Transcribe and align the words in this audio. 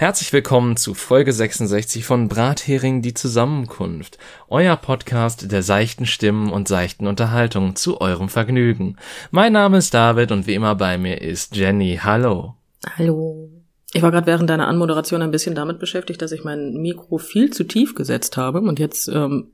Herzlich 0.00 0.32
willkommen 0.32 0.78
zu 0.78 0.94
Folge 0.94 1.30
66 1.30 2.06
von 2.06 2.28
Brathering 2.28 3.02
die 3.02 3.12
Zusammenkunft, 3.12 4.16
euer 4.48 4.74
Podcast 4.76 5.52
der 5.52 5.62
seichten 5.62 6.06
Stimmen 6.06 6.50
und 6.50 6.68
seichten 6.68 7.06
Unterhaltung 7.06 7.76
zu 7.76 8.00
eurem 8.00 8.30
Vergnügen. 8.30 8.96
Mein 9.30 9.52
Name 9.52 9.76
ist 9.76 9.92
David 9.92 10.32
und 10.32 10.46
wie 10.46 10.54
immer 10.54 10.74
bei 10.74 10.96
mir 10.96 11.20
ist 11.20 11.54
Jenny. 11.54 12.00
Hallo. 12.02 12.54
Hallo. 12.96 13.50
Ich 13.92 14.00
war 14.00 14.10
gerade 14.10 14.26
während 14.26 14.48
deiner 14.48 14.68
Anmoderation 14.68 15.20
ein 15.20 15.32
bisschen 15.32 15.54
damit 15.54 15.78
beschäftigt, 15.78 16.22
dass 16.22 16.32
ich 16.32 16.44
mein 16.44 16.78
Mikro 16.80 17.18
viel 17.18 17.50
zu 17.50 17.64
tief 17.64 17.94
gesetzt 17.94 18.38
habe 18.38 18.62
und 18.62 18.78
jetzt 18.78 19.06
ähm, 19.06 19.52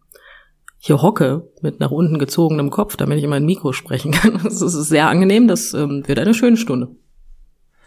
hier 0.79 1.02
hocke 1.02 1.49
mit 1.60 1.80
nach 1.80 1.91
unten 1.91 2.21
gezogenem 2.21 2.71
Kopf, 2.71 2.95
damit 2.95 3.19
ich 3.19 3.24
in 3.24 3.30
mein 3.30 3.47
Mikro 3.47 3.73
sprechen 3.73 4.13
kann. 4.13 4.41
Das 4.45 4.63
ist 4.63 4.74
sehr 4.74 5.09
angenehm, 5.09 5.49
das 5.49 5.74
ähm, 5.74 6.07
wird 6.07 6.21
eine 6.21 6.35
schöne 6.35 6.57
Stunde. 6.57 6.95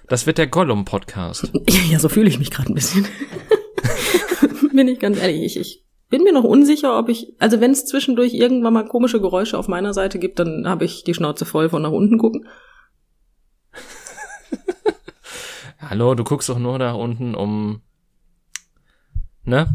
Das 0.10 0.26
wird 0.26 0.40
der 0.40 0.48
Gollum-Podcast. 0.48 1.52
Ja, 1.90 2.00
so 2.00 2.10
fühle 2.10 2.30
ich 2.30 2.40
mich 2.40 2.52
gerade 2.52 2.72
ein 2.72 2.76
bisschen. 2.76 3.06
bin 4.74 4.88
ich 4.88 5.00
ganz 5.00 5.20
ehrlich. 5.20 5.42
Ich, 5.42 5.58
ich 5.58 5.86
bin 6.10 6.24
mir 6.24 6.34
noch 6.34 6.44
unsicher, 6.44 6.98
ob 6.98 7.10
ich, 7.10 7.36
also 7.40 7.62
wenn 7.62 7.72
es 7.72 7.86
zwischendurch 7.86 8.34
irgendwann 8.34 8.74
mal 8.74 8.86
komische 8.86 9.22
Geräusche 9.22 9.58
auf 9.58 9.68
meiner 9.68 9.94
Seite 9.94 10.20
gibt, 10.20 10.40
dann 10.40 10.68
habe 10.68 10.86
ich 10.86 11.04
die 11.04 11.14
Schnauze 11.14 11.46
voll 11.46 11.70
von 11.70 11.84
nach 11.84 11.92
unten 11.92 12.18
gucken. 12.18 12.48
Hallo, 15.80 16.16
du 16.16 16.24
guckst 16.24 16.50
doch 16.50 16.60
nur 16.60 16.80
nach 16.80 16.96
unten, 16.96 17.36
um, 17.36 17.82
ne? 19.44 19.68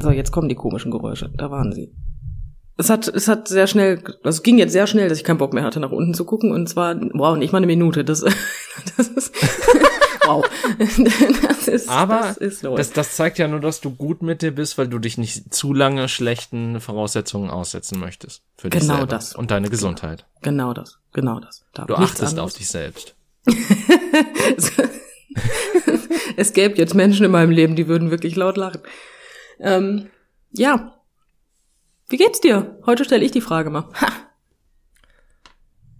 So, 0.00 0.10
jetzt 0.10 0.32
kommen 0.32 0.48
die 0.48 0.54
komischen 0.54 0.90
Geräusche. 0.90 1.30
Da 1.36 1.50
waren 1.50 1.72
sie 1.72 1.94
es 2.76 2.90
hat, 2.90 3.06
es 3.06 3.28
hat 3.28 3.46
sehr 3.46 3.66
schnell, 3.66 4.02
also 4.24 4.36
es 4.36 4.42
ging 4.42 4.58
jetzt 4.58 4.72
sehr 4.72 4.86
schnell, 4.86 5.08
dass 5.08 5.18
ich 5.18 5.24
keinen 5.24 5.38
Bock 5.38 5.52
mehr 5.52 5.62
hatte, 5.62 5.78
nach 5.78 5.92
unten 5.92 6.12
zu 6.12 6.24
gucken. 6.24 6.50
Und 6.52 6.68
zwar, 6.68 6.96
wow, 7.12 7.36
nicht 7.36 7.52
mal 7.52 7.58
eine 7.58 7.66
Minute. 7.66 8.04
Das, 8.04 8.20
das 8.96 9.08
ist, 9.08 9.32
wow. 10.26 10.44
Das 10.78 11.68
ist, 11.68 11.88
Aber 11.88 12.18
das, 12.18 12.36
ist 12.38 12.64
das, 12.64 12.92
das 12.92 13.14
zeigt 13.14 13.38
ja 13.38 13.46
nur, 13.46 13.60
dass 13.60 13.80
du 13.80 13.90
gut 13.90 14.22
mit 14.22 14.42
dir 14.42 14.52
bist, 14.52 14.76
weil 14.76 14.88
du 14.88 14.98
dich 14.98 15.18
nicht 15.18 15.54
zu 15.54 15.72
lange 15.72 16.08
schlechten 16.08 16.80
Voraussetzungen 16.80 17.48
aussetzen 17.50 18.00
möchtest. 18.00 18.42
Für 18.56 18.70
dich 18.70 18.80
genau 18.80 18.94
selber 18.96 19.06
das. 19.06 19.36
Und 19.36 19.52
deine 19.52 19.70
Gesundheit. 19.70 20.26
Genau, 20.42 20.70
genau 20.70 20.74
das. 20.74 20.98
Genau 21.12 21.38
das. 21.38 21.64
Da 21.74 21.84
du 21.84 21.94
achtest 21.94 22.22
anderes. 22.22 22.52
auf 22.52 22.58
dich 22.58 22.68
selbst. 22.68 23.14
es 26.36 26.52
gäbe 26.52 26.76
jetzt 26.76 26.94
Menschen 26.94 27.24
in 27.24 27.30
meinem 27.30 27.50
Leben, 27.50 27.76
die 27.76 27.86
würden 27.86 28.10
wirklich 28.10 28.34
laut 28.34 28.56
lachen. 28.56 28.80
Ähm, 29.60 30.08
ja, 30.50 30.94
wie 32.08 32.16
geht's 32.16 32.40
dir? 32.40 32.78
Heute 32.86 33.04
stelle 33.04 33.24
ich 33.24 33.30
die 33.30 33.40
Frage 33.40 33.70
mal. 33.70 33.88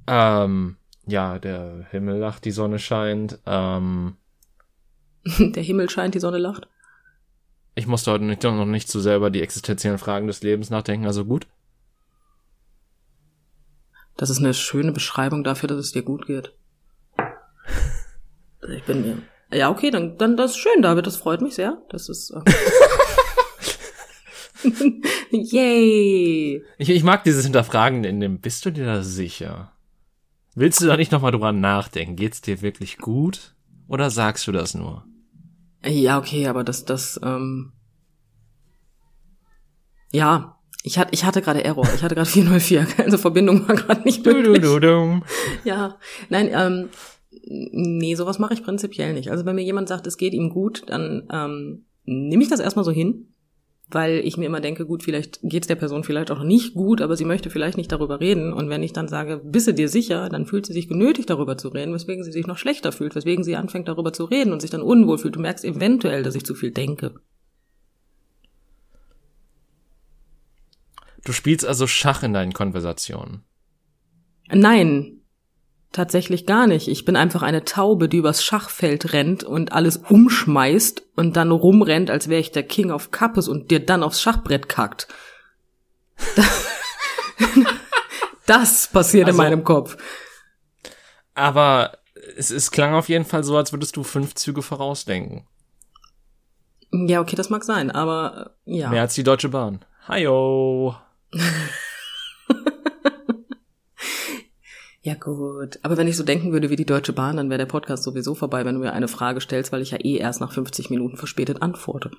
Ähm, 0.06 0.76
ja, 1.06 1.38
der 1.38 1.86
Himmel 1.90 2.18
lacht, 2.18 2.44
die 2.44 2.50
Sonne 2.50 2.78
scheint. 2.78 3.38
Ähm, 3.46 4.16
der 5.24 5.62
Himmel 5.62 5.88
scheint, 5.90 6.14
die 6.14 6.20
Sonne 6.20 6.38
lacht. 6.38 6.68
Ich 7.74 7.86
musste 7.86 8.12
heute 8.12 8.24
nicht, 8.24 8.42
noch 8.42 8.64
nicht 8.66 8.88
zu 8.88 9.00
sehr 9.00 9.16
über 9.16 9.30
die 9.30 9.42
existenziellen 9.42 9.98
Fragen 9.98 10.26
des 10.26 10.42
Lebens 10.42 10.70
nachdenken, 10.70 11.06
also 11.06 11.24
gut. 11.24 11.46
Das 14.16 14.30
ist 14.30 14.38
eine 14.38 14.54
schöne 14.54 14.92
Beschreibung 14.92 15.42
dafür, 15.42 15.68
dass 15.68 15.78
es 15.78 15.92
dir 15.92 16.02
gut 16.02 16.26
geht. 16.26 16.52
Ich 18.66 18.82
bin 18.84 19.02
mir. 19.02 19.18
Ja, 19.52 19.68
okay, 19.68 19.90
dann, 19.90 20.16
dann 20.16 20.38
das 20.38 20.52
ist 20.52 20.56
schön, 20.56 20.80
David, 20.80 21.06
das 21.06 21.16
freut 21.16 21.42
mich 21.42 21.54
sehr. 21.54 21.82
Das 21.90 22.08
ist. 22.08 22.30
Äh 22.30 22.40
Yay! 25.30 26.62
Ich, 26.78 26.90
ich 26.90 27.02
mag 27.02 27.24
dieses 27.24 27.44
Hinterfragen 27.44 28.04
in 28.04 28.20
dem, 28.20 28.40
bist 28.40 28.64
du 28.64 28.70
dir 28.70 28.86
da 28.86 29.02
sicher? 29.02 29.72
Willst 30.54 30.80
du 30.80 30.86
da 30.86 30.96
nicht 30.96 31.12
nochmal 31.12 31.32
drüber 31.32 31.52
nachdenken? 31.52 32.16
Geht's 32.16 32.40
dir 32.40 32.62
wirklich 32.62 32.98
gut? 32.98 33.54
Oder 33.88 34.10
sagst 34.10 34.46
du 34.46 34.52
das 34.52 34.74
nur? 34.74 35.04
Ja, 35.84 36.18
okay, 36.18 36.46
aber 36.46 36.64
das, 36.64 36.84
das, 36.84 37.20
ähm, 37.22 37.72
ja, 40.12 40.58
ich 40.82 40.98
hatte, 40.98 41.10
ich 41.12 41.24
hatte 41.24 41.42
gerade 41.42 41.64
Error. 41.64 41.88
Ich 41.94 42.02
hatte 42.02 42.14
gerade 42.14 42.28
404. 42.28 42.86
Also 42.98 43.18
Verbindung 43.18 43.66
war 43.66 43.74
gerade 43.74 44.02
nicht 44.02 44.24
möglich. 44.24 44.62
Du, 44.62 44.78
du, 44.78 44.80
du, 44.80 45.20
ja, 45.64 45.98
nein, 46.28 46.50
ähm, 46.52 46.90
nee, 47.42 48.14
sowas 48.14 48.38
mache 48.38 48.54
ich 48.54 48.62
prinzipiell 48.62 49.12
nicht. 49.14 49.30
Also 49.30 49.44
wenn 49.44 49.56
mir 49.56 49.64
jemand 49.64 49.88
sagt, 49.88 50.06
es 50.06 50.16
geht 50.16 50.34
ihm 50.34 50.50
gut, 50.50 50.84
dann 50.86 51.26
ähm, 51.32 51.86
nehme 52.04 52.42
ich 52.42 52.50
das 52.50 52.60
erstmal 52.60 52.84
so 52.84 52.92
hin 52.92 53.33
weil 53.88 54.20
ich 54.24 54.36
mir 54.36 54.46
immer 54.46 54.60
denke, 54.60 54.86
gut, 54.86 55.02
vielleicht 55.02 55.40
geht 55.42 55.64
es 55.64 55.68
der 55.68 55.74
Person 55.74 56.04
vielleicht 56.04 56.30
auch 56.30 56.42
nicht 56.42 56.74
gut, 56.74 57.00
aber 57.00 57.16
sie 57.16 57.24
möchte 57.24 57.50
vielleicht 57.50 57.76
nicht 57.76 57.92
darüber 57.92 58.20
reden. 58.20 58.52
Und 58.52 58.70
wenn 58.70 58.82
ich 58.82 58.92
dann 58.92 59.08
sage, 59.08 59.40
bist 59.44 59.66
du 59.66 59.74
dir 59.74 59.88
sicher, 59.88 60.28
dann 60.28 60.46
fühlt 60.46 60.66
sie 60.66 60.72
sich 60.72 60.88
genötigt, 60.88 61.30
darüber 61.30 61.58
zu 61.58 61.68
reden, 61.68 61.92
weswegen 61.92 62.24
sie 62.24 62.32
sich 62.32 62.46
noch 62.46 62.58
schlechter 62.58 62.92
fühlt, 62.92 63.14
weswegen 63.14 63.44
sie 63.44 63.56
anfängt, 63.56 63.88
darüber 63.88 64.12
zu 64.12 64.24
reden 64.24 64.52
und 64.52 64.60
sich 64.60 64.70
dann 64.70 64.82
unwohl 64.82 65.18
fühlt. 65.18 65.36
Du 65.36 65.40
merkst 65.40 65.64
eventuell, 65.64 66.22
dass 66.22 66.34
ich 66.34 66.44
zu 66.44 66.54
viel 66.54 66.70
denke. 66.70 67.14
Du 71.24 71.32
spielst 71.32 71.66
also 71.66 71.86
Schach 71.86 72.22
in 72.22 72.34
deinen 72.34 72.52
Konversationen. 72.52 73.44
Nein, 74.52 75.20
Tatsächlich 75.94 76.44
gar 76.44 76.66
nicht. 76.66 76.88
Ich 76.88 77.04
bin 77.04 77.14
einfach 77.14 77.42
eine 77.42 77.64
Taube, 77.64 78.08
die 78.08 78.16
übers 78.16 78.42
Schachfeld 78.42 79.12
rennt 79.12 79.44
und 79.44 79.70
alles 79.70 79.98
umschmeißt 79.98 81.04
und 81.14 81.36
dann 81.36 81.52
rumrennt, 81.52 82.10
als 82.10 82.28
wäre 82.28 82.40
ich 82.40 82.50
der 82.50 82.64
King 82.64 82.90
of 82.90 83.12
Cups 83.12 83.46
und 83.46 83.70
dir 83.70 83.78
dann 83.78 84.02
aufs 84.02 84.20
Schachbrett 84.20 84.68
kackt. 84.68 85.06
Das, 88.46 88.88
passiert 88.88 89.26
also, 89.26 89.40
in 89.40 89.42
meinem 89.42 89.64
Kopf. 89.64 89.96
Aber 91.32 91.96
es, 92.36 92.50
es 92.50 92.70
klang 92.70 92.92
auf 92.92 93.08
jeden 93.08 93.24
Fall 93.24 93.42
so, 93.42 93.56
als 93.56 93.72
würdest 93.72 93.96
du 93.96 94.04
fünf 94.04 94.34
Züge 94.34 94.60
vorausdenken. 94.60 95.46
Ja, 96.92 97.22
okay, 97.22 97.36
das 97.36 97.48
mag 97.48 97.64
sein, 97.64 97.90
aber 97.90 98.56
ja. 98.66 98.90
Mehr 98.90 99.00
als 99.00 99.14
die 99.14 99.24
Deutsche 99.24 99.48
Bahn. 99.48 99.82
Hiyo. 100.08 100.94
Ja 105.04 105.12
gut, 105.12 105.78
aber 105.82 105.98
wenn 105.98 106.08
ich 106.08 106.16
so 106.16 106.24
denken 106.24 106.52
würde 106.52 106.70
wie 106.70 106.76
die 106.76 106.86
Deutsche 106.86 107.12
Bahn, 107.12 107.36
dann 107.36 107.50
wäre 107.50 107.58
der 107.58 107.66
Podcast 107.66 108.04
sowieso 108.04 108.34
vorbei, 108.34 108.64
wenn 108.64 108.74
du 108.74 108.80
mir 108.80 108.94
eine 108.94 109.06
Frage 109.06 109.42
stellst, 109.42 109.70
weil 109.70 109.82
ich 109.82 109.90
ja 109.90 109.98
eh 109.98 110.16
erst 110.16 110.40
nach 110.40 110.50
50 110.50 110.88
Minuten 110.88 111.18
verspätet 111.18 111.60
antworte. 111.60 112.10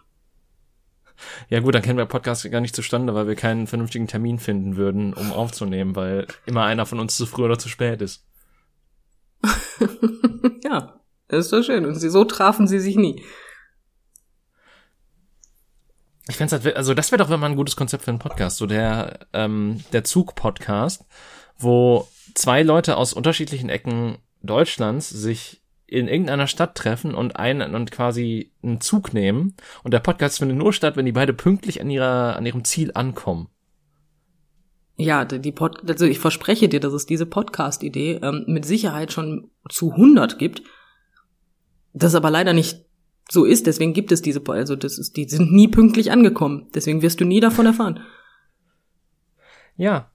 Ja 1.49 1.61
gut, 1.61 1.73
dann 1.73 1.81
kennen 1.81 1.97
wir 1.97 2.05
Podcast 2.05 2.47
gar 2.51 2.61
nicht 2.61 2.75
zustande, 2.75 3.15
weil 3.15 3.25
wir 3.25 3.33
keinen 3.33 3.65
vernünftigen 3.65 4.05
Termin 4.05 4.37
finden 4.37 4.75
würden, 4.75 5.15
um 5.15 5.31
aufzunehmen, 5.31 5.95
weil 5.95 6.27
immer 6.45 6.63
einer 6.63 6.85
von 6.85 6.99
uns 6.99 7.17
zu 7.17 7.25
früh 7.25 7.45
oder 7.45 7.57
zu 7.57 7.69
spät 7.69 8.03
ist. 8.03 8.23
ja, 10.63 10.99
das 11.27 11.45
ist 11.45 11.53
doch 11.53 11.63
schön. 11.63 11.87
Und 11.87 11.95
sie, 11.95 12.09
so 12.11 12.23
trafen 12.23 12.67
sie 12.67 12.79
sich 12.79 12.97
nie. 12.97 13.23
Ich 16.27 16.37
fände 16.37 16.51
halt, 16.51 16.75
also 16.75 16.93
das 16.93 17.11
wäre 17.11 17.23
doch 17.23 17.31
immer 17.31 17.47
ein 17.47 17.55
gutes 17.55 17.75
Konzept 17.75 18.03
für 18.03 18.11
einen 18.11 18.19
Podcast, 18.19 18.57
so 18.57 18.67
der, 18.67 19.25
ähm, 19.33 19.83
der 19.91 20.03
Zug-Podcast, 20.03 21.03
wo 21.57 22.07
zwei 22.33 22.63
Leute 22.63 22.97
aus 22.97 23.13
unterschiedlichen 23.13 23.69
Ecken 23.69 24.17
Deutschlands 24.41 25.09
sich 25.09 25.61
in 25.87 26.07
irgendeiner 26.07 26.47
Stadt 26.47 26.75
treffen 26.75 27.13
und 27.13 27.35
einen 27.35 27.75
und 27.75 27.91
quasi 27.91 28.51
einen 28.63 28.81
Zug 28.81 29.13
nehmen 29.13 29.55
und 29.83 29.93
der 29.93 29.99
Podcast 29.99 30.39
findet 30.39 30.57
nur 30.57 30.73
statt, 30.73 30.97
wenn 30.97 31.05
die 31.05 31.11
beide 31.11 31.33
pünktlich 31.33 31.79
an 31.79 31.89
ihrer 31.89 32.35
an 32.35 32.45
ihrem 32.45 32.63
Ziel 32.63 32.91
ankommen. 32.93 33.49
Ja, 34.97 35.25
die 35.25 35.51
Pod 35.51 35.89
also 35.89 36.05
ich 36.05 36.19
verspreche 36.19 36.69
dir, 36.69 36.79
dass 36.79 36.93
es 36.93 37.05
diese 37.05 37.25
Podcast-Idee 37.25 38.19
ähm, 38.23 38.45
mit 38.47 38.65
Sicherheit 38.65 39.11
schon 39.11 39.51
zu 39.69 39.91
100 39.91 40.39
gibt. 40.39 40.63
Das 41.93 42.15
aber 42.15 42.31
leider 42.31 42.53
nicht 42.53 42.85
so 43.29 43.43
ist, 43.43 43.67
deswegen 43.67 43.93
gibt 43.93 44.11
es 44.11 44.21
diese, 44.21 44.41
also 44.47 44.75
das 44.75 44.97
ist, 44.97 45.17
die 45.17 45.27
sind 45.27 45.51
nie 45.51 45.67
pünktlich 45.67 46.11
angekommen. 46.11 46.67
Deswegen 46.73 47.01
wirst 47.01 47.19
du 47.19 47.25
nie 47.25 47.39
davon 47.39 47.65
erfahren. 47.65 47.99
Ja, 49.75 50.11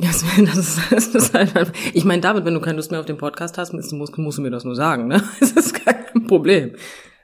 das, 0.00 0.24
das, 0.38 0.76
das 0.90 1.14
ist 1.14 1.34
halt 1.34 1.56
einfach, 1.56 1.74
ich 1.92 2.04
meine, 2.04 2.20
David, 2.20 2.44
wenn 2.44 2.54
du 2.54 2.60
keine 2.60 2.76
Lust 2.76 2.90
mehr 2.90 3.00
auf 3.00 3.06
den 3.06 3.18
Podcast 3.18 3.58
hast, 3.58 3.72
musst, 3.72 3.92
musst 3.92 4.38
du 4.38 4.42
mir 4.42 4.50
das 4.50 4.64
nur 4.64 4.74
sagen, 4.74 5.08
ne? 5.08 5.22
Das 5.40 5.52
ist 5.52 5.84
kein 5.84 6.26
Problem. 6.26 6.74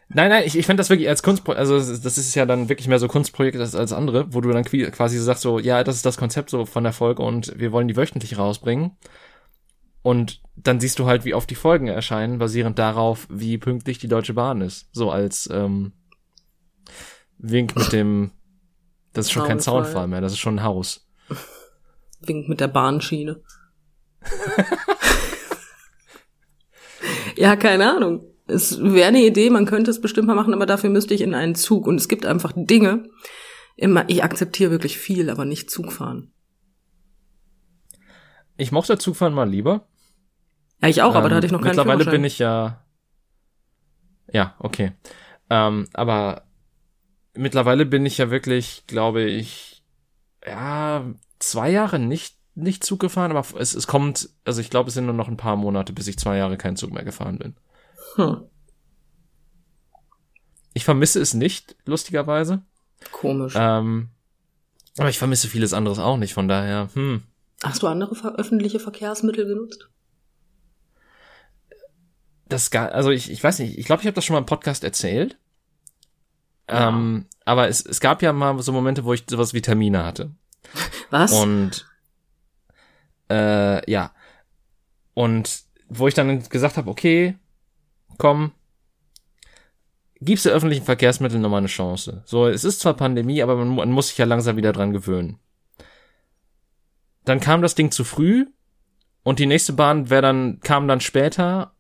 Nein, 0.09 0.31
nein, 0.31 0.45
ich, 0.47 0.57
ich 0.57 0.67
fand 0.67 0.79
das 0.79 0.89
wirklich 0.89 1.09
als 1.09 1.23
Kunstprojekt, 1.23 1.59
also 1.59 1.79
das 1.79 2.17
ist 2.17 2.35
ja 2.37 2.47
dann 2.47 2.69
wirklich 2.69 2.87
mehr 2.87 3.01
so 3.01 3.09
Kunstprojekt 3.09 3.59
als, 3.59 3.75
als 3.75 3.93
andere, 3.93 4.33
wo 4.33 4.41
du 4.41 4.51
dann 4.51 4.65
quasi 4.65 5.19
sagst 5.19 5.43
so, 5.43 5.59
ja, 5.59 5.83
das 5.83 5.97
ist 5.97 6.07
das 6.07 6.17
Konzept 6.17 6.51
so 6.51 6.65
von 6.65 6.85
der 6.85 6.93
Folge 6.93 7.23
und 7.23 7.59
wir 7.59 7.73
wollen 7.73 7.89
die 7.89 7.97
wöchentlich 7.97 8.39
rausbringen. 8.39 8.93
Und 10.03 10.41
dann 10.55 10.79
siehst 10.79 11.01
du 11.01 11.07
halt, 11.07 11.25
wie 11.25 11.35
oft 11.35 11.51
die 11.51 11.57
Folgen 11.57 11.89
erscheinen, 11.89 12.39
basierend 12.39 12.79
darauf, 12.79 13.27
wie 13.29 13.59
pünktlich 13.59 13.99
die 13.99 14.07
Deutsche 14.07 14.35
Bahn 14.35 14.61
ist. 14.61 14.89
So 14.93 15.11
als 15.11 15.49
ähm, 15.53 15.93
Wink 17.39 17.75
mit 17.75 17.93
dem, 17.93 18.31
das 19.13 19.27
ist 19.27 19.33
schon 19.33 19.47
kein 19.47 19.59
Soundfall 19.59 20.07
mehr, 20.07 20.21
das 20.21 20.33
ist 20.33 20.39
schon 20.39 20.61
ein 20.61 20.63
Haus. 20.63 21.06
Winkt 22.21 22.49
mit 22.49 22.61
der 22.61 22.69
Bahnschiene. 22.69 23.43
ja, 27.37 27.57
keine 27.57 27.95
Ahnung. 27.95 28.25
Es 28.47 28.81
wäre 28.81 29.09
eine 29.09 29.25
Idee, 29.25 29.51
man 29.51 29.67
könnte 29.67 29.91
es 29.91 30.01
bestimmt 30.01 30.29
mal 30.29 30.37
machen, 30.37 30.55
aber 30.55 30.67
dafür 30.67 30.91
müsste 30.91 31.15
ich 31.15 31.21
in 31.21 31.35
einen 31.35 31.55
Zug. 31.55 31.87
Und 31.87 31.97
es 31.97 32.09
gibt 32.09 32.27
einfach 32.27 32.53
Dinge, 32.55 33.09
immer, 33.77 34.09
ich 34.09 34.23
akzeptiere 34.23 34.71
wirklich 34.71 34.99
viel, 34.99 35.31
aber 35.31 35.45
nicht 35.45 35.71
Zugfahren. 35.71 36.33
Ich 38.57 38.73
mochte 38.73 38.99
Zugfahren 38.99 39.35
mal 39.35 39.49
lieber. 39.49 39.87
Ja, 40.81 40.89
ich 40.89 41.03
auch, 41.03 41.11
ähm, 41.11 41.17
aber 41.17 41.29
da 41.29 41.37
hatte 41.37 41.47
ich 41.47 41.53
noch 41.53 41.61
keinen 41.61 41.77
Mittlerweile 41.77 42.05
bin 42.05 42.25
ich 42.25 42.39
ja 42.39 42.85
Ja, 44.33 44.55
okay. 44.59 44.93
Ähm, 45.51 45.89
aber 45.93 46.47
mittlerweile 47.35 47.87
bin 47.87 48.07
ich 48.07 48.19
ja 48.19 48.31
wirklich, 48.31 48.85
glaube 48.87 49.23
ich, 49.23 49.85
ja, 50.45 51.05
zwei 51.47 51.71
Jahre 51.71 51.99
nicht, 51.99 52.37
nicht 52.55 52.85
Zug 52.85 53.01
gefahren, 53.01 53.31
aber 53.31 53.45
es, 53.59 53.75
es 53.75 53.87
kommt, 53.87 54.29
also 54.45 54.61
ich 54.61 54.71
glaube, 54.71 54.89
es 54.89 54.95
sind 54.95 55.07
nur 55.07 55.15
noch 55.15 55.29
ein 55.29 55.37
paar 55.37 55.57
Monate, 55.57 55.93
bis 55.93 56.07
ich 56.07 56.19
zwei 56.19 56.37
Jahre 56.37 56.57
keinen 56.57 56.77
Zug 56.77 56.93
mehr 56.93 57.05
gefahren 57.05 57.39
bin. 57.39 57.55
Hm. 58.17 58.43
Ich 60.75 60.85
vermisse 60.85 61.21
es 61.21 61.35
nicht, 61.35 61.77
lustigerweise. 61.87 62.63
Komisch. 63.13 63.55
Ähm, 63.57 64.11
aber 64.99 65.09
ich 65.09 65.19
vermisse 65.19 65.49
vieles 65.49 65.73
anderes 65.73 65.99
auch 65.99 66.17
nicht, 66.17 66.35
von 66.35 66.49
daher, 66.49 66.89
hm. 66.95 67.23
Hast 67.63 67.83
du 67.83 67.87
andere 67.87 68.15
öffentliche 68.37 68.81
Verkehrsmittel 68.81 69.47
genutzt? 69.47 69.89
Das 72.49 72.71
gar, 72.71 72.93
also 72.93 73.11
ich, 73.11 73.31
ich 73.31 73.43
weiß 73.43 73.59
nicht, 73.61 73.79
ich 73.79 73.87
glaube, 73.87 74.03
ich 74.03 74.07
habe 74.07 74.15
das 74.15 74.25
schon 74.25 74.35
mal 74.35 74.41
im 74.41 74.47
Podcast 74.47 74.85
erzählt. 74.85 75.39
Ja. 76.69 76.89
Ähm, 76.89 77.27
aber 77.45 77.69
es, 77.69 77.85
es 77.85 78.01
gab 78.01 78.23
ja 78.23 78.33
mal 78.33 78.61
so 78.63 78.73
Momente, 78.73 79.05
wo 79.05 79.13
ich 79.15 79.25
sowas 79.29 79.55
wie 79.55 79.63
Termine 79.63 80.05
hatte. 80.05 80.33
Was? 81.11 81.33
Und 81.33 81.87
äh, 83.31 83.91
ja. 83.91 84.13
Und 85.15 85.63
wo 85.89 86.09
ich 86.09 86.15
dann 86.15 86.43
gesagt 86.49 86.77
habe, 86.77 86.91
okay, 86.91 87.37
komm, 88.19 88.53
gibst 90.21 90.47
du 90.47 90.51
öffentlichen 90.51 90.85
Verkehrsmitteln 90.85 91.43
nochmal 91.43 91.59
eine 91.59 91.69
Chance. 91.69 92.23
So, 92.27 92.47
es 92.47 92.65
ist 92.65 92.81
zwar 92.81 92.95
Pandemie, 92.95 93.43
aber 93.43 93.57
man, 93.57 93.75
man 93.75 93.91
muss 93.91 94.09
sich 94.09 94.19
ja 94.19 94.25
langsam 94.25 94.57
wieder 94.57 94.73
dran 94.73 94.93
gewöhnen. 94.93 95.39
Dann 97.25 97.41
kam 97.41 97.63
das 97.63 97.75
Ding 97.75 97.91
zu 97.91 98.05
früh 98.05 98.47
und 99.23 99.39
die 99.39 99.47
nächste 99.47 99.73
Bahn 99.73 100.11
wäre 100.11 100.23
dann 100.23 100.61
kam 100.61 100.87
dann 100.87 101.01
später, 101.01 101.75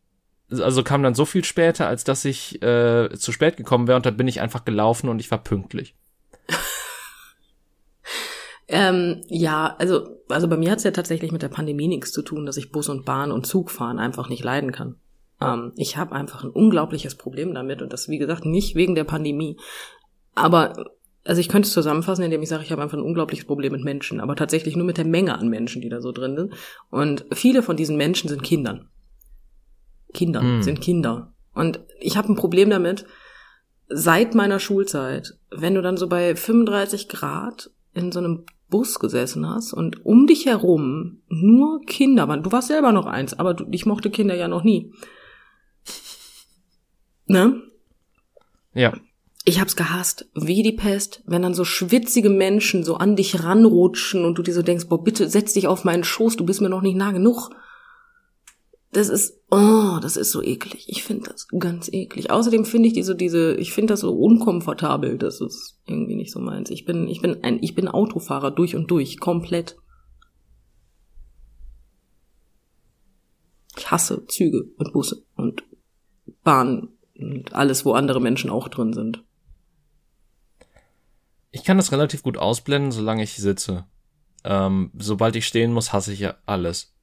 also 0.50 0.82
kam 0.82 1.02
dann 1.02 1.14
so 1.14 1.24
viel 1.24 1.44
später, 1.44 1.86
als 1.86 2.04
dass 2.04 2.24
ich 2.24 2.60
äh, 2.62 3.10
zu 3.16 3.32
spät 3.32 3.56
gekommen 3.56 3.86
wäre 3.86 3.96
und 3.96 4.06
dann 4.06 4.16
bin 4.16 4.28
ich 4.28 4.40
einfach 4.40 4.64
gelaufen 4.64 5.08
und 5.08 5.20
ich 5.20 5.30
war 5.30 5.38
pünktlich. 5.38 5.94
Ähm, 8.68 9.22
ja, 9.28 9.76
also 9.78 10.16
also 10.28 10.48
bei 10.48 10.56
mir 10.56 10.70
hat's 10.70 10.84
ja 10.84 10.90
tatsächlich 10.90 11.32
mit 11.32 11.42
der 11.42 11.48
Pandemie 11.48 11.88
nichts 11.88 12.12
zu 12.12 12.22
tun, 12.22 12.46
dass 12.46 12.56
ich 12.56 12.72
Bus 12.72 12.88
und 12.88 13.04
Bahn 13.04 13.30
und 13.30 13.46
Zug 13.46 13.70
fahren 13.70 13.98
einfach 13.98 14.28
nicht 14.28 14.42
leiden 14.42 14.72
kann. 14.72 14.96
Ähm, 15.40 15.72
ich 15.76 15.96
habe 15.96 16.14
einfach 16.14 16.42
ein 16.42 16.50
unglaubliches 16.50 17.14
Problem 17.14 17.54
damit 17.54 17.82
und 17.82 17.92
das, 17.92 18.08
wie 18.08 18.18
gesagt, 18.18 18.44
nicht 18.44 18.74
wegen 18.74 18.94
der 18.94 19.04
Pandemie. 19.04 19.58
Aber, 20.34 20.90
also 21.24 21.40
ich 21.40 21.48
könnte 21.48 21.66
es 21.66 21.72
zusammenfassen, 21.72 22.24
indem 22.24 22.42
ich 22.42 22.48
sage, 22.48 22.64
ich 22.64 22.72
habe 22.72 22.82
einfach 22.82 22.98
ein 22.98 23.04
unglaubliches 23.04 23.46
Problem 23.46 23.72
mit 23.72 23.84
Menschen, 23.84 24.20
aber 24.20 24.34
tatsächlich 24.34 24.76
nur 24.76 24.86
mit 24.86 24.98
der 24.98 25.04
Menge 25.04 25.38
an 25.38 25.48
Menschen, 25.48 25.82
die 25.82 25.88
da 25.88 26.00
so 26.00 26.12
drin 26.12 26.36
sind. 26.36 26.54
Und 26.90 27.26
viele 27.32 27.62
von 27.62 27.76
diesen 27.76 27.96
Menschen 27.96 28.28
sind 28.28 28.42
Kindern. 28.42 28.88
Kinder 30.12 30.40
hm. 30.40 30.62
sind 30.62 30.80
Kinder. 30.80 31.32
Und 31.52 31.80
ich 32.00 32.16
habe 32.16 32.32
ein 32.32 32.36
Problem 32.36 32.70
damit, 32.70 33.06
seit 33.88 34.34
meiner 34.34 34.58
Schulzeit, 34.58 35.34
wenn 35.50 35.74
du 35.74 35.82
dann 35.82 35.96
so 35.96 36.08
bei 36.08 36.34
35 36.34 37.08
Grad 37.08 37.70
in 37.94 38.12
so 38.12 38.18
einem 38.18 38.44
Bus 38.68 38.98
gesessen 38.98 39.48
hast 39.48 39.72
und 39.72 40.04
um 40.04 40.26
dich 40.26 40.46
herum 40.46 41.22
nur 41.28 41.80
Kinder 41.82 42.28
waren. 42.28 42.42
Du 42.42 42.52
warst 42.52 42.68
selber 42.68 42.92
noch 42.92 43.06
eins, 43.06 43.38
aber 43.38 43.54
du, 43.54 43.66
ich 43.70 43.86
mochte 43.86 44.10
Kinder 44.10 44.34
ja 44.34 44.48
noch 44.48 44.64
nie. 44.64 44.92
Ne? 47.26 47.62
Ja. 48.74 48.94
Ich 49.44 49.60
hab's 49.60 49.76
gehasst, 49.76 50.28
wie 50.34 50.64
die 50.64 50.72
Pest, 50.72 51.22
wenn 51.26 51.42
dann 51.42 51.54
so 51.54 51.64
schwitzige 51.64 52.30
Menschen 52.30 52.82
so 52.82 52.96
an 52.96 53.14
dich 53.14 53.44
ranrutschen 53.44 54.24
und 54.24 54.36
du 54.36 54.42
dir 54.42 54.52
so 54.52 54.62
denkst, 54.62 54.88
boah, 54.88 55.02
bitte 55.02 55.28
setz 55.28 55.52
dich 55.52 55.68
auf 55.68 55.84
meinen 55.84 56.02
Schoß, 56.02 56.36
du 56.36 56.44
bist 56.44 56.60
mir 56.60 56.68
noch 56.68 56.82
nicht 56.82 56.96
nah 56.96 57.12
genug. 57.12 57.50
Das 58.92 59.08
ist, 59.08 59.42
oh, 59.50 59.98
das 60.00 60.16
ist 60.16 60.32
so 60.32 60.42
eklig. 60.42 60.86
Ich 60.88 61.02
finde 61.02 61.30
das 61.30 61.48
ganz 61.48 61.88
eklig. 61.92 62.30
Außerdem 62.30 62.64
finde 62.64 62.88
ich 62.88 62.94
diese, 62.94 63.14
diese, 63.14 63.54
ich 63.56 63.72
finde 63.72 63.92
das 63.92 64.00
so 64.00 64.14
unkomfortabel. 64.14 65.18
Das 65.18 65.40
ist 65.40 65.80
irgendwie 65.86 66.14
nicht 66.14 66.32
so 66.32 66.40
meins. 66.40 66.70
Ich 66.70 66.84
bin, 66.84 67.08
ich 67.08 67.20
bin 67.20 67.42
ein, 67.44 67.62
ich 67.62 67.74
bin 67.74 67.88
Autofahrer 67.88 68.50
durch 68.50 68.74
und 68.74 68.90
durch, 68.90 69.18
komplett. 69.18 69.76
Ich 73.76 73.90
hasse 73.90 74.24
Züge 74.26 74.70
und 74.78 74.92
Busse 74.92 75.24
und 75.34 75.62
Bahnen 76.42 76.96
und 77.18 77.54
alles, 77.54 77.84
wo 77.84 77.92
andere 77.92 78.20
Menschen 78.20 78.50
auch 78.50 78.68
drin 78.68 78.92
sind. 78.92 79.22
Ich 81.50 81.64
kann 81.64 81.76
das 81.76 81.92
relativ 81.92 82.22
gut 82.22 82.38
ausblenden, 82.38 82.92
solange 82.92 83.22
ich 83.22 83.34
sitze. 83.34 83.86
Ähm, 84.44 84.90
sobald 84.96 85.36
ich 85.36 85.46
stehen 85.46 85.72
muss, 85.72 85.92
hasse 85.92 86.12
ich 86.12 86.20
ja 86.20 86.36
alles. 86.46 86.95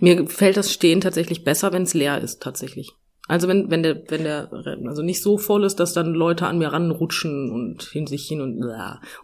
Mir 0.00 0.26
fällt 0.28 0.56
das 0.56 0.72
Stehen 0.72 1.00
tatsächlich 1.00 1.44
besser, 1.44 1.72
wenn 1.72 1.82
es 1.82 1.94
leer 1.94 2.20
ist, 2.20 2.42
tatsächlich. 2.42 2.94
Also 3.28 3.48
wenn, 3.48 3.70
wenn 3.70 3.82
der, 3.82 4.08
wenn 4.08 4.22
der, 4.22 4.52
also 4.86 5.02
nicht 5.02 5.20
so 5.20 5.36
voll 5.36 5.64
ist, 5.64 5.80
dass 5.80 5.92
dann 5.92 6.14
Leute 6.14 6.46
an 6.46 6.58
mir 6.58 6.72
ranrutschen 6.72 7.50
und 7.50 7.82
hin 7.82 8.06
sich 8.06 8.26
hin 8.26 8.40
und, 8.40 8.64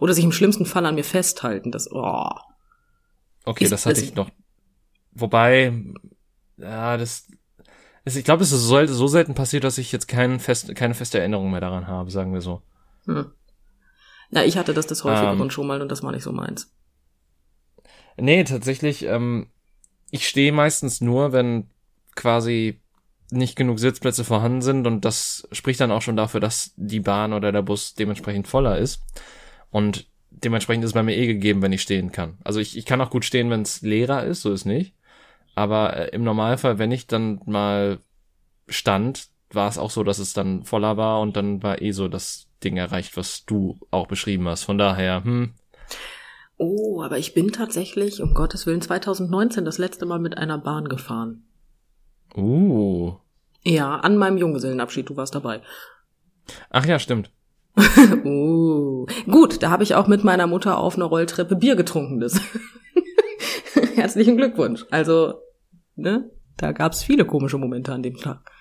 oder 0.01 0.13
sich 0.13 0.25
im 0.25 0.33
schlimmsten 0.33 0.67
Fall 0.67 0.85
an 0.87 0.97
mir 0.97 1.05
festhalten, 1.05 1.71
das, 1.71 1.91
oh. 1.91 2.31
Okay, 3.45 3.65
ist, 3.65 3.71
das 3.71 3.87
hatte 3.87 4.01
das, 4.01 4.05
ich 4.05 4.15
noch. 4.15 4.29
Wobei, 5.13 5.73
ja, 6.57 6.97
das, 6.97 7.29
also 8.05 8.19
ich 8.19 8.25
glaube, 8.25 8.43
es 8.43 8.51
ist 8.51 8.63
so, 8.63 8.85
so, 8.87 9.07
selten 9.07 9.35
passiert, 9.35 9.63
dass 9.63 9.79
ich 9.79 9.93
jetzt 9.93 10.09
kein 10.09 10.41
fest, 10.41 10.75
keine 10.75 10.95
feste 10.95 11.21
Erinnerung 11.21 11.51
mehr 11.51 11.61
daran 11.61 11.87
habe, 11.87 12.11
sagen 12.11 12.33
wir 12.33 12.41
so. 12.41 12.63
Hm. 13.07 13.31
Na, 14.31 14.45
ich 14.45 14.57
hatte 14.57 14.75
das 14.75 14.87
des 14.87 15.05
häufigeren 15.05 15.41
ähm, 15.41 15.51
schon 15.51 15.67
mal 15.67 15.81
und 15.81 15.91
das 15.91 16.03
war 16.03 16.11
nicht 16.11 16.25
so 16.25 16.33
meins. 16.33 16.75
Nee, 18.17 18.43
tatsächlich, 18.45 19.05
ähm, 19.05 19.52
ich 20.13 20.29
stehe 20.29 20.53
meistens 20.53 21.01
nur, 21.01 21.33
wenn 21.33 21.67
quasi 22.15 22.81
nicht 23.31 23.57
genug 23.57 23.79
Sitzplätze 23.79 24.25
vorhanden 24.25 24.61
sind 24.61 24.87
und 24.87 25.07
das 25.07 25.49
spricht 25.53 25.81
dann 25.81 25.91
auch 25.91 26.03
schon 26.03 26.17
dafür, 26.17 26.39
dass 26.39 26.75
die 26.77 27.01
Bahn 27.01 27.33
oder 27.33 27.51
der 27.51 27.63
Bus 27.63 27.95
dementsprechend 27.95 28.47
voller 28.47 28.77
ist. 28.77 29.03
Und 29.71 30.07
dementsprechend 30.29 30.85
ist 30.85 30.91
es 30.91 30.95
bei 30.95 31.03
mir 31.03 31.17
eh 31.17 31.27
gegeben, 31.27 31.63
wenn 31.63 31.73
ich 31.73 31.81
stehen 31.81 32.13
kann. 32.13 32.37
Also 32.45 32.61
ich, 32.61 32.77
ich 32.77 32.85
kann 32.85 33.01
auch 33.01 33.09
gut 33.09 33.25
stehen, 33.25 33.49
wenn 33.49 33.63
es 33.63 33.81
leerer 33.81 34.25
ist, 34.25 34.43
so 34.43 34.53
ist 34.53 34.67
nicht. 34.67 34.95
Aber 35.55 35.97
äh, 35.97 36.09
im 36.11 36.25
Normalfall, 36.25 36.79
wenn 36.79 36.93
ich 36.93 37.07
dann 37.07 37.41
mal 37.47 37.99
stand, 38.69 39.29
war 39.51 39.71
es 39.71 39.79
auch 39.79 39.91
so, 39.91 40.05
dass 40.05 40.19
es 40.19 40.35
dann 40.35 40.65
voller 40.65 40.99
war 40.99 41.23
und 41.23 41.37
dann 41.37 41.63
war 41.63 41.81
eh 41.81 41.93
so 41.93 42.09
das 42.09 42.49
Ding 42.63 42.77
erreicht, 42.77 43.17
was 43.17 43.47
du 43.47 43.79
auch 43.91 44.09
beschrieben 44.09 44.47
hast. 44.47 44.65
Von 44.65 44.77
daher, 44.77 45.25
hm. 45.25 45.55
Oh, 46.65 47.03
aber 47.03 47.19
ich 47.19 47.35
bin 47.35 47.51
tatsächlich, 47.51 48.23
um 48.23 48.35
Gottes 48.35 48.67
Willen, 48.67 48.81
2019 48.81 49.65
das 49.65 49.79
letzte 49.79 50.07
Mal 50.07 50.21
mit 50.21 50.39
einer 50.39 50.59
Bahn 50.59 50.89
gefahren. 50.89 51.43
Uh. 52.37 53.15
Ja, 53.65 53.97
an 53.97 54.17
meinem 54.17 54.39
Junggesellenabschied, 54.39 55.09
du 55.09 55.17
warst 55.17 55.35
dabei. 55.35 55.61
Ach 56.71 56.87
ja, 56.87 57.01
stimmt. 57.01 57.33
uh. 57.77 59.07
Gut, 59.29 59.61
da 59.65 59.71
habe 59.71 59.83
ich 59.83 59.97
auch 59.97 60.07
mit 60.07 60.23
meiner 60.23 60.47
Mutter 60.47 60.79
auf 60.79 60.95
einer 60.95 61.07
Rolltreppe 61.07 61.57
Bier 61.57 61.75
getrunken. 61.75 62.21
Das 62.21 62.41
herzlichen 63.97 64.37
Glückwunsch. 64.37 64.87
Also, 64.93 65.41
ne, 65.97 66.31
da 66.59 66.71
gab's 66.71 67.03
viele 67.03 67.25
komische 67.25 67.59
Momente 67.59 67.93
an 67.93 68.05
dem 68.05 68.19
Tag. 68.19 68.53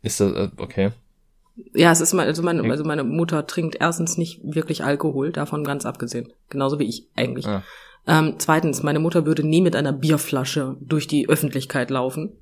Ist 0.00 0.20
das, 0.20 0.32
äh, 0.32 0.48
okay. 0.58 0.92
Ja, 1.74 1.92
es 1.92 2.00
ist 2.00 2.12
mal, 2.12 2.26
also 2.26 2.42
meine, 2.42 2.62
also 2.70 2.84
meine 2.84 3.04
Mutter 3.04 3.46
trinkt 3.46 3.76
erstens 3.80 4.18
nicht 4.18 4.40
wirklich 4.42 4.84
Alkohol, 4.84 5.32
davon 5.32 5.64
ganz 5.64 5.86
abgesehen. 5.86 6.32
Genauso 6.48 6.78
wie 6.78 6.88
ich 6.88 7.08
eigentlich. 7.16 7.46
Ah. 7.46 7.62
Ähm, 8.06 8.36
zweitens, 8.38 8.82
meine 8.82 8.98
Mutter 8.98 9.26
würde 9.26 9.44
nie 9.44 9.60
mit 9.60 9.76
einer 9.76 9.92
Bierflasche 9.92 10.76
durch 10.80 11.06
die 11.06 11.28
Öffentlichkeit 11.28 11.90
laufen. 11.90 12.40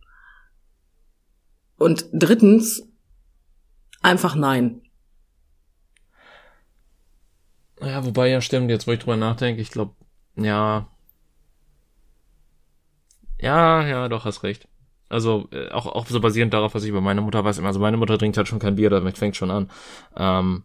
Und 1.77 2.07
drittens, 2.13 2.89
einfach 4.03 4.35
nein. 4.35 4.83
Ja, 7.81 8.05
wobei 8.05 8.29
ja 8.29 8.41
stimmt, 8.41 8.71
jetzt 8.71 8.87
wo 8.87 8.93
ich 8.93 8.99
drüber 8.99 9.17
nachdenke, 9.17 9.63
ich 9.63 9.71
glaube, 9.71 9.95
ja. 10.37 10.89
Ja, 13.41 13.87
ja, 13.87 14.09
doch, 14.09 14.25
hast 14.25 14.43
recht. 14.43 14.67
Also 15.09 15.49
äh, 15.53 15.71
auch, 15.71 15.87
auch 15.87 16.07
so 16.07 16.21
basierend 16.21 16.53
darauf, 16.53 16.75
was 16.75 16.85
ich 16.85 16.91
über 16.91 17.01
meine 17.01 17.21
Mutter 17.21 17.45
weiß. 17.45 17.61
Also 17.61 17.81
meine 17.81 17.97
Mutter 17.97 18.19
trinkt 18.19 18.37
halt 18.37 18.49
schon 18.49 18.59
kein 18.59 18.77
Bier, 18.77 18.91
damit 18.91 19.19
fängt 19.19 19.37
schon 19.37 19.51
an. 19.51 19.71
Ähm, 20.17 20.65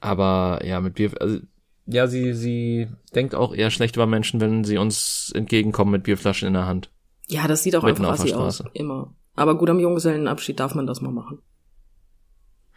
aber 0.00 0.60
ja, 0.64 0.80
mit 0.80 0.94
Bier, 0.94 1.10
also, 1.20 1.40
ja, 1.86 2.06
sie, 2.06 2.32
sie 2.34 2.88
denkt 3.14 3.34
auch 3.34 3.54
eher 3.54 3.70
schlecht 3.70 3.96
über 3.96 4.06
Menschen, 4.06 4.40
wenn 4.40 4.64
sie 4.64 4.78
uns 4.78 5.32
entgegenkommen 5.34 5.92
mit 5.92 6.02
Bierflaschen 6.02 6.48
in 6.48 6.54
der 6.54 6.66
Hand. 6.66 6.90
Ja, 7.28 7.46
das 7.48 7.62
sieht 7.62 7.76
auch 7.76 7.82
Mitten 7.82 8.04
einfach 8.04 8.24
assi 8.24 8.34
aus. 8.34 8.62
Immer. 8.72 9.14
Aber 9.34 9.56
gut, 9.56 9.70
am 9.70 9.80
Junggesellenabschied 9.80 10.58
darf 10.58 10.74
man 10.74 10.86
das 10.86 11.00
mal 11.00 11.12
machen. 11.12 11.40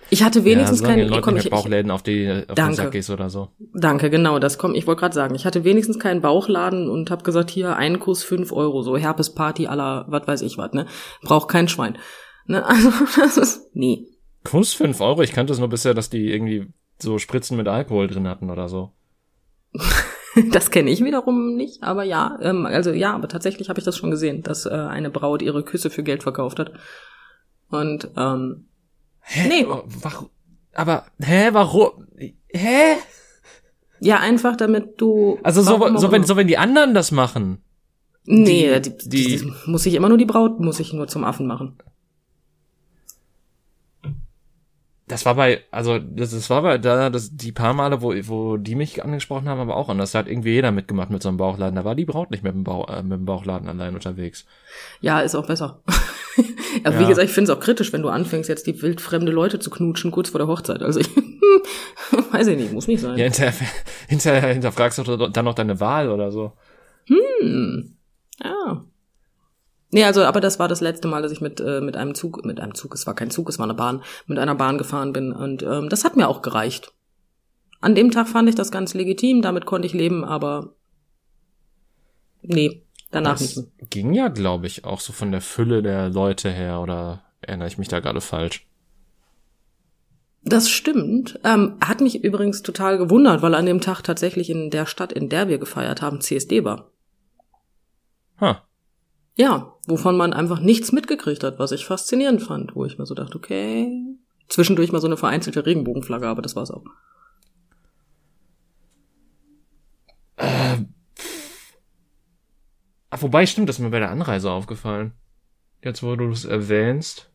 Ich 0.09 0.23
hatte 0.23 0.43
wenigstens 0.43 0.81
ja, 0.81 0.87
keine 0.87 1.05
Leuten 1.05 1.21
komm, 1.21 1.37
ich, 1.37 1.49
Bauchläden 1.49 1.91
auf 1.91 2.01
die 2.01 2.29
auf 2.29 2.55
danke, 2.55 2.71
den 2.71 2.75
Sack 2.75 2.91
gehst 2.91 3.09
oder 3.09 3.29
so. 3.29 3.49
Danke, 3.73 4.09
genau, 4.09 4.39
das 4.39 4.57
kommt. 4.57 4.75
Ich 4.75 4.87
wollte 4.87 5.01
gerade 5.01 5.15
sagen, 5.15 5.35
ich 5.35 5.45
hatte 5.45 5.63
wenigstens 5.63 5.99
keinen 5.99 6.21
Bauchladen 6.21 6.89
und 6.89 7.11
habe 7.11 7.23
gesagt, 7.23 7.49
hier 7.49 7.75
ein 7.75 7.99
Kuss 7.99 8.23
fünf 8.23 8.51
Euro, 8.51 8.81
so 8.81 8.97
Herpesparty 8.97 9.67
aller, 9.67 10.05
was 10.07 10.27
weiß 10.27 10.41
ich 10.41 10.57
was, 10.57 10.73
ne? 10.73 10.87
Braucht 11.21 11.49
kein 11.49 11.67
Schwein. 11.67 11.97
Ne? 12.45 12.63
Also 12.67 12.91
das 13.19 13.37
ist 13.37 13.69
nee. 13.73 14.07
Kuss 14.43 14.73
fünf 14.73 15.01
Euro? 15.01 15.21
Ich 15.21 15.33
kannte 15.33 15.53
es 15.53 15.59
nur 15.59 15.69
bisher, 15.69 15.93
dass 15.93 16.09
die 16.09 16.31
irgendwie 16.31 16.67
so 16.97 17.17
Spritzen 17.19 17.57
mit 17.57 17.67
Alkohol 17.67 18.07
drin 18.07 18.27
hatten 18.27 18.49
oder 18.49 18.69
so. 18.69 18.91
Das 20.51 20.69
kenne 20.69 20.91
ich 20.91 21.03
wiederum 21.03 21.55
nicht, 21.55 21.81
aber 21.81 22.03
ja, 22.03 22.37
ähm, 22.41 22.67
also 22.67 22.91
ja, 22.91 23.15
aber 23.15 23.27
tatsächlich 23.27 23.67
habe 23.67 23.79
ich 23.79 23.85
das 23.85 23.97
schon 23.97 24.11
gesehen, 24.11 24.43
dass 24.43 24.67
äh, 24.67 24.69
eine 24.69 25.09
Braut 25.09 25.41
ihre 25.41 25.63
Küsse 25.63 25.89
für 25.89 26.03
Geld 26.03 26.21
verkauft 26.21 26.59
hat. 26.59 26.71
Und 27.69 28.09
ähm, 28.15 28.68
hä? 29.29 29.47
nee. 29.47 29.65
Warum? 29.65 30.29
Aber 30.73 31.05
hä, 31.19 31.49
warum? 31.51 32.07
Hä? 32.53 32.97
Ja, 33.99 34.19
einfach 34.19 34.55
damit 34.55 35.01
du. 35.01 35.39
Also 35.43 35.61
so, 35.61 35.97
so 35.97 36.11
wenn 36.11 36.23
so 36.23 36.35
wenn 36.35 36.47
die 36.47 36.57
anderen 36.57 36.93
das 36.93 37.11
machen. 37.11 37.61
Nee, 38.25 38.79
die, 38.79 38.97
die, 38.97 39.09
die, 39.09 39.37
die 39.37 39.53
muss 39.65 39.85
ich 39.85 39.95
immer 39.95 40.09
nur 40.09 40.17
die 40.17 40.25
Braut 40.25 40.59
muss 40.59 40.79
ich 40.79 40.93
nur 40.93 41.07
zum 41.07 41.23
Affen 41.23 41.47
machen. 41.47 41.77
Das 45.07 45.25
war 45.25 45.33
bei, 45.33 45.63
also 45.71 45.97
das, 45.97 46.29
das 46.29 46.51
war 46.51 46.61
bei 46.61 46.77
da, 46.77 47.09
das, 47.09 47.35
die 47.35 47.51
paar 47.51 47.73
Male, 47.73 48.03
wo, 48.03 48.13
wo 48.27 48.57
die 48.57 48.75
mich 48.75 49.03
angesprochen 49.03 49.49
haben, 49.49 49.59
aber 49.59 49.75
auch 49.75 49.89
anders. 49.89 50.11
Da 50.11 50.19
hat 50.19 50.27
irgendwie 50.27 50.51
jeder 50.51 50.71
mitgemacht 50.71 51.09
mit 51.09 51.23
so 51.23 51.29
einem 51.29 51.39
Bauchladen. 51.39 51.75
Da 51.75 51.83
war 51.83 51.95
die 51.95 52.05
Braut 52.05 52.29
nicht 52.29 52.43
mit 52.43 52.53
dem, 52.53 52.63
Bauch, 52.63 52.87
äh, 52.89 53.01
mit 53.01 53.13
dem 53.13 53.25
Bauchladen 53.25 53.67
allein 53.67 53.95
unterwegs. 53.95 54.45
Ja, 55.01 55.21
ist 55.21 55.33
auch 55.33 55.47
besser. 55.47 55.81
Aber 56.83 56.95
ja. 56.95 56.99
wie 56.99 57.07
gesagt, 57.07 57.27
ich 57.27 57.33
finde 57.33 57.51
es 57.51 57.57
auch 57.57 57.61
kritisch, 57.61 57.93
wenn 57.93 58.01
du 58.01 58.09
anfängst, 58.09 58.49
jetzt 58.49 58.67
die 58.67 58.81
wildfremde 58.81 59.31
Leute 59.31 59.59
zu 59.59 59.69
knutschen 59.69 60.11
kurz 60.11 60.29
vor 60.29 60.39
der 60.39 60.47
Hochzeit. 60.47 60.81
Also 60.81 60.99
ich 60.99 61.09
weiß 62.31 62.47
ich 62.47 62.57
nicht, 62.57 62.73
muss 62.73 62.87
nicht 62.87 63.01
sein. 63.01 63.17
Ja, 63.17 63.25
hinterher, 63.25 63.53
hinterher 64.07 64.53
hinterfragst 64.53 64.99
du 64.99 65.27
dann 65.27 65.45
noch 65.45 65.55
deine 65.55 65.79
Wahl 65.79 66.09
oder 66.09 66.31
so. 66.31 66.53
Hm. 67.05 67.95
Ja. 68.43 68.85
Nee, 69.91 70.03
also, 70.03 70.23
aber 70.23 70.39
das 70.39 70.59
war 70.59 70.67
das 70.67 70.81
letzte 70.81 71.07
Mal, 71.07 71.23
dass 71.23 71.31
ich 71.31 71.41
mit, 71.41 71.59
äh, 71.59 71.81
mit 71.81 71.97
einem 71.97 72.13
Zug, 72.13 72.45
mit 72.45 72.59
einem 72.59 72.75
Zug, 72.75 72.93
es 72.93 73.07
war 73.07 73.15
kein 73.15 73.31
Zug, 73.31 73.49
es 73.49 73.57
war 73.57 73.65
eine 73.65 73.73
Bahn, 73.73 74.03
mit 74.27 74.37
einer 74.37 74.53
Bahn 74.53 74.77
gefahren 74.77 75.13
bin. 75.13 75.31
Und 75.31 75.63
ähm, 75.63 75.89
das 75.89 76.05
hat 76.05 76.15
mir 76.15 76.27
auch 76.27 76.43
gereicht. 76.43 76.93
An 77.81 77.95
dem 77.95 78.11
Tag 78.11 78.27
fand 78.27 78.49
ich 78.49 78.55
das 78.55 78.71
ganz 78.71 78.93
legitim, 78.93 79.41
damit 79.41 79.65
konnte 79.65 79.87
ich 79.87 79.93
leben, 79.93 80.23
aber 80.23 80.75
nee, 82.41 82.83
danach 83.11 83.37
das 83.37 83.55
nicht. 83.55 83.69
Ging 83.89 84.13
ja, 84.13 84.27
glaube 84.27 84.67
ich, 84.67 84.85
auch 84.85 84.99
so 84.99 85.13
von 85.13 85.31
der 85.31 85.41
Fülle 85.41 85.81
der 85.81 86.09
Leute 86.09 86.49
her, 86.49 86.81
oder 86.81 87.23
erinnere 87.41 87.67
ich 87.67 87.77
mich 87.77 87.87
da 87.87 87.99
gerade 87.99 88.21
falsch? 88.21 88.65
Das 90.43 90.69
stimmt. 90.69 91.39
Ähm, 91.43 91.77
hat 91.81 92.01
mich 92.01 92.23
übrigens 92.23 92.61
total 92.61 92.97
gewundert, 92.97 93.41
weil 93.41 93.55
an 93.55 93.65
dem 93.65 93.81
Tag 93.81 94.01
tatsächlich 94.01 94.49
in 94.49 94.69
der 94.69 94.85
Stadt, 94.85 95.11
in 95.11 95.29
der 95.29 95.47
wir 95.47 95.57
gefeiert 95.57 96.01
haben, 96.01 96.21
CSD 96.21 96.63
war. 96.63 96.91
Huh. 98.39 98.55
Ja, 99.35 99.73
wovon 99.85 100.17
man 100.17 100.33
einfach 100.33 100.59
nichts 100.59 100.91
mitgekriegt 100.91 101.43
hat, 101.43 101.59
was 101.59 101.71
ich 101.71 101.85
faszinierend 101.85 102.41
fand, 102.41 102.75
wo 102.75 102.85
ich 102.85 102.97
mir 102.97 103.05
so 103.05 103.15
dachte, 103.15 103.37
okay, 103.37 103.91
zwischendurch 104.47 104.91
mal 104.91 105.01
so 105.01 105.07
eine 105.07 105.17
vereinzelte 105.17 105.65
Regenbogenflagge, 105.65 106.27
aber 106.27 106.41
das 106.41 106.55
war's 106.55 106.71
auch. 106.71 106.83
Äh, 110.37 110.77
ach, 113.09 113.21
wobei 113.21 113.45
stimmt, 113.45 113.69
das 113.69 113.77
ist 113.77 113.81
mir 113.81 113.89
bei 113.89 113.99
der 113.99 114.11
Anreise 114.11 114.51
aufgefallen. 114.51 115.13
Jetzt, 115.83 116.03
wo 116.03 116.15
du 116.15 116.29
es 116.29 116.45
erwähnst. 116.45 117.31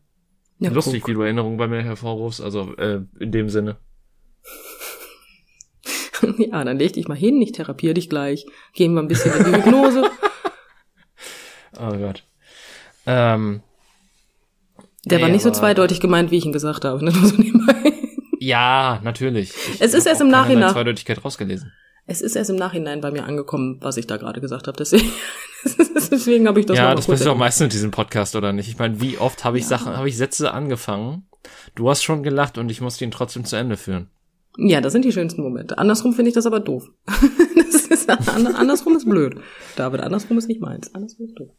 Ja, 0.59 0.69
Lustig, 0.69 1.01
guck. 1.01 1.09
wie 1.09 1.13
du 1.13 1.21
Erinnerungen 1.21 1.57
bei 1.57 1.67
mir 1.67 1.83
hervorrufst, 1.83 2.41
also 2.41 2.75
äh, 2.77 3.01
in 3.19 3.31
dem 3.31 3.49
Sinne. 3.49 3.77
ja, 6.37 6.63
dann 6.63 6.77
leg 6.77 6.93
dich 6.93 7.07
mal 7.07 7.17
hin, 7.17 7.41
ich 7.41 7.51
therapiere 7.51 7.93
dich 7.93 8.09
gleich. 8.09 8.45
Gehen 8.73 8.93
wir 8.93 9.01
ein 9.01 9.07
bisschen 9.07 9.33
in 9.33 9.45
die 9.45 9.57
Hypnose. 9.57 10.09
Oh 11.77 11.91
Gott. 11.97 12.23
Ähm, 13.05 13.61
der 15.03 15.17
nee, 15.17 15.23
war 15.23 15.29
nicht 15.29 15.41
so 15.41 15.51
zweideutig 15.51 15.99
gemeint, 15.99 16.31
wie 16.31 16.37
ich 16.37 16.45
ihn 16.45 16.53
gesagt 16.53 16.85
habe. 16.85 17.03
Ne? 17.03 17.11
So 17.21 17.35
ja, 18.39 19.01
natürlich. 19.03 19.49
Ich 19.73 19.81
es 19.81 19.93
ist 19.93 20.05
erst 20.05 20.21
im 20.21 20.29
Nachhinein. 20.29 20.71
Zweideutigkeit 20.71 21.25
rausgelesen. 21.25 21.73
Es 22.07 22.21
ist 22.21 22.35
erst 22.35 22.49
im 22.51 22.55
Nachhinein 22.55 23.01
bei 23.01 23.11
mir 23.11 23.25
angekommen, 23.25 23.77
was 23.81 23.97
ich 23.97 24.05
da 24.05 24.17
gerade 24.17 24.41
gesagt 24.41 24.67
habe. 24.67 24.77
Deswegen, 24.77 25.11
deswegen 26.11 26.47
habe 26.47 26.59
ich 26.59 26.65
das 26.65 26.77
Ja, 26.77 26.93
das 26.93 27.07
passiert 27.07 27.29
auch 27.29 27.37
meistens 27.37 27.65
in 27.65 27.69
diesem 27.71 27.91
Podcast, 27.91 28.35
oder 28.35 28.53
nicht? 28.53 28.67
Ich 28.67 28.77
meine, 28.77 29.01
wie 29.01 29.17
oft 29.17 29.43
habe 29.43 29.57
ich 29.57 29.63
ja. 29.63 29.69
Sachen, 29.69 29.97
habe 29.97 30.07
ich 30.07 30.17
Sätze 30.17 30.51
angefangen? 30.51 31.27
Du 31.73 31.89
hast 31.89 32.03
schon 32.03 32.21
gelacht 32.23 32.57
und 32.57 32.69
ich 32.69 32.81
musste 32.81 33.03
ihn 33.03 33.11
trotzdem 33.11 33.45
zu 33.45 33.55
Ende 33.55 33.77
führen. 33.77 34.09
Ja, 34.57 34.81
das 34.81 34.93
sind 34.93 35.03
die 35.03 35.11
schönsten 35.11 35.41
Momente. 35.41 35.77
Andersrum 35.77 36.13
finde 36.13 36.29
ich 36.29 36.35
das 36.35 36.45
aber 36.45 36.59
doof. 36.59 36.89
das 37.71 37.87
ist, 37.87 38.09
andersrum 38.09 38.95
ist 38.95 39.09
blöd. 39.09 39.35
David, 39.75 40.01
andersrum 40.01 40.37
ist 40.37 40.47
nicht 40.47 40.61
meins. 40.61 40.93
Andersrum 40.93 41.25
ist 41.25 41.39
doof. 41.39 41.49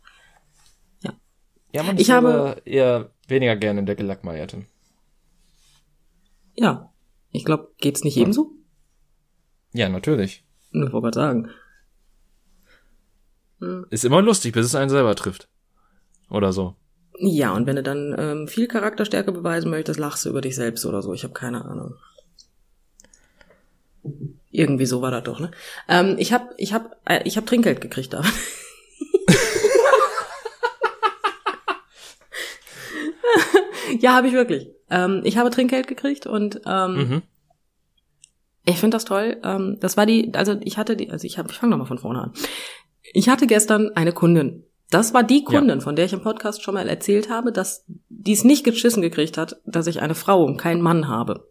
Ja, 1.76 1.82
man 1.82 1.98
ich 1.98 2.10
habe 2.10 2.62
eher 2.64 3.10
weniger 3.28 3.54
gerne 3.54 3.80
in 3.80 3.86
der 3.86 3.96
Gelackmeierten. 3.96 4.66
Ja. 6.54 6.90
Ich 7.32 7.44
glaube, 7.44 7.70
geht's 7.76 8.02
nicht 8.02 8.16
ja. 8.16 8.22
ebenso? 8.22 8.52
Ja, 9.76 9.88
natürlich. 9.90 10.42
Ich 10.72 10.80
wollte 10.80 10.90
gerade 10.90 11.14
sagen. 11.14 11.50
Ist 13.90 14.06
immer 14.06 14.22
lustig, 14.22 14.54
bis 14.54 14.66
es 14.66 14.74
einen 14.74 14.88
selber 14.88 15.14
trifft. 15.14 15.48
Oder 16.30 16.52
so. 16.52 16.74
Ja, 17.18 17.52
und 17.52 17.66
wenn 17.66 17.76
du 17.76 17.82
dann 17.82 18.16
ähm, 18.18 18.48
viel 18.48 18.68
Charakterstärke 18.68 19.32
beweisen 19.32 19.70
möchtest, 19.70 20.00
lachst 20.00 20.24
du 20.24 20.30
über 20.30 20.40
dich 20.40 20.56
selbst 20.56 20.86
oder 20.86 21.02
so. 21.02 21.12
Ich 21.12 21.24
habe 21.24 21.34
keine 21.34 21.62
Ahnung. 21.64 21.94
Irgendwie 24.50 24.86
so 24.86 25.02
war 25.02 25.10
das 25.10 25.24
doch, 25.24 25.40
ne? 25.40 25.50
Ähm, 25.88 26.14
ich 26.18 26.32
habe 26.32 26.54
ich 26.56 26.72
hab, 26.72 26.96
äh, 27.04 27.20
ich 27.24 27.36
hab 27.36 27.44
Trinkgeld 27.44 27.82
gekriegt 27.82 28.14
da. 28.14 28.22
ja, 34.00 34.14
habe 34.14 34.28
ich 34.28 34.32
wirklich. 34.32 34.70
Ähm, 34.90 35.20
ich 35.24 35.36
habe 35.36 35.50
Trinkgeld 35.50 35.86
gekriegt 35.86 36.26
und 36.26 36.62
ähm, 36.66 36.94
mhm. 36.94 37.22
Ich 38.66 38.78
finde 38.78 38.96
das 38.96 39.04
toll. 39.04 39.40
Ähm, 39.44 39.78
das 39.80 39.96
war 39.96 40.06
die, 40.06 40.32
also 40.34 40.56
ich 40.60 40.76
hatte 40.76 40.96
die, 40.96 41.10
also 41.10 41.24
ich 41.24 41.38
habe, 41.38 41.50
ich 41.50 41.56
fange 41.56 41.70
nochmal 41.70 41.86
von 41.86 41.98
vorne 41.98 42.22
an. 42.22 42.32
Ich 43.12 43.28
hatte 43.28 43.46
gestern 43.46 43.90
eine 43.94 44.12
Kundin. 44.12 44.64
Das 44.90 45.14
war 45.14 45.22
die 45.22 45.44
Kundin, 45.44 45.78
ja. 45.78 45.84
von 45.84 45.96
der 45.96 46.04
ich 46.04 46.12
im 46.12 46.22
Podcast 46.22 46.62
schon 46.62 46.74
mal 46.74 46.88
erzählt 46.88 47.30
habe, 47.30 47.52
dass 47.52 47.84
die 48.08 48.32
es 48.32 48.44
nicht 48.44 48.64
geschissen 48.64 49.02
gekriegt 49.02 49.38
hat, 49.38 49.56
dass 49.64 49.86
ich 49.86 50.02
eine 50.02 50.14
Frau 50.14 50.44
und 50.44 50.58
keinen 50.58 50.82
Mann 50.82 51.08
habe. 51.08 51.48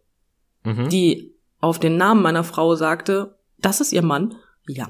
Mhm. 0.63 0.89
Die 0.89 1.33
auf 1.59 1.79
den 1.79 1.97
Namen 1.97 2.21
meiner 2.21 2.43
Frau 2.43 2.75
sagte, 2.75 3.35
das 3.57 3.81
ist 3.81 3.93
ihr 3.93 4.03
Mann. 4.03 4.35
Ja, 4.67 4.89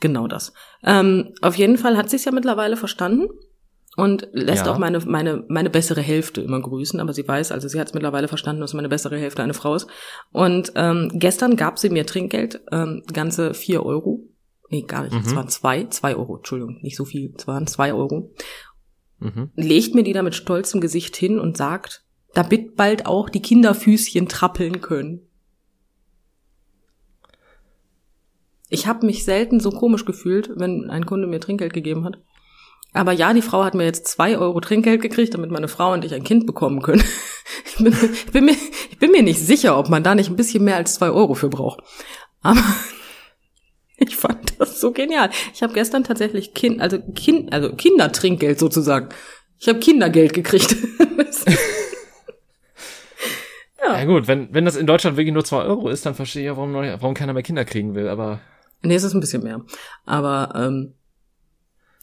genau 0.00 0.26
das. 0.26 0.52
Ähm, 0.84 1.34
auf 1.42 1.56
jeden 1.56 1.78
Fall 1.78 1.96
hat 1.96 2.08
sie 2.08 2.16
es 2.16 2.24
ja 2.24 2.32
mittlerweile 2.32 2.76
verstanden 2.76 3.28
und 3.98 4.28
lässt 4.30 4.66
ja. 4.66 4.72
auch 4.72 4.78
meine, 4.78 5.00
meine, 5.00 5.44
meine 5.48 5.70
bessere 5.70 6.00
Hälfte 6.00 6.40
immer 6.40 6.60
grüßen, 6.60 7.00
aber 7.00 7.12
sie 7.12 7.26
weiß, 7.26 7.50
also 7.50 7.66
sie 7.66 7.80
hat 7.80 7.88
es 7.88 7.94
mittlerweile 7.94 8.28
verstanden, 8.28 8.60
dass 8.60 8.72
meine 8.72 8.88
bessere 8.88 9.18
Hälfte 9.18 9.42
eine 9.42 9.54
Frau 9.54 9.74
ist. 9.74 9.88
Und 10.30 10.70
ähm, 10.76 11.10
gestern 11.14 11.56
gab 11.56 11.80
sie 11.80 11.90
mir 11.90 12.06
Trinkgeld, 12.06 12.60
ähm, 12.70 13.02
ganze 13.12 13.54
vier 13.54 13.84
Euro. 13.84 14.22
Nee, 14.70 14.82
gar 14.82 15.02
nicht, 15.02 15.16
es 15.16 15.32
mhm. 15.32 15.36
waren 15.36 15.48
zwei, 15.48 15.86
zwei 15.86 16.14
Euro, 16.14 16.36
Entschuldigung, 16.36 16.78
nicht 16.80 16.96
so 16.96 17.04
viel, 17.04 17.34
es 17.36 17.48
waren 17.48 17.66
zwei 17.66 17.92
Euro. 17.92 18.30
Mhm. 19.18 19.50
Legt 19.56 19.96
mir 19.96 20.04
die 20.04 20.12
da 20.12 20.22
mit 20.22 20.36
stolzem 20.36 20.80
Gesicht 20.80 21.16
hin 21.16 21.40
und 21.40 21.56
sagt, 21.56 22.04
damit 22.34 22.76
bald 22.76 23.04
auch 23.04 23.28
die 23.28 23.42
Kinderfüßchen 23.42 24.28
trappeln 24.28 24.80
können. 24.80 25.22
Ich 28.68 28.86
habe 28.86 29.06
mich 29.06 29.24
selten 29.24 29.58
so 29.58 29.70
komisch 29.70 30.04
gefühlt, 30.04 30.52
wenn 30.54 30.88
ein 30.88 31.04
Kunde 31.04 31.26
mir 31.26 31.40
Trinkgeld 31.40 31.72
gegeben 31.72 32.04
hat. 32.04 32.18
Aber 32.92 33.12
ja, 33.12 33.32
die 33.32 33.42
Frau 33.42 33.64
hat 33.64 33.74
mir 33.74 33.84
jetzt 33.84 34.08
zwei 34.08 34.38
Euro 34.38 34.60
Trinkgeld 34.60 35.02
gekriegt, 35.02 35.34
damit 35.34 35.50
meine 35.50 35.68
Frau 35.68 35.92
und 35.92 36.04
ich 36.04 36.14
ein 36.14 36.24
Kind 36.24 36.46
bekommen 36.46 36.82
können. 36.82 37.04
Ich 37.64 37.76
bin, 37.82 37.92
ich 37.92 38.32
bin, 38.32 38.44
mir, 38.44 38.56
ich 38.90 38.98
bin 38.98 39.10
mir 39.10 39.22
nicht 39.22 39.40
sicher, 39.40 39.78
ob 39.78 39.88
man 39.88 40.02
da 40.02 40.14
nicht 40.14 40.28
ein 40.28 40.36
bisschen 40.36 40.64
mehr 40.64 40.76
als 40.76 40.94
zwei 40.94 41.10
Euro 41.10 41.34
für 41.34 41.48
braucht. 41.48 41.80
Aber 42.42 42.62
ich 43.96 44.16
fand 44.16 44.60
das 44.60 44.80
so 44.80 44.92
genial. 44.92 45.30
Ich 45.54 45.62
habe 45.62 45.72
gestern 45.72 46.04
tatsächlich 46.04 46.54
Kind, 46.54 46.80
also 46.80 46.98
Kind, 47.14 47.52
also 47.52 47.72
Kindertrinkgeld 47.74 48.58
sozusagen. 48.58 49.08
Ich 49.58 49.68
habe 49.68 49.78
Kindergeld 49.78 50.34
gekriegt. 50.34 50.76
ja. 53.80 53.98
ja 53.98 54.04
gut, 54.04 54.28
wenn, 54.28 54.52
wenn 54.52 54.64
das 54.64 54.76
in 54.76 54.86
Deutschland 54.86 55.16
wirklich 55.16 55.32
nur 55.32 55.44
zwei 55.44 55.62
Euro 55.62 55.88
ist, 55.88 56.04
dann 56.04 56.14
verstehe 56.14 56.42
ich 56.42 56.46
ja, 56.46 56.56
warum, 56.56 56.74
warum 56.74 57.14
keiner 57.14 57.32
mehr 57.32 57.42
Kinder 57.42 57.64
kriegen 57.64 57.94
will, 57.94 58.08
aber. 58.08 58.40
Nee, 58.82 58.94
es 58.94 59.04
ist 59.04 59.14
ein 59.14 59.20
bisschen 59.20 59.42
mehr. 59.42 59.64
Aber 60.04 60.52
ähm, 60.54 60.94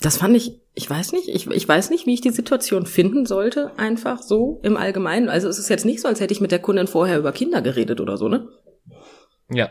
das 0.01 0.18
fand 0.18 0.36
ich, 0.36 0.60
ich 0.75 0.89
weiß 0.89 1.13
nicht, 1.13 1.29
ich, 1.29 1.48
ich 1.48 1.67
weiß 1.67 1.89
nicht, 1.89 2.05
wie 2.05 2.13
ich 2.13 2.22
die 2.22 2.32
Situation 2.32 2.86
finden 2.86 3.25
sollte, 3.25 3.72
einfach 3.79 4.22
so 4.22 4.60
im 4.62 4.75
Allgemeinen. 4.75 5.29
Also 5.29 5.48
es 5.48 5.58
ist 5.58 5.70
jetzt 5.70 5.86
nicht 5.86 6.01
so, 6.01 6.10
als 6.10 6.20
hätte 6.20 6.34
ich 6.34 6.41
mit 6.41 6.51
der 6.51 6.60
Kundin 6.60 6.88
vorher 6.88 7.17
über 7.17 7.32
Kinder 7.32 7.62
geredet 7.62 8.01
oder 8.01 8.17
so, 8.17 8.27
ne? 8.27 8.50
Ja. 9.50 9.70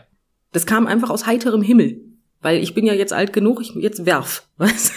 Das 0.51 0.65
kam 0.65 0.87
einfach 0.87 1.11
aus 1.11 1.27
heiterem 1.27 1.61
Himmel. 1.61 2.01
Weil 2.41 2.61
ich 2.61 2.73
bin 2.73 2.85
ja 2.85 2.93
jetzt 2.93 3.13
alt 3.13 3.33
genug, 3.33 3.61
ich 3.61 3.75
jetzt 3.75 4.05
werf. 4.05 4.47
Weißt? 4.57 4.93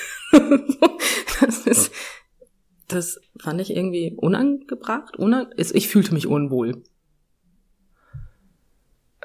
das 1.40 1.66
ist, 1.66 1.92
das 2.88 3.20
fand 3.38 3.60
ich 3.60 3.70
irgendwie 3.70 4.14
unangebracht. 4.16 5.16
Unang 5.16 5.48
ich 5.56 5.88
fühlte 5.88 6.14
mich 6.14 6.26
unwohl. 6.26 6.82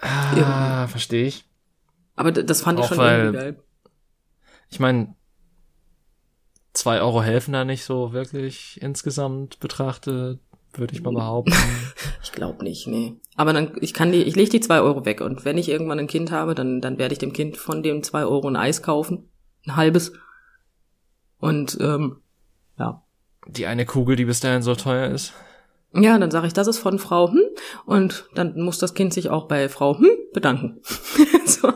Ah, 0.02 0.88
verstehe 0.88 1.28
ich. 1.28 1.46
Aber 2.16 2.32
das 2.32 2.62
fand 2.62 2.80
ich 2.80 2.86
Auch 2.86 2.90
schon 2.90 3.06
irgendwie 3.06 3.38
geil. 3.38 3.64
Ich 4.70 4.80
meine, 4.80 5.16
zwei 6.74 7.02
Euro 7.02 7.22
helfen 7.22 7.54
da 7.54 7.66
nicht 7.66 7.84
so 7.86 8.14
wirklich 8.14 8.82
insgesamt 8.82 9.60
betrachtet. 9.60 10.40
würde 10.76 10.94
ich 10.94 11.04
mal 11.04 11.14
behaupten. 11.14 11.54
ich 12.24 12.32
glaube 12.32 12.64
nicht, 12.64 12.88
nee. 12.88 13.16
Aber 13.36 13.54
dann, 13.54 13.78
ich 13.82 13.94
kann 13.94 14.12
die, 14.12 14.24
ich 14.24 14.36
lege 14.36 14.50
die 14.50 14.60
zwei 14.60 14.82
Euro 14.82 15.06
weg 15.06 15.22
und 15.22 15.46
wenn 15.46 15.58
ich 15.58 15.70
irgendwann 15.70 16.00
ein 16.00 16.08
Kind 16.08 16.32
habe, 16.32 16.56
dann, 16.56 16.82
dann 16.82 16.98
werde 16.98 17.14
ich 17.14 17.20
dem 17.20 17.34
Kind 17.34 17.58
von 17.58 17.84
dem 17.84 18.04
zwei 18.04 18.24
Euro 18.24 18.48
ein 18.48 18.56
Eis 18.56 18.82
kaufen. 18.82 19.30
Ein 19.66 19.76
halbes. 19.76 20.14
Und 21.40 21.78
ähm, 21.80 22.18
ja. 22.78 23.04
Die 23.48 23.68
eine 23.68 23.86
Kugel, 23.86 24.16
die 24.16 24.26
bis 24.26 24.40
dahin 24.40 24.62
so 24.62 24.76
teuer 24.76 25.10
ist. 25.10 25.34
Ja, 25.96 26.18
dann 26.18 26.32
sage 26.32 26.48
ich, 26.48 26.54
das 26.54 26.68
ist 26.68 26.80
von 26.80 26.98
Frau 26.98 27.32
hm 27.32 27.42
und 27.86 28.26
dann 28.34 28.60
muss 28.60 28.80
das 28.80 28.96
Kind 28.96 29.14
sich 29.14 29.30
auch 29.30 29.48
bei 29.48 29.70
Frau 29.70 30.00
hm 30.00 30.10
bedanken. 30.34 30.82
so. 31.46 31.72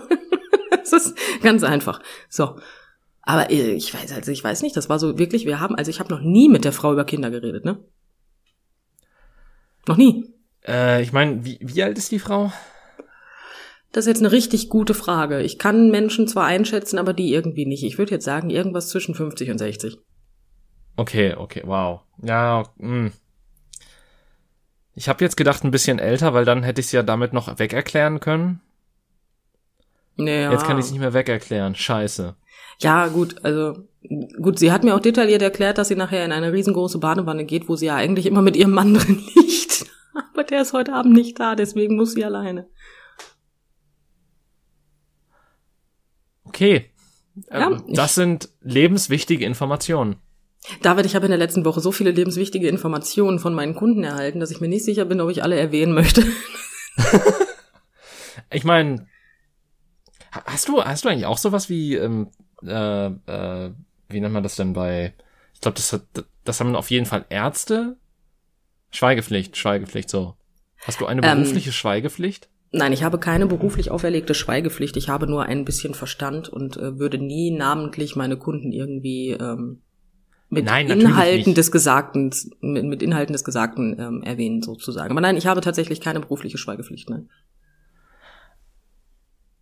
Das 0.71 0.91
ist 0.93 1.17
ganz 1.43 1.63
einfach. 1.63 2.01
So. 2.29 2.55
Aber 3.27 3.51
äh, 3.51 3.73
ich 3.73 3.93
weiß, 3.93 4.13
also 4.13 4.31
ich 4.31 4.41
weiß 4.41 4.61
nicht, 4.61 4.77
das 4.77 4.87
war 4.87 4.99
so 4.99 5.19
wirklich, 5.19 5.45
wir 5.45 5.59
haben, 5.59 5.75
also 5.75 5.91
ich 5.91 5.99
habe 5.99 6.09
noch 6.13 6.21
nie 6.21 6.47
mit 6.47 6.63
der 6.63 6.71
Frau 6.71 6.93
über 6.93 7.03
Kinder 7.03 7.29
geredet, 7.29 7.65
ne? 7.65 7.77
Noch 9.85 9.97
nie. 9.97 10.33
Äh, 10.65 11.03
ich 11.03 11.11
meine, 11.11 11.43
wie, 11.43 11.59
wie 11.61 11.83
alt 11.83 11.97
ist 11.97 12.09
die 12.11 12.19
Frau? 12.19 12.53
Das 13.91 14.05
ist 14.05 14.07
jetzt 14.07 14.21
eine 14.21 14.31
richtig 14.31 14.69
gute 14.69 14.93
Frage. 14.93 15.41
Ich 15.41 15.59
kann 15.59 15.91
Menschen 15.91 16.29
zwar 16.29 16.45
einschätzen, 16.45 16.97
aber 16.97 17.11
die 17.11 17.33
irgendwie 17.33 17.65
nicht. 17.65 17.83
Ich 17.83 17.97
würde 17.97 18.11
jetzt 18.11 18.23
sagen, 18.23 18.49
irgendwas 18.49 18.87
zwischen 18.87 19.13
50 19.13 19.51
und 19.51 19.57
60. 19.57 19.97
Okay, 20.95 21.35
okay, 21.35 21.63
wow. 21.65 21.99
Ja, 22.23 22.63
mh. 22.77 22.87
Hm. 22.87 23.11
Ich 24.95 25.09
habe 25.09 25.23
jetzt 25.23 25.35
gedacht, 25.35 25.65
ein 25.65 25.71
bisschen 25.71 25.99
älter, 25.99 26.33
weil 26.33 26.45
dann 26.45 26.63
hätte 26.63 26.79
ich 26.79 26.87
es 26.87 26.91
ja 26.93 27.03
damit 27.03 27.33
noch 27.33 27.59
wegerklären 27.59 28.21
können. 28.21 28.61
Naja. 30.15 30.51
Jetzt 30.51 30.65
kann 30.65 30.79
ich 30.79 30.85
es 30.85 30.91
nicht 30.91 31.01
mehr 31.01 31.13
wegerklären. 31.13 31.75
Scheiße. 31.75 32.35
Ja, 32.79 33.07
gut, 33.07 33.43
also 33.43 33.87
gut, 34.41 34.59
sie 34.59 34.71
hat 34.71 34.83
mir 34.83 34.95
auch 34.95 34.99
detailliert 34.99 35.41
erklärt, 35.41 35.77
dass 35.77 35.87
sie 35.87 35.95
nachher 35.95 36.23
in 36.23 36.31
eine 36.31 36.53
riesengroße 36.53 36.99
Badewanne 36.99 37.45
geht, 37.45 37.67
wo 37.67 37.75
sie 37.75 37.87
ja 37.87 37.95
eigentlich 37.95 38.25
immer 38.25 38.41
mit 38.41 38.55
ihrem 38.55 38.71
Mann 38.71 38.93
drin 38.95 39.23
liegt. 39.35 39.85
Aber 40.33 40.43
der 40.43 40.61
ist 40.61 40.73
heute 40.73 40.93
Abend 40.93 41.13
nicht 41.13 41.39
da, 41.39 41.55
deswegen 41.55 41.95
muss 41.95 42.13
sie 42.13 42.25
alleine. 42.25 42.67
Okay. 46.43 46.91
Ja, 47.51 47.71
ähm, 47.71 47.83
das 47.89 48.15
sind 48.15 48.49
lebenswichtige 48.61 49.45
Informationen. 49.45 50.15
David, 50.81 51.05
ich 51.05 51.15
habe 51.15 51.25
in 51.25 51.31
der 51.31 51.37
letzten 51.37 51.65
Woche 51.65 51.81
so 51.81 51.91
viele 51.91 52.11
lebenswichtige 52.11 52.67
Informationen 52.67 53.39
von 53.39 53.53
meinen 53.53 53.75
Kunden 53.75 54.03
erhalten, 54.03 54.39
dass 54.39 54.51
ich 54.51 54.59
mir 54.59 54.67
nicht 54.67 54.85
sicher 54.85 55.05
bin, 55.05 55.21
ob 55.21 55.29
ich 55.29 55.43
alle 55.43 55.57
erwähnen 55.57 55.93
möchte. 55.93 56.25
ich 58.51 58.63
meine, 58.63 59.07
hast 60.31 60.67
du, 60.67 60.83
hast 60.83 61.05
du 61.05 61.09
eigentlich 61.09 61.25
auch 61.25 61.37
sowas 61.37 61.69
wie, 61.69 61.95
ähm, 61.95 62.31
äh, 62.65 63.07
äh, 63.07 63.71
wie 64.09 64.19
nennt 64.19 64.33
man 64.33 64.43
das 64.43 64.55
denn 64.55 64.73
bei, 64.73 65.13
ich 65.53 65.61
glaube, 65.61 65.75
das, 65.75 65.93
hat, 65.93 66.03
das 66.43 66.59
haben 66.59 66.75
auf 66.75 66.91
jeden 66.91 67.05
Fall 67.05 67.25
Ärzte. 67.29 67.97
Schweigepflicht, 68.91 69.57
Schweigepflicht, 69.57 70.09
so. 70.09 70.35
Hast 70.85 71.01
du 71.01 71.05
eine 71.05 71.25
ähm, 71.25 71.39
berufliche 71.39 71.69
ähm, 71.69 71.73
Schweigepflicht? 71.73 72.49
Nein, 72.71 72.93
ich 72.93 73.03
habe 73.03 73.17
keine 73.17 73.47
beruflich 73.47 73.91
auferlegte 73.91 74.33
Schweigepflicht. 74.33 74.97
Ich 74.97 75.09
habe 75.09 75.27
nur 75.27 75.43
ein 75.43 75.65
bisschen 75.65 75.93
Verstand 75.93 76.49
und 76.49 76.77
äh, 76.77 76.99
würde 76.99 77.17
nie 77.17 77.51
namentlich 77.51 78.15
meine 78.15 78.37
Kunden 78.37 78.71
irgendwie 78.71 79.31
ähm, 79.31 79.81
mit 80.49 80.65
nein, 80.65 80.89
Inhalten 80.89 81.53
des 81.53 81.71
Gesagten, 81.71 82.31
mit, 82.61 82.85
mit 82.85 83.01
Inhalten 83.01 83.33
des 83.33 83.43
Gesagten 83.43 83.97
ähm, 83.99 84.23
erwähnen 84.23 84.61
sozusagen. 84.61 85.11
Aber 85.11 85.21
nein, 85.21 85.37
ich 85.37 85.47
habe 85.47 85.61
tatsächlich 85.61 86.01
keine 86.01 86.19
berufliche 86.19 86.57
Schweigepflicht. 86.57 87.09
Nein. 87.09 87.29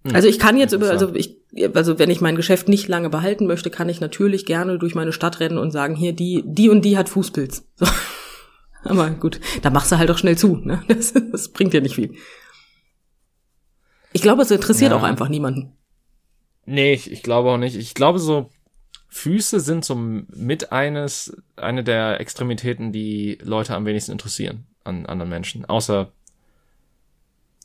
Hm, 0.05 0.15
also 0.15 0.27
ich 0.27 0.39
kann 0.39 0.57
jetzt 0.57 0.71
über, 0.71 0.89
also 0.89 1.13
ich, 1.15 1.37
also 1.73 1.97
wenn 1.99 2.09
ich 2.09 2.21
mein 2.21 2.35
Geschäft 2.35 2.69
nicht 2.69 2.87
lange 2.87 3.09
behalten 3.09 3.47
möchte, 3.47 3.69
kann 3.69 3.89
ich 3.89 3.99
natürlich 3.99 4.45
gerne 4.45 4.77
durch 4.77 4.93
meine 4.95 5.11
Stadt 5.11 5.39
rennen 5.39 5.57
und 5.57 5.71
sagen, 5.71 5.95
hier, 5.95 6.13
die, 6.13 6.43
die 6.45 6.69
und 6.69 6.83
die 6.83 6.97
hat 6.97 7.09
Fußpilz. 7.09 7.65
So. 7.77 8.91
Aber 8.91 9.09
gut, 9.09 9.41
da 9.63 9.71
machst 9.71 9.91
du 9.91 9.97
halt 9.97 10.11
auch 10.11 10.17
schnell 10.19 10.37
zu, 10.37 10.57
ne? 10.57 10.83
Das, 10.87 11.11
das 11.11 11.47
bringt 11.49 11.73
ja 11.73 11.81
nicht 11.81 11.95
viel. 11.95 12.13
Ich 14.13 14.21
glaube, 14.21 14.43
es 14.43 14.51
interessiert 14.51 14.91
ja. 14.91 14.97
auch 14.97 15.01
einfach 15.01 15.27
niemanden. 15.27 15.73
Nee, 16.67 16.93
ich, 16.93 17.11
ich 17.11 17.23
glaube 17.23 17.49
auch 17.49 17.57
nicht. 17.57 17.75
Ich 17.77 17.95
glaube 17.95 18.19
so, 18.19 18.51
Füße 19.09 19.59
sind 19.59 19.85
so 19.85 19.95
mit 19.95 20.71
eines, 20.71 21.35
eine 21.55 21.83
der 21.83 22.19
Extremitäten, 22.19 22.91
die 22.91 23.39
Leute 23.41 23.73
am 23.73 23.85
wenigsten 23.87 24.11
interessieren 24.11 24.67
an 24.83 25.07
anderen 25.07 25.29
Menschen. 25.29 25.65
Außer, 25.65 26.11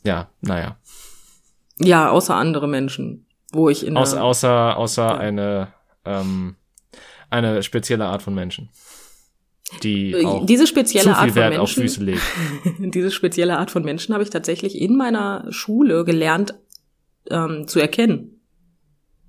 ja, 0.03 0.29
naja. 0.41 0.77
Ja, 1.83 2.09
außer 2.09 2.35
andere 2.35 2.67
Menschen, 2.67 3.25
wo 3.51 3.69
ich 3.69 3.85
in 3.85 3.97
außer 3.97 4.23
außer 4.23 4.77
außer 4.77 5.03
ja. 5.03 5.17
eine 5.17 5.73
ähm, 6.05 6.55
eine 7.29 7.63
spezielle 7.63 8.05
Art 8.05 8.21
von 8.21 8.35
Menschen, 8.35 8.69
die 9.83 10.11
äh, 10.11 10.25
auch 10.25 10.45
diese 10.45 10.67
spezielle 10.67 11.03
zu 11.03 11.09
viel 11.09 11.17
Art 11.17 11.27
von 11.29 11.35
Wert 11.35 11.49
Menschen, 11.49 11.61
auf 11.61 11.71
Füße 11.71 12.03
legt. 12.03 12.21
diese 12.93 13.11
spezielle 13.11 13.57
Art 13.57 13.71
von 13.71 13.83
Menschen 13.83 14.13
habe 14.13 14.23
ich 14.23 14.29
tatsächlich 14.29 14.79
in 14.79 14.97
meiner 14.97 15.45
Schule 15.51 16.03
gelernt 16.05 16.55
ähm, 17.29 17.67
zu 17.67 17.79
erkennen. 17.79 18.41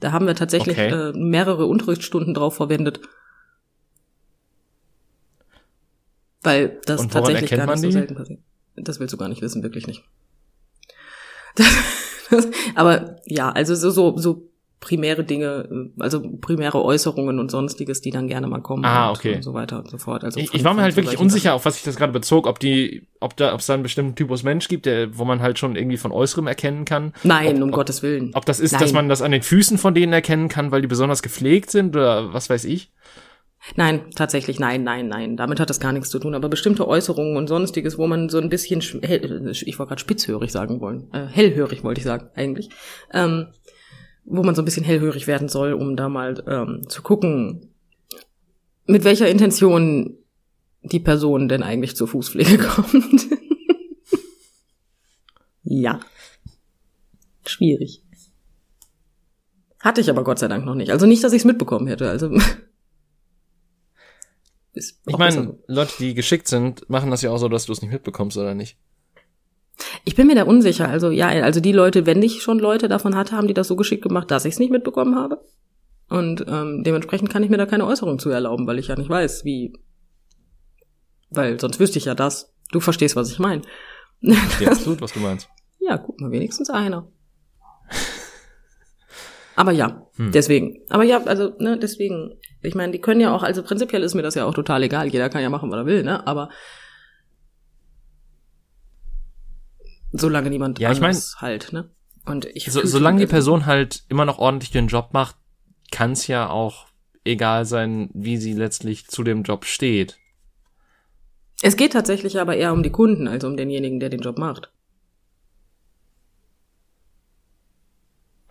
Da 0.00 0.10
haben 0.10 0.26
wir 0.26 0.34
tatsächlich 0.34 0.76
okay. 0.76 1.10
äh, 1.10 1.12
mehrere 1.16 1.66
Unterrichtsstunden 1.66 2.34
drauf 2.34 2.56
verwendet. 2.56 3.00
Weil 6.42 6.80
das 6.86 7.06
tatsächlich 7.06 7.50
gar 7.50 7.66
nicht 7.66 7.82
so 7.82 7.90
selten 7.92 8.16
passiert. 8.16 8.40
Das 8.74 8.98
willst 8.98 9.12
du 9.12 9.16
gar 9.16 9.28
nicht 9.28 9.42
wissen, 9.42 9.62
wirklich 9.62 9.86
nicht. 9.86 10.02
aber 12.74 13.16
ja, 13.26 13.50
also 13.50 13.74
so, 13.74 13.90
so, 13.90 14.16
so 14.16 14.48
primäre 14.82 15.22
Dinge, 15.22 15.90
also 16.00 16.20
primäre 16.40 16.84
Äußerungen 16.84 17.38
und 17.38 17.50
sonstiges, 17.50 18.00
die 18.00 18.10
dann 18.10 18.26
gerne 18.26 18.48
mal 18.48 18.60
kommen 18.60 18.84
ah, 18.84 19.12
okay. 19.12 19.36
und 19.36 19.42
so 19.42 19.54
weiter 19.54 19.78
und 19.78 19.88
so 19.88 19.96
fort. 19.96 20.24
Also 20.24 20.40
ich, 20.40 20.52
ich 20.52 20.64
war 20.64 20.74
mir 20.74 20.82
halt 20.82 20.96
wirklich 20.96 21.18
unsicher, 21.18 21.44
Sachen. 21.44 21.54
auf 21.54 21.64
was 21.64 21.76
sich 21.76 21.84
das 21.84 21.96
gerade 21.96 22.12
bezog, 22.12 22.46
ob 22.48 22.58
die, 22.58 23.06
ob 23.20 23.36
da, 23.36 23.54
ob 23.54 23.60
es 23.60 23.66
da 23.66 23.74
einen 23.74 23.84
bestimmten 23.84 24.16
Typus 24.16 24.42
Mensch 24.42 24.66
gibt, 24.66 24.84
der, 24.84 25.16
wo 25.16 25.24
man 25.24 25.40
halt 25.40 25.58
schon 25.58 25.76
irgendwie 25.76 25.96
von 25.96 26.10
Äußerem 26.10 26.48
erkennen 26.48 26.84
kann. 26.84 27.14
Nein, 27.22 27.56
ob, 27.56 27.62
um 27.62 27.68
ob, 27.68 27.76
Gottes 27.76 28.02
Willen. 28.02 28.32
Ob 28.34 28.44
das 28.44 28.58
ist, 28.58 28.72
Nein. 28.72 28.80
dass 28.80 28.92
man 28.92 29.08
das 29.08 29.22
an 29.22 29.30
den 29.30 29.42
Füßen 29.42 29.78
von 29.78 29.94
denen 29.94 30.12
erkennen 30.12 30.48
kann, 30.48 30.72
weil 30.72 30.82
die 30.82 30.88
besonders 30.88 31.22
gepflegt 31.22 31.70
sind 31.70 31.94
oder 31.94 32.34
was 32.34 32.50
weiß 32.50 32.64
ich. 32.64 32.90
Nein, 33.76 34.10
tatsächlich, 34.14 34.58
nein, 34.58 34.82
nein, 34.82 35.08
nein. 35.08 35.36
Damit 35.36 35.60
hat 35.60 35.70
das 35.70 35.78
gar 35.78 35.92
nichts 35.92 36.10
zu 36.10 36.18
tun. 36.18 36.34
Aber 36.34 36.48
bestimmte 36.48 36.86
Äußerungen 36.88 37.36
und 37.36 37.46
sonstiges, 37.46 37.96
wo 37.96 38.06
man 38.06 38.28
so 38.28 38.38
ein 38.38 38.48
bisschen, 38.48 38.80
hell, 39.02 39.50
ich 39.52 39.78
wollte 39.78 39.88
gerade 39.88 40.00
spitzhörig 40.00 40.50
sagen 40.50 40.80
wollen, 40.80 41.08
äh, 41.12 41.26
hellhörig 41.26 41.84
wollte 41.84 42.00
ich 42.00 42.04
sagen 42.04 42.28
eigentlich, 42.34 42.70
ähm, 43.12 43.48
wo 44.24 44.42
man 44.42 44.54
so 44.54 44.62
ein 44.62 44.64
bisschen 44.64 44.84
hellhörig 44.84 45.26
werden 45.26 45.48
soll, 45.48 45.74
um 45.74 45.96
da 45.96 46.08
mal 46.08 46.42
ähm, 46.46 46.88
zu 46.88 47.02
gucken, 47.02 47.72
mit 48.86 49.04
welcher 49.04 49.28
Intention 49.28 50.18
die 50.82 51.00
Person 51.00 51.48
denn 51.48 51.62
eigentlich 51.62 51.94
zur 51.96 52.08
Fußpflege 52.08 52.58
kommt. 52.66 53.28
ja. 55.62 56.00
Schwierig. 57.46 58.02
Hatte 59.78 60.00
ich 60.00 60.10
aber 60.10 60.24
Gott 60.24 60.38
sei 60.38 60.48
Dank 60.48 60.64
noch 60.64 60.74
nicht. 60.74 60.90
Also 60.90 61.06
nicht, 61.06 61.22
dass 61.22 61.32
ich 61.32 61.40
es 61.40 61.44
mitbekommen 61.44 61.86
hätte. 61.86 62.08
Also 62.08 62.30
ich 64.74 65.18
meine, 65.18 65.58
Leute, 65.66 65.92
die 65.98 66.14
geschickt 66.14 66.48
sind, 66.48 66.88
machen 66.88 67.10
das 67.10 67.22
ja 67.22 67.30
auch 67.30 67.38
so, 67.38 67.48
dass 67.48 67.66
du 67.66 67.72
es 67.72 67.82
nicht 67.82 67.92
mitbekommst, 67.92 68.36
oder 68.36 68.54
nicht? 68.54 68.78
Ich 70.04 70.14
bin 70.14 70.26
mir 70.26 70.34
da 70.34 70.44
unsicher. 70.44 70.88
Also 70.88 71.10
ja, 71.10 71.28
also 71.28 71.60
die 71.60 71.72
Leute, 71.72 72.06
wenn 72.06 72.22
ich 72.22 72.42
schon 72.42 72.58
Leute 72.58 72.88
davon 72.88 73.16
hatte, 73.16 73.36
haben 73.36 73.48
die 73.48 73.54
das 73.54 73.68
so 73.68 73.76
geschickt 73.76 74.02
gemacht, 74.02 74.30
dass 74.30 74.44
ich 74.44 74.54
es 74.54 74.58
nicht 74.58 74.70
mitbekommen 74.70 75.16
habe. 75.16 75.44
Und 76.08 76.44
ähm, 76.46 76.82
dementsprechend 76.84 77.30
kann 77.30 77.42
ich 77.42 77.50
mir 77.50 77.56
da 77.56 77.66
keine 77.66 77.86
Äußerung 77.86 78.18
zu 78.18 78.30
erlauben, 78.30 78.66
weil 78.66 78.78
ich 78.78 78.88
ja 78.88 78.96
nicht 78.96 79.08
weiß, 79.08 79.44
wie. 79.44 79.72
Weil 81.30 81.58
sonst 81.58 81.80
wüsste 81.80 81.98
ich 81.98 82.04
ja 82.04 82.14
das. 82.14 82.52
Du 82.70 82.80
verstehst, 82.80 83.16
was 83.16 83.30
ich 83.30 83.38
meine. 83.38 83.62
Ja, 84.20 84.36
absolut, 84.66 85.00
was 85.00 85.12
du 85.12 85.20
meinst. 85.20 85.48
Ja, 85.80 85.98
guck 85.98 86.20
mal, 86.20 86.30
wenigstens 86.30 86.70
einer. 86.70 87.08
Aber 89.56 89.72
ja, 89.72 90.06
hm. 90.16 90.32
deswegen. 90.32 90.80
Aber 90.88 91.04
ja, 91.04 91.22
also, 91.24 91.52
ne, 91.58 91.78
deswegen. 91.78 92.38
Ich 92.62 92.74
meine, 92.74 92.92
die 92.92 93.00
können 93.00 93.20
ja 93.20 93.34
auch, 93.34 93.42
also 93.42 93.62
prinzipiell 93.62 94.02
ist 94.02 94.14
mir 94.14 94.22
das 94.22 94.34
ja 94.34 94.44
auch 94.44 94.54
total 94.54 94.82
egal. 94.82 95.08
Jeder 95.08 95.28
kann 95.28 95.42
ja 95.42 95.50
machen, 95.50 95.70
was 95.70 95.78
er 95.78 95.86
will, 95.86 96.02
ne? 96.04 96.26
Aber 96.26 96.48
solange 100.12 100.50
niemand 100.50 100.78
ja, 100.78 100.92
ich 100.92 101.00
mein, 101.00 101.16
halt, 101.36 101.72
ne? 101.72 101.90
Und 102.24 102.44
ich 102.46 102.70
so, 102.70 102.84
solange 102.84 103.20
die 103.20 103.26
Person 103.26 103.66
halt 103.66 104.04
immer 104.08 104.24
noch 104.24 104.38
ordentlich 104.38 104.70
den 104.70 104.86
Job 104.86 105.10
macht, 105.12 105.36
kann 105.90 106.12
es 106.12 106.26
ja 106.28 106.48
auch 106.48 106.86
egal 107.24 107.64
sein, 107.64 108.10
wie 108.14 108.36
sie 108.36 108.52
letztlich 108.52 109.08
zu 109.08 109.22
dem 109.22 109.42
Job 109.42 109.64
steht. 109.64 110.18
Es 111.62 111.76
geht 111.76 111.92
tatsächlich 111.92 112.40
aber 112.40 112.56
eher 112.56 112.72
um 112.72 112.82
die 112.82 112.90
Kunden 112.90 113.28
als 113.28 113.44
um 113.44 113.56
denjenigen, 113.56 114.00
der 114.00 114.08
den 114.08 114.20
Job 114.20 114.38
macht. 114.38 114.72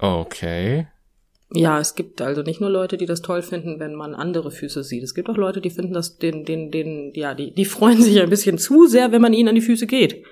Okay. 0.01 0.87
Ja, 1.53 1.79
es 1.79 1.95
gibt 1.95 2.21
also 2.21 2.41
nicht 2.41 2.59
nur 2.59 2.69
Leute, 2.71 2.97
die 2.97 3.05
das 3.05 3.21
toll 3.21 3.43
finden, 3.43 3.79
wenn 3.79 3.93
man 3.93 4.15
andere 4.15 4.51
Füße 4.51 4.83
sieht. 4.83 5.03
Es 5.03 5.13
gibt 5.13 5.29
auch 5.29 5.37
Leute, 5.37 5.61
die 5.61 5.69
finden 5.69 5.93
das, 5.93 6.17
den, 6.17 6.43
den, 6.43 6.71
den, 6.71 7.13
ja, 7.13 7.35
die, 7.35 7.53
die 7.53 7.65
freuen 7.65 8.01
sich 8.01 8.19
ein 8.19 8.29
bisschen 8.29 8.57
zu 8.57 8.87
sehr, 8.87 9.11
wenn 9.11 9.21
man 9.21 9.33
ihnen 9.33 9.49
an 9.49 9.55
die 9.55 9.61
Füße 9.61 9.85
geht. 9.85 10.25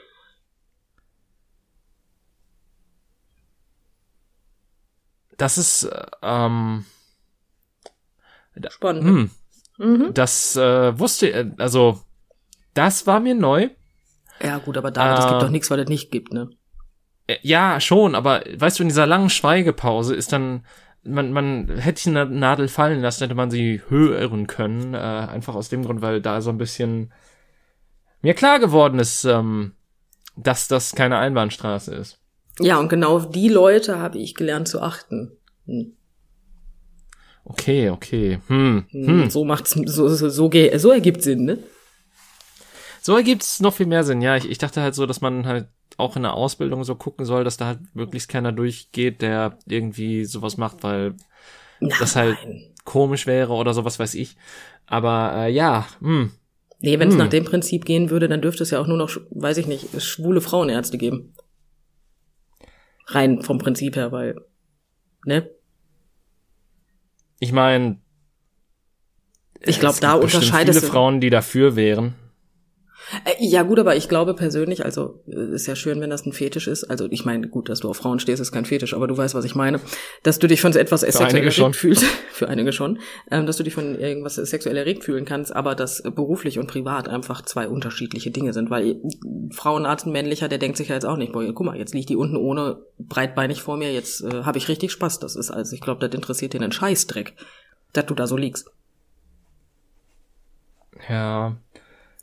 Das 5.38 5.58
ist, 5.58 5.90
ähm, 6.22 6.86
spannend. 8.70 9.04
Hm, 9.04 9.30
mhm. 9.78 10.14
Das 10.14 10.56
äh, 10.56 10.98
wusste, 10.98 11.32
äh, 11.32 11.52
also 11.58 12.02
Das 12.74 13.08
war 13.08 13.20
mir 13.20 13.36
neu. 13.36 13.70
Ja, 14.42 14.58
gut, 14.60 14.78
aber 14.78 14.92
da, 14.92 15.16
das 15.16 15.28
gibt 15.28 15.42
doch 15.42 15.50
nichts, 15.50 15.70
weil 15.70 15.80
es 15.80 15.90
nicht 15.90 16.12
gibt, 16.12 16.34
ne? 16.34 16.50
Äh, 17.30 17.38
ja, 17.44 17.80
schon, 17.80 18.16
aber 18.16 18.44
weißt 18.52 18.80
du, 18.80 18.84
in 18.84 18.90
dieser 18.90 19.06
langen 19.06 19.30
Schweigepause 19.30 20.16
ist 20.16 20.34
dann, 20.34 20.66
man, 21.04 21.32
man 21.32 21.70
hätte 21.78 22.10
eine 22.10 22.26
Nadel 22.26 22.68
fallen 22.68 23.02
lassen, 23.02 23.24
hätte 23.24 23.36
man 23.36 23.52
sie 23.52 23.82
hören 23.88 24.48
können. 24.48 24.96
Äh, 24.96 24.98
einfach 24.98 25.56
aus 25.56 25.70
dem 25.70 25.84
Grund, 25.86 26.02
weil 26.02 26.22
da 26.22 26.42
so 26.42 26.50
ein 26.50 26.58
bisschen 26.58 27.14
mir 28.22 28.34
klar 28.34 28.60
geworden 28.60 29.00
ist, 29.00 29.26
ähm, 29.26 29.74
dass 30.36 30.68
das 30.68 30.96
keine 30.96 31.20
Einbahnstraße 31.20 31.94
ist. 31.94 32.20
Ja, 32.60 32.78
und 32.80 32.90
genau 32.90 33.16
auf 33.16 33.30
die 33.30 33.48
Leute 33.48 34.00
habe 34.00 34.18
ich 34.18 34.36
gelernt 34.36 34.68
zu 34.68 34.82
achten. 34.82 35.32
Hm. 35.66 35.94
Okay, 37.46 37.90
okay. 37.90 38.40
Hm, 38.48 38.86
hm. 38.90 39.08
hm. 39.08 39.30
So 39.30 39.46
macht's, 39.46 39.72
so, 39.72 40.08
so, 40.10 40.30
so, 40.30 40.50
so 40.50 40.92
ergibt 40.92 41.22
Sinn, 41.22 41.46
ne? 41.46 41.60
So 43.02 43.16
ergibt's 43.16 43.60
noch 43.62 43.74
viel 43.74 43.86
mehr 43.86 44.04
Sinn, 44.04 44.22
ja. 44.22 44.36
Ich, 44.36 44.50
ich 44.50 44.58
dachte 44.58 44.82
halt 44.82 44.96
so, 44.96 45.06
dass 45.06 45.22
man 45.22 45.46
halt 45.46 45.68
auch 46.00 46.16
in 46.16 46.24
der 46.24 46.34
Ausbildung 46.34 46.84
so 46.84 46.96
gucken 46.96 47.26
soll, 47.26 47.44
dass 47.44 47.58
da 47.58 47.66
halt 47.66 47.80
möglichst 47.94 48.30
keiner 48.30 48.52
durchgeht, 48.52 49.22
der 49.22 49.58
irgendwie 49.68 50.26
sowas 50.26 50.58
macht, 50.58 50.84
weil 50.84 51.16
Nein. 51.80 51.94
das 52.00 52.16
halt 52.16 52.38
komisch 52.86 53.28
wäre 53.28 53.54
oder 53.54 53.74
sowas 53.74 54.00
weiß 54.00 54.16
ich. 54.16 54.36
Aber 54.86 55.34
äh, 55.36 55.52
ja, 55.52 55.88
hm. 56.00 56.32
Nee, 56.82 56.98
wenn 56.98 57.10
es 57.10 57.16
hm. 57.16 57.20
nach 57.20 57.30
dem 57.30 57.44
Prinzip 57.44 57.86
gehen 57.86 58.10
würde, 58.10 58.28
dann 58.30 58.42
dürfte 58.42 58.64
es 58.64 58.72
ja 58.72 58.80
auch 58.80 58.88
nur 58.88 58.98
noch, 58.98 59.10
weiß 59.32 59.58
ich 59.58 59.68
nicht, 59.68 60.02
schwule 60.02 60.42
Frauenärzte 60.42 60.98
geben. 60.98 61.34
Rein 63.08 63.42
vom 63.42 63.58
Prinzip 63.58 63.96
her, 63.96 64.12
weil, 64.12 64.36
ne? 65.26 65.50
Ich 67.40 67.52
meine, 67.52 67.98
ich 69.62 69.80
glaube, 69.80 69.98
da 70.00 70.14
unterscheidet 70.14 70.76
es 70.76 70.80
viele 70.80 70.92
Frauen, 70.92 71.20
die 71.20 71.30
dafür 71.30 71.76
wären. 71.76 72.16
Äh, 73.26 73.34
ja 73.40 73.64
gut, 73.64 73.80
aber 73.80 73.96
ich 73.96 74.10
glaube 74.10 74.34
persönlich, 74.34 74.86
also 74.86 75.22
äh, 75.28 75.54
ist 75.54 75.68
ja 75.68 75.76
schön, 75.76 76.02
wenn 76.02 76.10
das 76.10 76.26
ein 76.26 76.34
Fetisch 76.34 76.68
ist. 76.68 76.84
Also 76.84 77.08
ich 77.10 77.26
meine, 77.26 77.48
gut, 77.48 77.70
dass 77.70 77.80
du 77.80 77.90
auf 77.90 77.98
Frauen 77.98 78.20
stehst, 78.20 78.42
ist 78.42 78.52
kein 78.52 78.66
Fetisch, 78.66 78.94
aber 78.94 79.08
du 79.08 79.18
weißt, 79.18 79.36
was 79.36 79.46
ich 79.46 79.56
meine. 79.56 79.80
Dass 80.24 80.40
du 80.40 80.48
dich 80.48 80.62
von 80.62 80.76
etwas 80.76 81.02
sexuell 81.02 81.36
erregt 81.36 81.76
fühlst, 81.76 82.04
für 82.32 82.48
einige 82.48 82.72
schon, 82.72 83.00
ähm, 83.32 83.46
dass 83.46 83.58
du 83.58 83.64
dich 83.64 83.74
von 83.74 84.00
irgendwas 84.00 84.36
sexuell 84.36 84.78
erregt 84.78 85.04
fühlen 85.04 85.26
kannst, 85.26 85.56
aber 85.56 85.76
dass 85.76 86.04
beruflich 86.04 86.60
und 86.60 86.68
privat 86.68 87.08
einfach 87.08 87.44
zwei 87.44 87.68
unterschiedliche 87.68 88.32
Dinge 88.32 88.54
sind. 88.54 88.70
Weil 88.70 88.98
Frauenarzt, 89.52 90.06
ein 90.06 90.12
männlicher, 90.12 90.48
der 90.48 90.60
denkt 90.60 90.78
sich 90.78 90.90
ja 90.90 90.96
jetzt 90.96 91.06
auch 91.06 91.18
nicht, 91.18 91.32
boah, 91.32 91.44
guck 91.54 91.66
mal, 91.66 91.78
jetzt 91.78 91.94
liegt 91.94 92.10
die 92.10 92.16
unten 92.16 92.38
ohne 92.38 92.78
breitbeinig 93.00 93.62
vor 93.62 93.78
mir, 93.78 93.92
jetzt 93.92 94.24
äh, 94.24 94.44
habe 94.44 94.58
ich 94.58 94.68
richtig 94.68 94.92
Spaß. 94.92 95.20
Das 95.20 95.36
ist 95.36 95.52
also, 95.52 95.74
ich 95.74 95.82
glaube, 95.82 96.06
das 96.06 96.16
interessiert 96.16 96.54
den 96.54 96.64
einen 96.64 96.72
Scheißdreck, 96.72 97.34
dass 97.94 98.06
du 98.06 98.14
da 98.14 98.28
so 98.28 98.38
liegst. 98.38 98.72
Ja. 101.08 101.58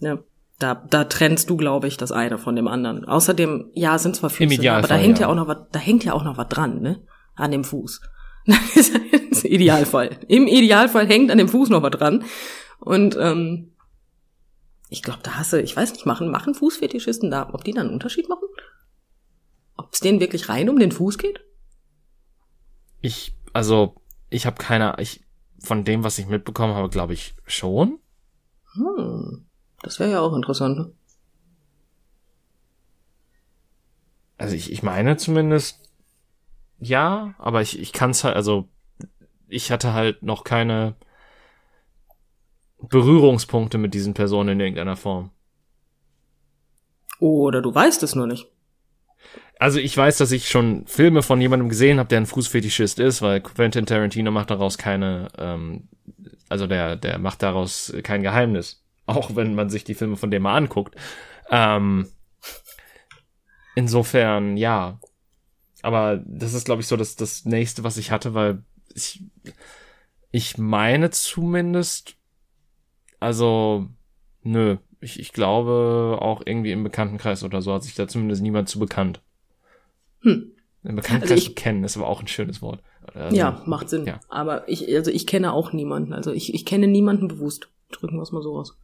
Ja. 0.01 0.19
Da, 0.59 0.75
da 0.75 1.05
trennst 1.05 1.51
du, 1.51 1.57
glaube 1.57 1.87
ich, 1.87 1.99
das 1.99 2.13
eine 2.13 2.39
von 2.39 2.57
dem 2.57 2.67
anderen. 2.67 3.05
Außerdem, 3.05 3.71
ja, 3.75 3.99
sind 3.99 4.17
zwar 4.17 4.31
Füße, 4.31 4.61
ne, 4.61 4.73
aber 4.73 4.89
da 4.89 4.95
hängt 4.95 5.19
ja. 5.19 5.27
ja 5.27 5.33
auch 5.33 5.35
noch 5.35 5.49
was, 5.49 5.59
da 5.71 5.79
hängt 5.79 6.05
ja 6.05 6.15
auch 6.15 6.25
noch 6.25 6.39
was 6.39 6.49
dran, 6.49 6.81
ne? 6.81 7.03
An 7.35 7.51
dem 7.51 7.65
Fuß. 7.65 8.01
Das 9.37 9.45
ist 9.45 9.45
Idealfall. 9.45 10.19
Im 10.29 10.47
Idealfall 10.47 11.07
hängt 11.07 11.31
an 11.31 11.37
dem 11.37 11.49
Fuß 11.49 11.69
noch 11.69 11.83
was 11.83 11.91
dran. 11.91 12.25
Und 12.79 13.17
ähm, 13.21 13.73
ich 14.89 15.03
glaube, 15.03 15.21
da 15.23 15.33
hasse, 15.33 15.61
ich 15.61 15.77
weiß 15.77 15.93
nicht, 15.93 16.07
machen, 16.07 16.31
machen 16.31 16.55
Fußfetischisten 16.55 17.31
da, 17.31 17.51
ob 17.53 17.65
die 17.65 17.73
da 17.73 17.81
einen 17.81 17.91
Unterschied 17.91 18.29
machen? 18.29 18.49
Ob 19.77 19.93
es 19.93 20.01
denen 20.01 20.21
wirklich 20.21 20.49
rein 20.49 20.71
um 20.71 20.79
den 20.79 20.93
Fuß 20.93 21.19
geht? 21.19 21.41
Ich, 23.01 23.35
also, 23.53 23.97
ich 24.31 24.47
habe 24.47 24.57
keine, 24.57 24.95
ich, 24.99 25.23
von 25.59 25.85
dem, 25.85 26.05
was 26.05 26.19
ich 26.19 26.27
mitbekommen 26.27 26.75
habe, 26.75 26.89
glaube 26.89 27.15
ich 27.15 27.35
schon. 27.47 27.99
Hm. 28.75 29.46
Das 29.87 30.01
wäre 30.01 30.11
ja 30.11 30.21
auch 30.21 30.35
interessant. 30.35 30.79
Ne? 30.79 30.93
Also 34.37 34.57
ich, 34.57 34.73
ich 34.73 34.83
meine 34.83 35.17
zumindest 35.17 35.81
ja, 36.81 37.37
aber 37.39 37.63
ich, 37.63 37.79
ich 37.79 37.93
kann 37.93 38.11
es 38.11 38.25
halt, 38.25 38.35
also 38.35 38.69
ich 39.47 39.71
hatte 39.71 39.93
halt 39.93 40.25
noch 40.25 40.43
keine 40.43 40.97
Berührungspunkte 42.81 43.79
mit 43.79 43.95
diesen 43.95 44.13
Personen 44.13 44.49
in 44.51 44.61
irgendeiner 44.61 44.97
Form. 44.97 45.31
Oder 47.21 47.63
du 47.63 47.73
weißt 47.73 48.03
es 48.03 48.17
nur 48.17 48.27
nicht. 48.27 48.49
Also 49.61 49.79
ich 49.79 49.97
weiß, 49.97 50.19
dass 50.19 50.33
ich 50.33 50.49
schon 50.49 50.85
Filme 50.89 51.23
von 51.23 51.41
jemandem 51.41 51.69
gesehen 51.69 52.01
habe, 52.01 52.09
der 52.09 52.19
ein 52.19 52.27
Fußfetischist 52.27 52.99
ist, 52.99 53.23
weil 53.23 53.41
Quentin 53.41 53.87
Tarantino 53.87 54.33
macht 54.33 54.51
daraus 54.51 54.79
keine, 54.79 55.29
ähm, 55.39 55.89
also 56.49 56.67
der, 56.67 56.97
der 56.97 57.21
macht 57.21 57.45
daraus 57.45 57.95
kein 58.03 58.25
Geheimnis 58.25 58.83
auch 59.17 59.37
wenn 59.37 59.55
man 59.55 59.71
sich 59.71 59.85
die 59.85 59.95
Filme 59.95 60.17
von 60.17 60.31
dem 60.31 60.43
mal 60.43 60.57
anguckt. 60.57 60.97
Ähm, 61.51 62.09
insofern, 63.75 64.57
ja. 64.57 64.99
Aber 65.83 66.21
das 66.25 66.55
ist, 66.55 66.65
glaube 66.65 66.83
ich, 66.83 66.89
so 66.89 66.97
das, 66.97 67.15
das 67.15 67.45
nächste, 67.45 67.85
was 67.85 67.97
ich 67.97 68.11
hatte, 68.11 68.35
weil 68.35 68.63
ich, 68.95 69.23
ich 70.33 70.59
meine 70.59 71.11
zumindest, 71.11 72.17
also, 73.21 73.87
nö, 74.43 74.79
ich, 75.01 75.21
ich 75.21 75.33
glaube 75.33 76.19
auch 76.21 76.43
irgendwie 76.45 76.73
im 76.73 76.83
Bekanntenkreis 76.83 77.45
oder 77.45 77.63
so 77.63 77.73
hat 77.73 77.85
sich 77.85 77.95
da 77.95 78.09
zumindest 78.09 78.43
niemand 78.43 78.69
zu 78.69 78.81
bekannt. 78.81 79.21
Hm. 80.21 80.51
Im 80.83 80.97
Bekanntenkreis 80.97 81.31
also 81.31 81.51
ich, 81.51 81.55
kennen 81.55 81.85
ist 81.85 81.97
aber 81.97 82.09
auch 82.09 82.21
ein 82.21 82.27
schönes 82.27 82.63
Wort. 82.63 82.83
Also, 83.15 83.37
ja, 83.37 83.63
macht 83.67 83.89
Sinn. 83.89 84.07
Ja. 84.07 84.21
Aber 84.29 84.69
ich, 84.69 84.93
also 84.95 85.13
ich 85.13 85.27
kenne 85.27 85.53
auch 85.53 85.73
niemanden. 85.73 86.13
Also 86.13 86.33
ich, 86.33 86.53
ich 86.55 86.65
kenne 86.65 86.89
niemanden 86.89 87.29
bewusst. 87.29 87.69
Drücken 87.93 88.17
wir 88.17 88.23
es 88.23 88.33
mal 88.33 88.43
so 88.43 88.57
aus 88.57 88.77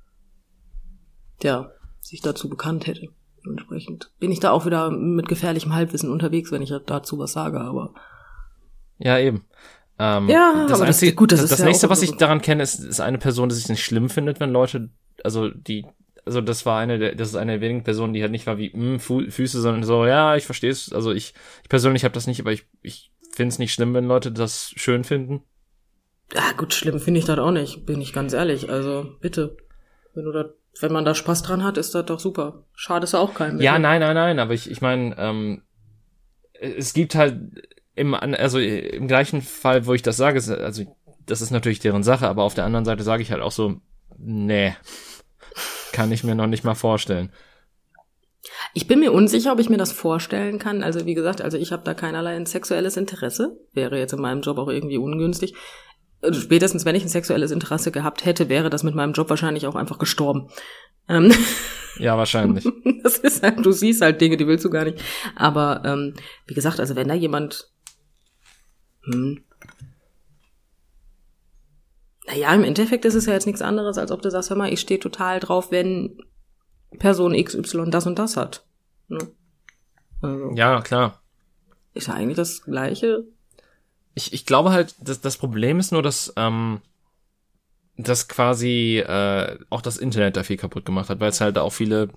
der 1.43 1.75
sich 2.01 2.21
dazu 2.21 2.49
bekannt 2.49 2.87
hätte. 2.87 3.09
Entsprechend 3.45 4.11
bin 4.21 4.31
ich 4.31 4.41
da 4.41 4.51
auch 4.53 4.67
wieder 4.67 4.91
mit 4.91 5.29
gefährlichem 5.29 5.75
Halbwissen 5.75 6.11
unterwegs, 6.11 6.53
wenn 6.53 6.63
ich 6.63 6.73
dazu 6.87 7.19
was 7.19 7.33
sage, 7.33 7.61
aber. 7.61 7.93
Ja, 8.99 9.19
eben. 9.19 9.45
Ähm, 9.99 10.29
ja, 10.29 10.67
das 10.69 10.79
aber 10.79 10.89
einzige, 10.89 11.13
das, 11.13 11.17
gut, 11.17 11.33
das, 11.33 11.41
das, 11.41 11.45
ist 11.45 11.53
das 11.53 11.59
ja 11.61 11.65
nächste, 11.67 11.91
was 11.91 12.03
ich 12.03 12.17
daran 12.17 12.41
kenne, 12.41 12.63
ist, 12.63 12.81
ist 12.81 13.01
eine 13.01 13.19
Person, 13.19 13.49
die 13.49 13.55
sich 13.55 13.69
nicht 13.69 13.85
schlimm 13.85 14.09
findet, 14.09 14.41
wenn 14.41 14.51
Leute, 14.51 14.91
also 15.23 15.49
die, 15.49 15.87
also 16.25 16.41
das 16.41 16.65
war 16.67 16.79
eine, 16.79 16.99
der, 16.99 17.15
das 17.15 17.29
ist 17.29 17.37
eine 17.37 17.53
der 17.53 17.61
wenigen 17.61 17.85
Personen, 17.85 18.13
die 18.13 18.23
halt 18.23 18.33
nicht 18.33 18.47
war 18.47 18.59
wie 18.59 18.71
mh, 18.75 18.75
hm, 18.75 19.01
Fu 19.01 19.23
Füße, 19.29 19.61
sondern 19.61 19.85
so, 19.85 20.07
ja, 20.07 20.37
ich 20.37 20.45
verstehe 20.45 20.71
es. 20.71 20.93
Also 20.93 21.13
ich, 21.13 21.35
ich 21.63 21.69
persönlich 21.69 22.05
habe 22.05 22.15
das 22.15 22.27
nicht, 22.27 22.41
aber 22.41 22.53
ich, 22.53 22.67
ich 22.83 23.11
finde 23.33 23.49
es 23.49 23.59
nicht 23.59 23.73
schlimm, 23.73 23.95
wenn 23.95 24.07
Leute 24.07 24.33
das 24.33 24.73
schön 24.77 25.05
finden. 25.05 25.43
Ja, 26.33 26.53
gut, 26.57 26.73
schlimm 26.73 26.99
finde 26.99 27.21
ich 27.21 27.27
das 27.27 27.39
auch 27.39 27.51
nicht, 27.51 27.85
bin 27.85 28.01
ich 28.01 28.13
ganz 28.13 28.33
ehrlich. 28.33 28.71
Also 28.71 29.17
bitte, 29.21 29.57
wenn 30.15 30.25
du 30.25 30.33
das 30.33 30.47
wenn 30.81 30.93
man 30.93 31.05
da 31.05 31.15
Spaß 31.15 31.43
dran 31.43 31.65
hat, 31.65 31.79
ist 31.79 31.95
das 31.95 32.07
doch 32.07 32.21
super. 32.21 32.65
Schade 32.75 33.05
ist 33.05 33.15
auch 33.15 33.35
kein. 33.35 33.59
Ja, 33.61 33.79
nein, 33.79 34.01
nein, 34.01 34.15
nein, 34.15 34.39
aber 34.39 34.55
ich, 34.55 34.71
ich 34.71 34.81
meine, 34.81 35.17
ähm, 35.19 35.63
es 36.61 36.95
gibt 36.95 37.15
halt 37.15 37.39
im, 37.95 38.15
also 38.15 38.59
im 38.59 39.09
gleichen 39.09 39.43
Fall, 39.43 39.87
wo 39.87 39.95
ich 39.95 40.03
das 40.03 40.17
sage, 40.17 40.41
also 40.59 40.85
das 41.27 41.41
ist 41.41 41.51
natürlich 41.51 41.81
deren 41.81 42.03
Sache, 42.03 42.29
aber 42.29 42.43
auf 42.43 42.55
der 42.55 42.65
anderen 42.65 42.85
Seite 42.85 43.03
sage 43.03 43.23
ich 43.23 43.31
halt 43.31 43.43
auch 43.43 43.53
so, 43.53 43.81
nee, 44.19 44.75
kann 45.93 46.11
ich 46.11 46.25
mir 46.25 46.35
noch 46.35 46.47
nicht 46.47 46.65
mal 46.65 46.75
vorstellen. 46.75 47.31
Ich 48.75 48.89
bin 48.89 49.01
mir 49.01 49.13
unsicher, 49.13 49.53
ob 49.53 49.61
ich 49.61 49.69
mir 49.69 49.77
das 49.77 49.93
vorstellen 49.93 50.59
kann. 50.59 50.83
Also 50.83 51.07
wie 51.07 51.15
gesagt, 51.15 51.43
also 51.43 51.59
ich 51.59 51.73
habe 51.73 51.85
da 51.85 51.95
keinerlei 51.95 52.35
ein 52.35 52.47
sexuelles 52.47 52.97
Interesse. 52.97 53.57
Wäre 53.73 53.99
jetzt 53.99 54.15
in 54.15 54.21
meinem 54.21 54.41
Job 54.41 54.59
auch 54.59 54.69
irgendwie 54.69 54.99
ungünstig. 54.99 55.55
Also 56.23 56.41
spätestens 56.41 56.85
wenn 56.85 56.95
ich 56.95 57.03
ein 57.03 57.09
sexuelles 57.09 57.51
Interesse 57.51 57.91
gehabt 57.91 58.25
hätte, 58.25 58.49
wäre 58.49 58.71
das 58.71 58.85
mit 58.85 58.95
meinem 58.95 59.13
Job 59.13 59.29
wahrscheinlich 59.29 59.67
auch 59.67 59.75
einfach 59.75 59.99
gestorben. 59.99 60.49
Ähm, 61.09 61.33
ja, 61.99 62.17
wahrscheinlich. 62.17 62.67
das 63.03 63.19
ist 63.19 63.43
halt, 63.43 63.65
du 63.65 63.73
siehst 63.73 64.01
halt 64.03 64.21
Dinge, 64.21 64.37
die 64.37 64.47
willst 64.47 64.65
du 64.65 64.71
gar 64.71 64.85
nicht. 64.85 65.03
Aber 65.35 65.83
ähm, 65.85 66.15
wie 66.47 66.55
gesagt, 66.55 66.81
also 66.81 66.97
wenn 66.97 67.09
da 67.09 67.15
jemand, 67.15 67.71
hm, 69.05 69.43
naja, 72.27 72.55
im 72.55 72.65
Endeffekt 72.65 73.05
ist 73.05 73.15
es 73.15 73.27
ja 73.27 73.33
jetzt 73.33 73.47
nichts 73.47 73.63
anderes, 73.63 73.99
als 73.99 74.13
ob 74.13 74.23
du 74.23 74.31
sagst, 74.31 74.51
hör 74.51 74.57
mal, 74.57 74.73
ich 74.73 74.81
stehe 74.81 75.01
total 75.01 75.41
drauf, 75.41 75.71
wenn 75.71 76.19
Person 76.99 77.35
XY 77.35 77.91
das 77.91 78.07
und 78.07 78.19
das 78.19 78.37
hat. 78.37 78.65
Ne? 79.09 79.19
Also, 80.21 80.53
ja, 80.55 80.81
klar. 80.83 81.21
Ist 81.95 82.07
ja 82.07 82.15
eigentlich 82.15 82.37
das 82.37 82.63
Gleiche 82.63 83.27
ich, 84.15 84.33
ich 84.33 84.47
glaube 84.47 84.71
halt, 84.73 84.95
dass 85.01 85.21
das 85.21 85.37
Problem 85.37 85.79
ist 85.79 85.93
nur, 85.93 86.03
dass, 86.03 86.33
ähm, 86.37 86.81
dass 87.97 88.29
quasi 88.29 88.99
äh, 88.99 89.59
auch 89.71 89.83
das 89.83 89.97
Internet 89.97 90.37
da 90.37 90.43
viel 90.43 90.57
kaputt 90.57 90.85
gemacht 90.85 91.09
hat, 91.09 91.21
weil 91.21 91.31
es 91.31 91.41
halt 91.41 91.59
auch 91.59 91.73
viele 91.73 92.09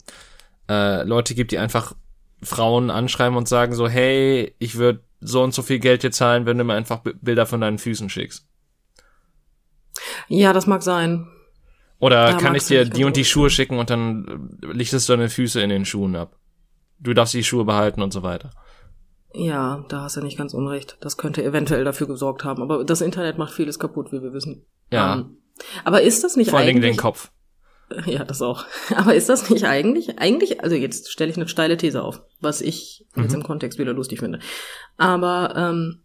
äh, 0.69 1.03
Leute 1.03 1.35
gibt, 1.35 1.51
die 1.51 1.59
einfach 1.59 1.95
Frauen 2.41 2.89
anschreiben 2.89 3.37
und 3.37 3.47
sagen 3.47 3.73
so, 3.73 3.87
hey, 3.87 4.53
ich 4.59 4.75
würde 4.75 5.01
so 5.21 5.41
und 5.43 5.53
so 5.53 5.61
viel 5.61 5.79
Geld 5.79 6.03
dir 6.03 6.11
zahlen, 6.11 6.45
wenn 6.45 6.57
du 6.57 6.63
mir 6.63 6.73
einfach 6.73 7.01
Bilder 7.21 7.45
von 7.45 7.61
deinen 7.61 7.79
Füßen 7.79 8.09
schickst. 8.09 8.45
Ja, 10.27 10.53
das 10.53 10.67
mag 10.67 10.83
sein. 10.83 11.27
Oder 11.99 12.31
da 12.31 12.37
kann 12.37 12.55
ich 12.55 12.65
dir 12.65 12.85
die 12.85 13.05
und 13.05 13.15
die 13.15 13.25
Schuhe 13.25 13.49
schicken 13.49 13.79
und 13.79 13.89
dann 13.89 14.57
lichtest 14.61 15.07
du 15.07 15.13
deine 15.13 15.29
Füße 15.29 15.61
in 15.61 15.69
den 15.69 15.85
Schuhen 15.85 16.15
ab. 16.15 16.37
Du 16.99 17.13
darfst 17.13 17.33
die 17.33 17.43
Schuhe 17.43 17.65
behalten 17.65 18.01
und 18.01 18.11
so 18.11 18.21
weiter. 18.21 18.51
Ja, 19.37 19.83
da 19.89 20.01
hast 20.01 20.15
du 20.15 20.21
nicht 20.21 20.37
ganz 20.37 20.53
unrecht. 20.53 20.97
Das 21.01 21.17
könnte 21.17 21.43
eventuell 21.43 21.83
dafür 21.83 22.07
gesorgt 22.07 22.43
haben. 22.43 22.61
Aber 22.61 22.83
das 22.83 23.01
Internet 23.01 23.37
macht 23.37 23.53
vieles 23.53 23.79
kaputt, 23.79 24.11
wie 24.11 24.21
wir 24.21 24.33
wissen. 24.33 24.65
Ja. 24.91 25.15
Um, 25.15 25.19
ähm, 25.19 25.37
aber 25.83 26.01
ist 26.01 26.23
das 26.23 26.35
nicht 26.35 26.49
Vor 26.49 26.59
allen 26.59 26.67
Dingen 26.67 26.81
den 26.81 26.97
Kopf. 26.97 27.31
Ja, 28.07 28.23
das 28.23 28.41
auch. 28.41 28.65
Aber 28.95 29.13
ist 29.13 29.29
das 29.29 29.47
nicht 29.51 29.65
eigentlich, 29.65 30.17
eigentlich, 30.17 30.63
also 30.63 30.75
jetzt 30.75 31.11
stelle 31.11 31.29
ich 31.29 31.37
eine 31.37 31.47
steile 31.47 31.77
These 31.77 32.01
auf, 32.01 32.23
was 32.41 32.61
ich 32.61 33.05
mhm. 33.13 33.23
jetzt 33.23 33.35
im 33.35 33.43
Kontext 33.43 33.77
wieder 33.77 33.93
lustig 33.93 34.19
finde. 34.19 34.39
Aber 34.97 35.53
ähm, 35.55 36.01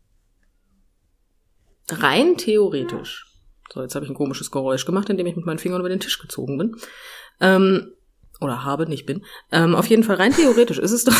rein 1.90 2.36
theoretisch, 2.36 3.32
so 3.72 3.80
jetzt 3.80 3.94
habe 3.94 4.04
ich 4.04 4.10
ein 4.10 4.14
komisches 4.14 4.50
Geräusch 4.50 4.84
gemacht, 4.84 5.08
indem 5.08 5.26
ich 5.26 5.36
mit 5.36 5.46
meinen 5.46 5.58
Fingern 5.58 5.80
über 5.80 5.88
den 5.88 6.00
Tisch 6.00 6.18
gezogen 6.18 6.58
bin. 6.58 6.76
Ähm, 7.40 7.92
oder 8.42 8.62
habe, 8.64 8.86
nicht 8.86 9.06
bin. 9.06 9.24
Ähm, 9.50 9.74
auf 9.74 9.86
jeden 9.86 10.04
Fall 10.04 10.16
rein 10.16 10.34
theoretisch 10.34 10.78
ist 10.78 10.92
es 10.92 11.04
doch. 11.04 11.16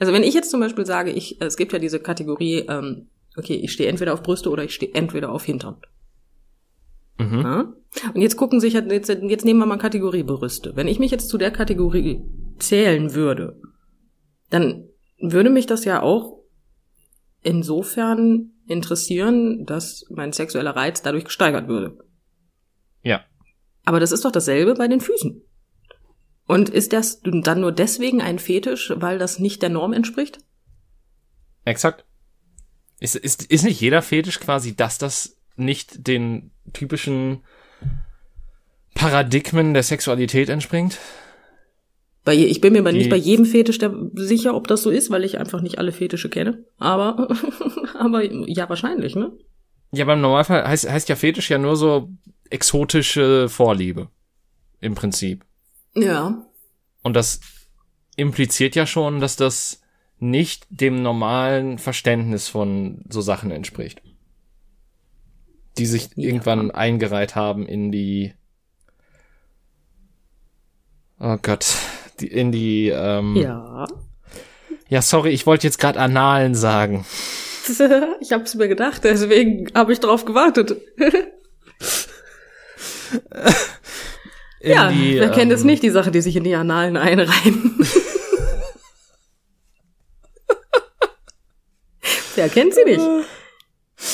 Also 0.00 0.12
wenn 0.14 0.24
ich 0.24 0.34
jetzt 0.34 0.50
zum 0.50 0.60
Beispiel 0.60 0.86
sage, 0.86 1.10
ich, 1.10 1.40
es 1.40 1.56
gibt 1.56 1.72
ja 1.72 1.78
diese 1.78 2.00
Kategorie, 2.00 2.64
ähm, 2.68 3.08
okay, 3.36 3.54
ich 3.54 3.70
stehe 3.70 3.88
entweder 3.88 4.14
auf 4.14 4.22
Brüste 4.22 4.50
oder 4.50 4.64
ich 4.64 4.74
stehe 4.74 4.94
entweder 4.94 5.30
auf 5.30 5.44
Hintern. 5.44 5.76
Mhm. 7.18 7.40
Ja? 7.40 7.72
Und 8.14 8.20
jetzt 8.22 8.36
gucken 8.36 8.60
sich, 8.60 8.72
jetzt, 8.72 9.08
jetzt 9.08 9.44
nehmen 9.44 9.60
wir 9.60 9.66
mal 9.66 9.76
Kategorie 9.76 10.22
Brüste. 10.22 10.74
Wenn 10.74 10.88
ich 10.88 10.98
mich 10.98 11.10
jetzt 11.10 11.28
zu 11.28 11.36
der 11.36 11.50
Kategorie 11.50 12.22
zählen 12.58 13.14
würde, 13.14 13.60
dann 14.48 14.88
würde 15.20 15.50
mich 15.50 15.66
das 15.66 15.84
ja 15.84 16.02
auch 16.02 16.40
insofern 17.42 18.52
interessieren, 18.66 19.66
dass 19.66 20.06
mein 20.08 20.32
sexueller 20.32 20.76
Reiz 20.76 21.02
dadurch 21.02 21.24
gesteigert 21.24 21.68
würde. 21.68 21.98
Ja. 23.02 23.20
Aber 23.84 24.00
das 24.00 24.12
ist 24.12 24.24
doch 24.24 24.32
dasselbe 24.32 24.74
bei 24.74 24.88
den 24.88 25.00
Füßen. 25.00 25.42
Und 26.50 26.68
ist 26.68 26.92
das 26.92 27.20
dann 27.22 27.60
nur 27.60 27.70
deswegen 27.70 28.20
ein 28.20 28.40
Fetisch, 28.40 28.92
weil 28.96 29.20
das 29.20 29.38
nicht 29.38 29.62
der 29.62 29.68
Norm 29.68 29.92
entspricht? 29.92 30.40
Exakt. 31.64 32.04
Ist, 32.98 33.14
ist, 33.14 33.44
ist 33.44 33.62
nicht 33.62 33.80
jeder 33.80 34.02
Fetisch 34.02 34.40
quasi, 34.40 34.74
dass 34.74 34.98
das 34.98 35.36
nicht 35.54 36.08
den 36.08 36.50
typischen 36.72 37.44
Paradigmen 38.96 39.74
der 39.74 39.84
Sexualität 39.84 40.48
entspringt? 40.48 40.98
Bei, 42.24 42.34
ich 42.34 42.60
bin 42.60 42.72
mir 42.72 42.80
aber 42.80 42.90
nicht 42.90 43.10
bei 43.10 43.16
jedem 43.16 43.46
Fetisch 43.46 43.78
der, 43.78 43.94
sicher, 44.14 44.56
ob 44.56 44.66
das 44.66 44.82
so 44.82 44.90
ist, 44.90 45.08
weil 45.08 45.22
ich 45.22 45.38
einfach 45.38 45.60
nicht 45.60 45.78
alle 45.78 45.92
Fetische 45.92 46.30
kenne. 46.30 46.64
Aber, 46.78 47.28
aber 47.96 48.24
ja, 48.24 48.68
wahrscheinlich, 48.68 49.14
ne? 49.14 49.30
Ja, 49.92 50.04
beim 50.04 50.20
Normalfall 50.20 50.66
heißt, 50.66 50.90
heißt 50.90 51.08
ja 51.10 51.14
Fetisch 51.14 51.48
ja 51.48 51.58
nur 51.58 51.76
so 51.76 52.10
exotische 52.50 53.48
Vorliebe. 53.48 54.08
Im 54.80 54.96
Prinzip. 54.96 55.44
Ja. 55.94 56.46
Und 57.02 57.14
das 57.14 57.40
impliziert 58.16 58.74
ja 58.74 58.86
schon, 58.86 59.20
dass 59.20 59.36
das 59.36 59.80
nicht 60.18 60.66
dem 60.68 61.02
normalen 61.02 61.78
Verständnis 61.78 62.48
von 62.48 63.02
so 63.08 63.20
Sachen 63.20 63.50
entspricht. 63.50 64.02
Die 65.78 65.86
sich 65.86 66.10
ja. 66.14 66.28
irgendwann 66.28 66.70
eingereiht 66.70 67.34
haben 67.34 67.66
in 67.66 67.90
die 67.90 68.34
Oh 71.18 71.36
Gott, 71.42 71.76
die, 72.20 72.28
in 72.28 72.50
die 72.50 72.88
ähm, 72.88 73.36
Ja. 73.36 73.86
Ja, 74.88 75.02
sorry, 75.02 75.30
ich 75.30 75.46
wollte 75.46 75.66
jetzt 75.66 75.78
gerade 75.78 76.00
Analen 76.00 76.54
sagen. 76.54 77.04
ich 78.20 78.32
hab's 78.32 78.54
mir 78.54 78.68
gedacht, 78.68 79.04
deswegen 79.04 79.70
habe 79.74 79.92
ich 79.92 80.00
drauf 80.00 80.24
gewartet. 80.24 80.76
ja, 84.62 84.90
die, 84.90 85.16
wer 85.16 85.28
ähm, 85.28 85.32
kennt 85.32 85.52
es 85.52 85.64
nicht, 85.64 85.82
die 85.82 85.90
Sache, 85.90 86.10
die 86.10 86.20
sich 86.20 86.36
in 86.36 86.44
die 86.44 86.54
Analen 86.54 86.96
einreihen. 86.96 87.78
wer 92.34 92.48
kennt 92.48 92.74
sie 92.74 92.84
nicht? 92.84 93.00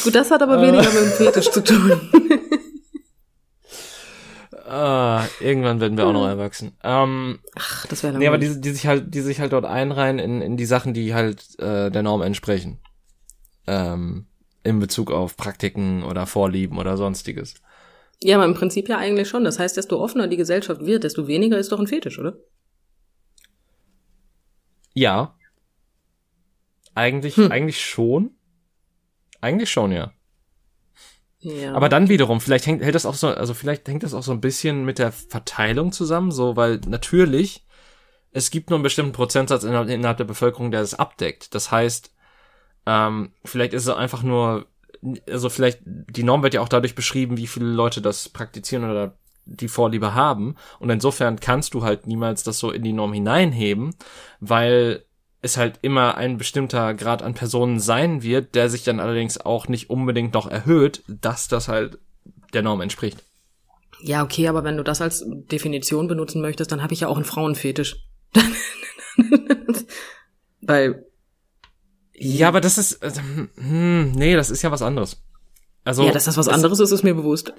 Gut, 0.04 0.14
das 0.14 0.30
hat 0.30 0.42
aber 0.42 0.60
weniger 0.60 0.90
mit 0.92 1.02
dem 1.02 1.10
Fetisch 1.10 1.50
zu 1.50 1.62
tun. 1.62 2.00
ah, 4.68 5.24
irgendwann 5.40 5.80
werden 5.80 5.96
wir 5.96 6.06
auch 6.06 6.12
noch 6.12 6.26
erwachsen. 6.26 6.76
Ähm, 6.82 7.38
Ach, 7.56 7.86
das 7.86 8.02
wäre 8.02 8.18
Nee, 8.18 8.26
aber 8.26 8.38
die, 8.38 8.60
die 8.60 8.70
sich 8.70 8.86
halt, 8.86 9.14
die 9.14 9.20
sich 9.20 9.40
halt 9.40 9.52
dort 9.52 9.64
einreihen 9.64 10.18
in, 10.18 10.42
in 10.42 10.56
die 10.56 10.66
Sachen, 10.66 10.94
die 10.94 11.14
halt 11.14 11.58
äh, 11.58 11.90
der 11.90 12.02
Norm 12.02 12.22
entsprechen. 12.22 12.78
Ähm, 13.66 14.26
in 14.64 14.80
Bezug 14.80 15.10
auf 15.12 15.36
Praktiken 15.36 16.02
oder 16.02 16.26
Vorlieben 16.26 16.78
oder 16.78 16.96
sonstiges. 16.96 17.54
Ja, 18.22 18.36
aber 18.36 18.44
im 18.46 18.54
Prinzip 18.54 18.88
ja 18.88 18.98
eigentlich 18.98 19.28
schon. 19.28 19.44
Das 19.44 19.58
heißt, 19.58 19.76
desto 19.76 20.02
offener 20.02 20.26
die 20.26 20.36
Gesellschaft 20.36 20.84
wird, 20.84 21.04
desto 21.04 21.28
weniger 21.28 21.58
ist 21.58 21.72
doch 21.72 21.80
ein 21.80 21.86
Fetisch, 21.86 22.18
oder? 22.18 22.36
Ja. 24.94 25.36
Eigentlich, 26.94 27.36
hm. 27.36 27.52
eigentlich 27.52 27.84
schon. 27.84 28.30
Eigentlich 29.40 29.70
schon, 29.70 29.92
ja. 29.92 30.12
Ja. 31.40 31.74
Aber 31.74 31.88
dann 31.88 32.08
wiederum, 32.08 32.40
vielleicht 32.40 32.66
hängt, 32.66 32.82
hält 32.82 32.94
das 32.94 33.06
auch 33.06 33.14
so, 33.14 33.28
also 33.28 33.54
vielleicht 33.54 33.86
hängt 33.86 34.02
das 34.02 34.14
auch 34.14 34.22
so 34.22 34.32
ein 34.32 34.40
bisschen 34.40 34.84
mit 34.84 34.98
der 34.98 35.12
Verteilung 35.12 35.92
zusammen, 35.92 36.32
so, 36.32 36.56
weil 36.56 36.80
natürlich, 36.88 37.66
es 38.32 38.50
gibt 38.50 38.70
nur 38.70 38.78
einen 38.78 38.82
bestimmten 38.82 39.12
Prozentsatz 39.12 39.62
innerhalb, 39.62 39.88
innerhalb 39.88 40.16
der 40.16 40.24
Bevölkerung, 40.24 40.70
der 40.70 40.80
das 40.80 40.94
abdeckt. 40.94 41.54
Das 41.54 41.70
heißt, 41.70 42.12
ähm, 42.86 43.32
vielleicht 43.44 43.74
ist 43.74 43.86
es 43.86 43.94
einfach 43.94 44.22
nur 44.22 44.66
also 45.30 45.48
vielleicht, 45.48 45.80
die 45.84 46.22
Norm 46.22 46.42
wird 46.42 46.54
ja 46.54 46.60
auch 46.60 46.68
dadurch 46.68 46.94
beschrieben, 46.94 47.36
wie 47.36 47.46
viele 47.46 47.66
Leute 47.66 48.00
das 48.00 48.28
praktizieren 48.28 48.88
oder 48.88 49.16
die 49.44 49.68
Vorliebe 49.68 50.14
haben. 50.14 50.56
Und 50.78 50.90
insofern 50.90 51.38
kannst 51.38 51.74
du 51.74 51.82
halt 51.82 52.06
niemals 52.06 52.42
das 52.42 52.58
so 52.58 52.70
in 52.70 52.82
die 52.82 52.92
Norm 52.92 53.12
hineinheben, 53.12 53.94
weil 54.40 55.04
es 55.42 55.56
halt 55.56 55.78
immer 55.82 56.16
ein 56.16 56.38
bestimmter 56.38 56.94
Grad 56.94 57.22
an 57.22 57.34
Personen 57.34 57.78
sein 57.78 58.22
wird, 58.22 58.54
der 58.54 58.68
sich 58.68 58.82
dann 58.84 59.00
allerdings 59.00 59.38
auch 59.38 59.68
nicht 59.68 59.90
unbedingt 59.90 60.34
noch 60.34 60.48
erhöht, 60.50 61.02
dass 61.06 61.48
das 61.48 61.68
halt 61.68 61.98
der 62.52 62.62
Norm 62.62 62.80
entspricht. 62.80 63.22
Ja, 64.00 64.22
okay, 64.22 64.48
aber 64.48 64.64
wenn 64.64 64.76
du 64.76 64.82
das 64.82 65.00
als 65.00 65.24
Definition 65.26 66.08
benutzen 66.08 66.42
möchtest, 66.42 66.72
dann 66.72 66.82
habe 66.82 66.92
ich 66.92 67.00
ja 67.00 67.08
auch 67.08 67.16
einen 67.16 67.24
Frauenfetisch. 67.24 68.04
Weil 70.60 71.05
ja, 72.18 72.48
aber 72.48 72.60
das 72.60 72.78
ist, 72.78 73.02
äh, 73.02 73.12
hm, 73.56 74.12
nee, 74.12 74.34
das 74.34 74.50
ist 74.50 74.62
ja 74.62 74.70
was 74.70 74.82
anderes. 74.82 75.22
Also. 75.84 76.04
Ja, 76.04 76.12
dass 76.12 76.24
das 76.24 76.36
was 76.36 76.48
anderes 76.48 76.80
ist, 76.80 76.90
ist 76.90 77.04
mir 77.04 77.14
bewusst. 77.14 77.52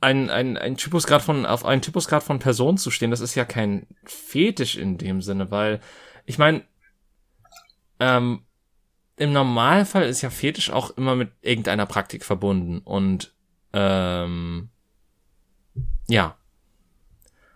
Ein, 0.00 0.30
ein, 0.30 0.56
ein 0.56 0.76
Typusgrad 0.76 1.22
von, 1.22 1.46
auf 1.46 1.64
einen 1.64 1.82
Typusgrad 1.82 2.22
von 2.22 2.38
Person 2.38 2.76
zu 2.76 2.90
stehen, 2.90 3.10
das 3.10 3.20
ist 3.20 3.34
ja 3.34 3.44
kein 3.44 3.86
Fetisch 4.04 4.76
in 4.76 4.98
dem 4.98 5.22
Sinne, 5.22 5.50
weil, 5.50 5.80
ich 6.24 6.38
meine, 6.38 6.64
ähm, 8.00 8.42
im 9.16 9.32
Normalfall 9.32 10.04
ist 10.04 10.22
ja 10.22 10.30
Fetisch 10.30 10.70
auch 10.70 10.96
immer 10.96 11.14
mit 11.14 11.30
irgendeiner 11.42 11.86
Praktik 11.86 12.24
verbunden 12.24 12.78
und, 12.78 13.34
ähm, 13.72 14.70
ja. 16.08 16.36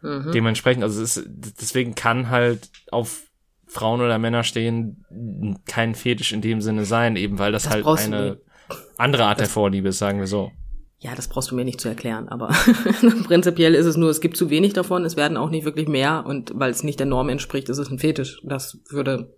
Mhm. 0.02 0.30
Dementsprechend, 0.32 0.84
also 0.84 1.02
es 1.02 1.16
ist, 1.16 1.26
deswegen 1.28 1.94
kann 1.94 2.30
halt 2.30 2.70
auf 2.92 3.25
Frauen 3.76 4.00
oder 4.00 4.18
Männer 4.18 4.42
stehen, 4.42 5.04
kein 5.66 5.94
Fetisch 5.94 6.32
in 6.32 6.40
dem 6.40 6.60
Sinne 6.60 6.84
sein, 6.84 7.16
eben 7.16 7.38
weil 7.38 7.52
das, 7.52 7.64
das 7.64 7.72
halt 7.72 7.86
eine 7.86 8.40
andere 8.96 9.26
Art 9.26 9.40
der 9.40 9.48
Vorliebe 9.48 9.88
ist, 9.88 9.98
sagen 9.98 10.18
wir 10.18 10.26
so. 10.26 10.50
Ja, 10.98 11.14
das 11.14 11.28
brauchst 11.28 11.50
du 11.50 11.54
mir 11.54 11.64
nicht 11.64 11.80
zu 11.80 11.88
erklären, 11.88 12.28
aber 12.28 12.48
prinzipiell 13.26 13.74
ist 13.74 13.84
es 13.84 13.98
nur, 13.98 14.08
es 14.08 14.22
gibt 14.22 14.38
zu 14.38 14.48
wenig 14.48 14.72
davon, 14.72 15.04
es 15.04 15.16
werden 15.16 15.36
auch 15.36 15.50
nicht 15.50 15.66
wirklich 15.66 15.88
mehr 15.88 16.24
und 16.26 16.52
weil 16.54 16.70
es 16.70 16.82
nicht 16.82 16.98
der 16.98 17.06
Norm 17.06 17.28
entspricht, 17.28 17.68
ist 17.68 17.78
es 17.78 17.90
ein 17.90 17.98
Fetisch. 17.98 18.40
Das 18.44 18.78
würde 18.88 19.36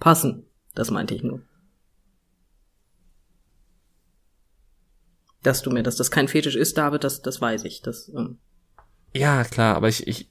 passen. 0.00 0.46
Das 0.74 0.90
meinte 0.90 1.14
ich 1.14 1.22
nur. 1.22 1.42
Dass 5.42 5.62
du 5.62 5.70
mir, 5.70 5.82
dass 5.82 5.96
das 5.96 6.10
kein 6.10 6.28
Fetisch 6.28 6.56
ist, 6.56 6.78
David, 6.78 7.04
das, 7.04 7.20
das 7.20 7.40
weiß 7.40 7.64
ich. 7.64 7.82
Das, 7.82 8.08
ähm 8.16 8.38
ja, 9.14 9.44
klar, 9.44 9.76
aber 9.76 9.88
ich, 9.88 10.06
ich, 10.06 10.30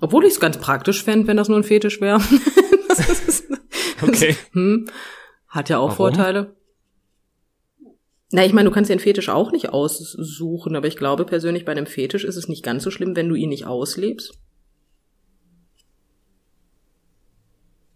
obwohl 0.00 0.24
ich 0.24 0.34
es 0.34 0.40
ganz 0.40 0.58
praktisch 0.58 1.02
fände, 1.02 1.26
wenn 1.26 1.36
das 1.36 1.48
nur 1.48 1.58
ein 1.58 1.64
Fetisch 1.64 2.00
wäre. 2.00 2.20
okay. 4.02 4.36
Hm, 4.52 4.88
hat 5.48 5.68
ja 5.68 5.78
auch 5.78 5.98
Warum? 5.98 6.14
Vorteile. 6.14 6.56
Na, 8.30 8.44
ich 8.44 8.52
meine, 8.52 8.68
du 8.68 8.74
kannst 8.74 8.90
den 8.90 8.98
Fetisch 8.98 9.28
auch 9.28 9.52
nicht 9.52 9.68
aussuchen, 9.68 10.74
aber 10.74 10.88
ich 10.88 10.96
glaube 10.96 11.24
persönlich, 11.24 11.64
bei 11.64 11.72
einem 11.72 11.86
Fetisch 11.86 12.24
ist 12.24 12.36
es 12.36 12.48
nicht 12.48 12.64
ganz 12.64 12.82
so 12.82 12.90
schlimm, 12.90 13.14
wenn 13.14 13.28
du 13.28 13.36
ihn 13.36 13.50
nicht 13.50 13.66
auslebst. 13.66 14.34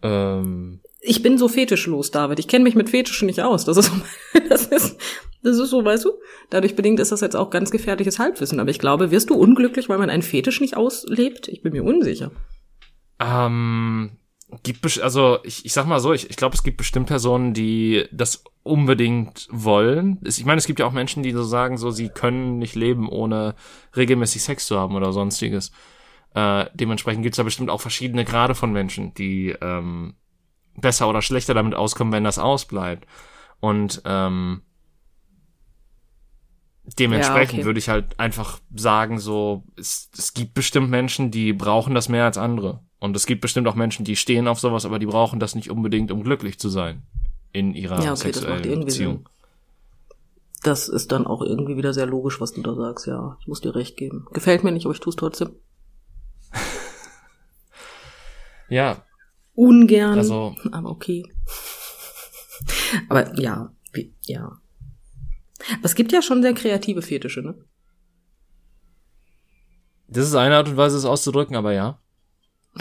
Ähm. 0.03 0.81
Ich 1.01 1.23
bin 1.23 1.39
so 1.39 1.49
fetischlos, 1.49 2.11
David. 2.11 2.39
Ich 2.39 2.49
kenne 2.49 2.65
mich 2.65 2.75
mit 2.75 2.91
Fetischen 2.91 3.27
nicht 3.27 3.41
aus. 3.43 3.65
Das 3.65 3.77
ist, 3.77 3.91
das 4.49 4.67
ist, 4.67 4.97
das 5.43 5.59
ist 5.59 5.71
so, 5.71 5.85
weißt 5.85 6.05
du? 6.05 6.13
Dadurch 6.51 6.77
bedingt 6.77 7.01
ist 7.01 7.13
das 7.13 7.21
jetzt 7.21 7.37
auch 7.37 7.51
ganz 7.51 7.71
gefährliches 7.71 8.19
Halbwissen. 8.19 8.61
Aber 8.61 8.71
ich 8.71 8.79
glaube, 8.79 9.11
wirst 9.11 9.31
du 9.31 9.35
unglücklich, 9.35 9.89
weil 9.89 9.99
man 9.99 10.11
einen 10.11 10.23
Fetisch 10.23 10.61
nicht 10.61 10.77
auslebt? 10.77 11.49
Ich 11.49 11.63
bin 11.63 11.73
mir 11.73 11.85
unsicher. 11.85 12.31
Ähm, 13.21 14.19
gibt 14.63 15.01
also 15.01 15.39
ich, 15.43 15.65
ich 15.65 15.73
sag 15.73 15.87
mal 15.87 16.01
so, 16.01 16.13
ich, 16.13 16.31
ich 16.31 16.37
glaube, 16.37 16.55
es 16.55 16.63
gibt 16.63 16.77
bestimmt 16.77 17.07
Personen, 17.07 17.53
die 17.53 18.07
das 18.13 18.45
unbedingt 18.63 19.49
wollen. 19.51 20.19
Ich 20.25 20.45
meine, 20.45 20.59
es 20.59 20.67
gibt 20.67 20.81
ja 20.81 20.87
auch 20.87 20.93
Menschen, 20.93 21.23
die 21.23 21.33
so 21.33 21.43
sagen, 21.43 21.77
so 21.77 21.91
sie 21.91 22.09
können 22.09 22.59
nicht 22.59 22.75
leben, 22.75 23.09
ohne 23.09 23.55
regelmäßig 23.97 24.43
Sex 24.43 24.67
zu 24.67 24.79
haben 24.79 24.97
oder 24.97 25.13
sonstiges. 25.13 25.71
Äh, 26.35 26.67
dementsprechend 26.75 27.23
gibt 27.23 27.35
es 27.35 27.39
da 27.39 27.43
bestimmt 27.43 27.71
auch 27.71 27.81
verschiedene 27.81 28.25
Grade 28.25 28.55
von 28.55 28.73
Menschen, 28.73 29.15
die 29.15 29.55
ähm, 29.61 30.15
besser 30.77 31.09
oder 31.09 31.23
schlechter 31.23 31.55
damit 31.55 31.75
auskommen, 31.75 32.13
wenn 32.13 32.25
das 32.25 32.39
ausbleibt. 32.39 33.07
Und 33.61 34.03
ähm, 34.05 34.63
dementsprechend 36.99 37.55
ja, 37.55 37.59
okay. 37.61 37.67
würde 37.67 37.79
ich 37.79 37.89
halt 37.89 38.19
einfach 38.19 38.59
sagen, 38.75 39.19
so, 39.19 39.65
es, 39.77 40.11
es 40.17 40.35
gibt 40.35 40.55
bestimmt 40.55 40.91
Menschen, 40.91 41.31
die 41.31 41.53
brauchen 41.53 41.95
das 41.95 42.09
mehr 42.09 42.25
als 42.25 42.39
andere. 42.39 42.81
Und 42.99 43.17
es 43.17 43.27
gibt 43.27 43.41
bestimmt 43.41 43.69
auch 43.69 43.75
Menschen, 43.75 44.05
die 44.05 44.17
stehen 44.17 44.49
auf 44.49 44.59
sowas, 44.59 44.85
aber 44.85 44.99
die 44.99 45.07
brauchen 45.07 45.39
das 45.39 45.55
nicht 45.55 45.71
unbedingt, 45.71 46.11
um 46.11 46.23
glücklich 46.23 46.59
zu 46.59 46.69
sein 46.69 47.03
in 47.53 47.75
ihrer 47.75 48.03
ja, 48.03 48.13
okay, 48.13 48.33
sexuellen 48.33 48.85
Beziehung. 48.85 49.17
Sinn. 49.17 49.29
Das 50.63 50.89
ist 50.89 51.13
dann 51.13 51.27
auch 51.27 51.43
irgendwie 51.43 51.77
wieder 51.77 51.95
sehr 51.95 52.07
logisch, 52.07 52.41
was 52.41 52.53
du 52.53 52.63
da 52.63 52.75
sagst, 52.75 53.07
ja. 53.07 53.37
Ich 53.41 53.47
muss 53.47 53.61
dir 53.61 53.75
recht 53.75 53.97
geben. 53.97 54.27
Gefällt 54.33 54.65
mir 54.65 54.73
nicht, 54.73 54.87
aber 54.87 54.95
ich 54.95 55.01
tue 55.01 55.11
es 55.11 55.17
trotzdem. 55.17 55.51
ja. 58.69 59.03
Ungern. 59.55 60.19
Also, 60.19 60.57
aber 60.73 60.91
okay. 60.91 61.25
aber 63.09 63.39
ja, 63.39 63.73
ja. 64.27 64.59
Aber 65.73 65.85
es 65.85 65.95
gibt 65.95 66.13
ja 66.13 66.23
schon 66.23 66.43
sehr 66.43 66.55
kreative 66.55 67.03
Fetische, 67.03 67.43
ne? 67.43 67.55
Das 70.09 70.27
ist 70.27 70.35
eine 70.35 70.57
Art 70.57 70.69
und 70.69 70.77
Weise, 70.77 70.97
es 70.97 71.05
auszudrücken, 71.05 71.55
aber 71.55 71.73
ja. 71.73 72.01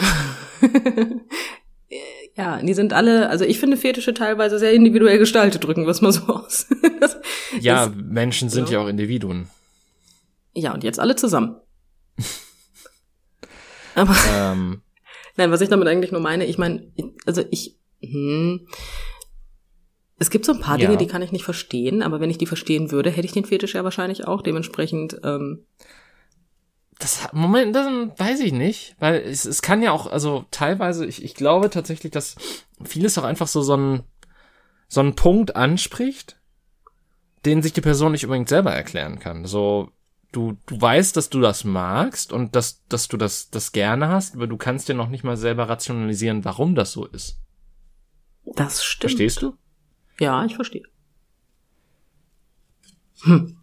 ja, 2.36 2.62
die 2.62 2.74
sind 2.74 2.92
alle, 2.94 3.28
also 3.28 3.44
ich 3.44 3.58
finde 3.60 3.76
Fetische 3.76 4.14
teilweise 4.14 4.58
sehr 4.58 4.72
individuell 4.72 5.18
gestaltet, 5.18 5.62
drücken 5.62 5.84
wir 5.84 5.90
es 5.90 6.00
mal 6.00 6.12
so 6.12 6.22
aus. 6.26 6.66
ja, 7.60 7.84
ist, 7.84 7.96
Menschen 7.96 8.48
sind 8.48 8.70
ja. 8.70 8.78
ja 8.78 8.84
auch 8.84 8.88
Individuen. 8.88 9.48
Ja, 10.54 10.72
und 10.72 10.84
jetzt 10.84 10.98
alle 10.98 11.16
zusammen. 11.16 11.56
aber, 13.94 14.16
ähm. 14.32 14.80
nein, 15.36 15.50
was 15.50 15.60
ich 15.60 15.68
damit 15.68 15.86
eigentlich 15.86 16.12
nur 16.12 16.22
meine, 16.22 16.46
ich 16.46 16.56
meine, 16.56 16.90
also 17.26 17.44
ich, 17.50 17.76
hm, 18.02 18.66
es 20.18 20.30
gibt 20.30 20.44
so 20.44 20.52
ein 20.52 20.60
paar 20.60 20.78
Dinge, 20.78 20.92
ja. 20.92 20.96
die 20.96 21.06
kann 21.06 21.22
ich 21.22 21.30
nicht 21.30 21.44
verstehen, 21.44 22.02
aber 22.02 22.20
wenn 22.20 22.30
ich 22.30 22.38
die 22.38 22.46
verstehen 22.46 22.90
würde, 22.90 23.10
hätte 23.10 23.26
ich 23.26 23.32
den 23.32 23.44
Fetisch 23.44 23.74
ja 23.74 23.84
wahrscheinlich 23.84 24.26
auch. 24.26 24.42
Dementsprechend. 24.42 25.20
Ähm 25.22 25.64
das 26.98 27.32
Moment, 27.32 27.76
das 27.76 27.86
weiß 28.16 28.40
ich 28.40 28.52
nicht, 28.52 28.96
weil 28.98 29.20
es, 29.20 29.44
es 29.44 29.62
kann 29.62 29.82
ja 29.82 29.92
auch, 29.92 30.08
also 30.08 30.44
teilweise, 30.50 31.06
ich, 31.06 31.22
ich 31.22 31.34
glaube 31.34 31.70
tatsächlich, 31.70 32.10
dass 32.10 32.34
vieles 32.82 33.16
auch 33.16 33.22
einfach 33.22 33.46
so 33.46 33.62
so 33.62 33.76
ein 33.76 34.02
so 34.88 35.00
ein 35.00 35.14
Punkt 35.14 35.54
anspricht, 35.54 36.40
den 37.44 37.62
sich 37.62 37.72
die 37.72 37.80
Person 37.80 38.12
nicht 38.12 38.24
unbedingt 38.24 38.48
selber 38.48 38.72
erklären 38.72 39.20
kann. 39.20 39.44
So 39.44 39.92
du 40.32 40.56
du 40.66 40.80
weißt, 40.80 41.16
dass 41.16 41.30
du 41.30 41.40
das 41.40 41.62
magst 41.62 42.32
und 42.32 42.56
dass 42.56 42.84
dass 42.88 43.06
du 43.06 43.16
das 43.16 43.50
das 43.50 43.70
gerne 43.70 44.08
hast, 44.08 44.34
aber 44.34 44.48
du 44.48 44.56
kannst 44.56 44.88
dir 44.88 44.94
noch 44.94 45.10
nicht 45.10 45.22
mal 45.22 45.36
selber 45.36 45.68
rationalisieren, 45.68 46.44
warum 46.44 46.74
das 46.74 46.90
so 46.90 47.06
ist. 47.06 47.38
Das 48.56 48.82
stimmt. 48.82 49.12
Verstehst 49.12 49.42
du? 49.42 49.54
Ja, 50.20 50.44
ich 50.44 50.54
verstehe. 50.54 50.82
Hm. 53.22 53.56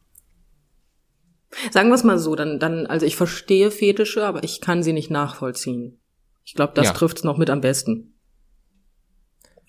Sagen 1.72 1.90
wir 1.90 1.96
es 1.96 2.04
mal 2.04 2.20
so, 2.20 2.36
dann, 2.36 2.60
dann, 2.60 2.86
also 2.86 3.06
ich 3.06 3.16
verstehe 3.16 3.72
Fetische, 3.72 4.26
aber 4.26 4.44
ich 4.44 4.62
kann 4.62 4.84
sie 4.84 4.94
nicht 4.94 5.10
nachvollziehen. 5.10 6.00
Ich 6.44 6.54
glaube, 6.54 6.74
das 6.76 6.88
ja. 6.88 6.94
trifft's 6.94 7.24
noch 7.24 7.38
mit 7.38 7.50
am 7.50 7.62
besten. 7.62 8.14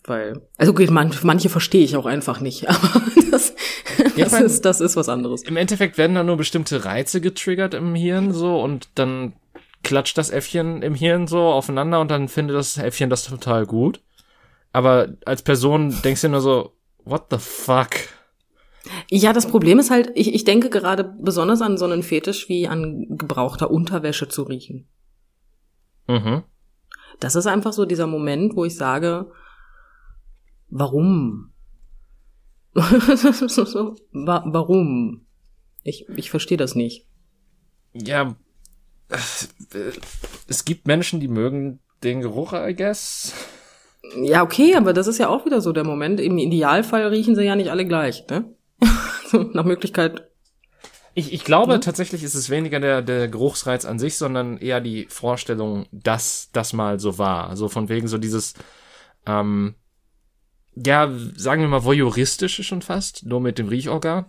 Weil, 0.05 0.43
also 0.57 0.73
gut, 0.73 0.91
man, 0.91 1.13
manche 1.23 1.49
verstehe 1.49 1.85
ich 1.85 1.97
auch 1.97 2.07
einfach 2.07 2.41
nicht, 2.41 2.69
aber 2.69 3.03
das, 3.31 3.55
ja, 4.17 4.25
das, 4.25 4.41
ist, 4.41 4.65
das 4.65 4.81
ist 4.81 4.97
was 4.97 5.09
anderes. 5.09 5.43
Im 5.43 5.57
Endeffekt 5.57 5.99
werden 5.99 6.15
da 6.15 6.23
nur 6.23 6.37
bestimmte 6.37 6.85
Reize 6.85 7.21
getriggert 7.21 7.75
im 7.75 7.95
Hirn 7.95 8.33
so 8.33 8.61
und 8.61 8.89
dann 8.95 9.35
klatscht 9.83 10.19
das 10.19 10.31
Äffchen 10.31 10.83
im 10.83 10.95
Hirn 10.95 11.27
so 11.27 11.41
aufeinander 11.41 12.01
und 12.01 12.11
dann 12.11 12.29
findet 12.29 12.57
das 12.57 12.77
Äffchen 12.77 13.11
das 13.11 13.25
total 13.25 13.67
gut. 13.67 14.01
Aber 14.73 15.09
als 15.25 15.43
Person 15.43 15.97
denkst 16.03 16.21
du 16.21 16.29
nur 16.29 16.41
so, 16.41 16.76
what 17.07 17.27
the 17.31 17.39
fuck? 17.39 17.91
Ja, 19.11 19.33
das 19.33 19.49
Problem 19.49 19.79
ist 19.79 19.91
halt, 19.91 20.13
ich, 20.15 20.35
ich 20.35 20.45
denke 20.45 20.71
gerade 20.71 21.05
besonders 21.05 21.61
an 21.63 21.79
so 21.79 21.87
einen 21.87 22.03
Fetisch 22.03 22.49
wie 22.49 22.69
an 22.69 23.07
gebrauchter 23.17 23.71
Unterwäsche 23.71 24.29
zu 24.29 24.43
riechen. 24.43 24.87
Mhm. 26.07 26.45
Das 27.19 27.35
ist 27.35 27.47
einfach 27.47 27.73
so 27.73 27.85
dieser 27.85 28.07
Moment, 28.07 28.55
wo 28.55 28.65
ich 28.65 28.77
sage, 28.77 29.33
warum? 30.69 31.53
so, 32.75 32.83
wa 34.13 34.45
warum? 34.47 35.27
Ich, 35.83 36.09
ich 36.11 36.31
verstehe 36.31 36.59
das 36.59 36.75
nicht. 36.75 37.07
Ja, 37.93 38.37
es 39.09 40.65
gibt 40.65 40.87
Menschen, 40.87 41.21
die 41.21 41.29
mögen 41.29 41.81
den 42.03 42.21
Geruch, 42.21 42.53
I 42.53 42.75
guess. 42.75 43.33
Ja, 44.23 44.43
okay, 44.43 44.75
aber 44.77 44.93
das 44.93 45.07
ist 45.07 45.19
ja 45.19 45.29
auch 45.29 45.45
wieder 45.45 45.61
so 45.61 45.73
der 45.73 45.85
Moment. 45.85 46.21
Im 46.21 46.39
Idealfall 46.39 47.07
riechen 47.09 47.35
sie 47.35 47.45
ja 47.45 47.57
nicht 47.57 47.71
alle 47.71 47.87
gleich, 47.87 48.25
ne? 48.29 48.45
Nach 49.53 49.65
Möglichkeit. 49.65 50.29
Ich, 51.15 51.33
ich 51.33 51.45
glaube 51.45 51.73
ja. 51.73 51.79
tatsächlich 51.79 52.23
ist 52.23 52.35
es 52.35 52.51
weniger 52.51 52.79
der, 52.79 53.01
der 53.01 53.29
Geruchsreiz 53.29 53.87
an 53.87 53.99
sich, 53.99 54.17
sondern 54.17 54.59
eher 54.59 54.83
die 54.83 55.07
Vorstellung, 55.09 55.87
dass 55.91 56.51
das 56.53 56.75
mal 56.75 57.01
so 57.01 57.17
war. 57.17 57.49
Also 57.49 57.69
von 57.69 57.89
wegen 57.89 58.07
so 58.07 58.19
dieses, 58.19 58.53
ähm, 59.25 59.77
ja, 60.75 61.11
sagen 61.35 61.63
wir 61.63 61.69
mal 61.69 61.85
voyeuristische 61.85 62.63
schon 62.63 62.83
fast, 62.83 63.25
nur 63.25 63.41
mit 63.41 63.59
dem 63.59 63.69
Riechorgan. 63.69 64.27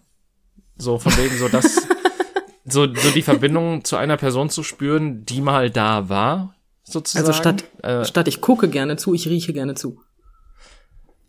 So 0.78 0.98
von 0.98 1.12
wegen 1.18 1.36
so 1.36 1.50
das, 1.50 1.88
so, 2.66 2.88
so 2.94 3.12
die 3.12 3.22
Verbindung 3.22 3.84
zu 3.84 3.98
einer 3.98 4.16
Person 4.16 4.50
zu 4.50 4.64
spüren, 4.64 5.26
die 5.26 5.42
mal 5.42 5.70
da 5.70 6.08
war, 6.08 6.56
sozusagen. 6.88 7.28
Also 7.28 7.38
statt, 7.38 7.64
äh, 7.84 8.06
statt 8.06 8.28
ich 8.28 8.42
gucke 8.42 8.70
gerne 8.70 8.98
zu, 8.98 9.14
ich 9.14 9.28
rieche 9.28 9.54
gerne 9.54 9.76
zu. 9.76 10.02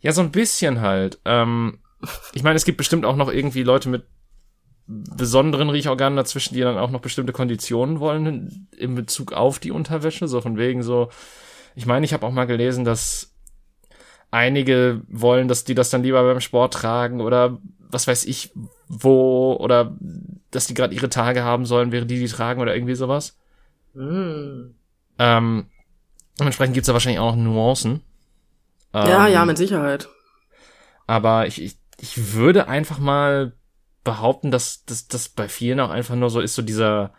Ja, 0.01 0.11
so 0.11 0.21
ein 0.21 0.31
bisschen 0.31 0.81
halt. 0.81 1.19
Ähm, 1.25 1.79
ich 2.33 2.43
meine, 2.43 2.55
es 2.55 2.65
gibt 2.65 2.77
bestimmt 2.77 3.05
auch 3.05 3.15
noch 3.15 3.31
irgendwie 3.31 3.63
Leute 3.63 3.89
mit 3.89 4.05
besonderen 4.87 5.69
Riechorganen 5.69 6.17
dazwischen, 6.17 6.55
die 6.55 6.61
dann 6.61 6.77
auch 6.77 6.89
noch 6.89 7.01
bestimmte 7.01 7.33
Konditionen 7.33 7.99
wollen 7.99 8.67
in 8.75 8.95
Bezug 8.95 9.33
auf 9.33 9.59
die 9.59 9.71
Unterwäsche, 9.71 10.27
so 10.27 10.41
von 10.41 10.57
wegen 10.57 10.81
so. 10.81 11.09
Ich 11.75 11.85
meine, 11.85 12.05
ich 12.05 12.13
habe 12.13 12.25
auch 12.25 12.31
mal 12.31 12.45
gelesen, 12.45 12.85
dass 12.85 13.35
einige 14.31 15.01
wollen, 15.07 15.47
dass 15.47 15.63
die 15.63 15.75
das 15.75 15.89
dann 15.91 16.03
lieber 16.03 16.23
beim 16.23 16.39
Sport 16.39 16.73
tragen 16.73 17.21
oder 17.21 17.59
was 17.79 18.07
weiß 18.07 18.25
ich 18.25 18.51
wo 18.87 19.55
oder 19.59 19.95
dass 20.51 20.67
die 20.67 20.73
gerade 20.73 20.95
ihre 20.95 21.09
Tage 21.09 21.43
haben 21.43 21.65
sollen, 21.65 21.91
während 21.91 22.09
die 22.09 22.19
die 22.19 22.27
tragen 22.27 22.61
oder 22.61 22.75
irgendwie 22.75 22.95
sowas. 22.95 23.37
Mm. 23.93 24.71
Ähm, 25.19 25.67
dementsprechend 26.39 26.73
gibt's 26.73 26.87
da 26.87 26.93
wahrscheinlich 26.93 27.19
auch 27.19 27.35
noch 27.35 27.43
Nuancen. 27.43 28.01
Ja, 28.93 29.27
ähm, 29.27 29.33
ja, 29.33 29.45
mit 29.45 29.57
Sicherheit. 29.57 30.09
Aber 31.05 31.45
ich, 31.45 31.61
ich 31.61 31.79
ich 32.01 32.33
würde 32.33 32.67
einfach 32.67 32.99
mal 32.99 33.53
behaupten, 34.03 34.51
dass 34.51 34.85
das 34.85 35.29
bei 35.29 35.47
vielen 35.47 35.79
auch 35.79 35.89
einfach 35.89 36.15
nur 36.15 36.29
so 36.29 36.39
ist, 36.39 36.55
so 36.55 36.61
dieser, 36.61 37.13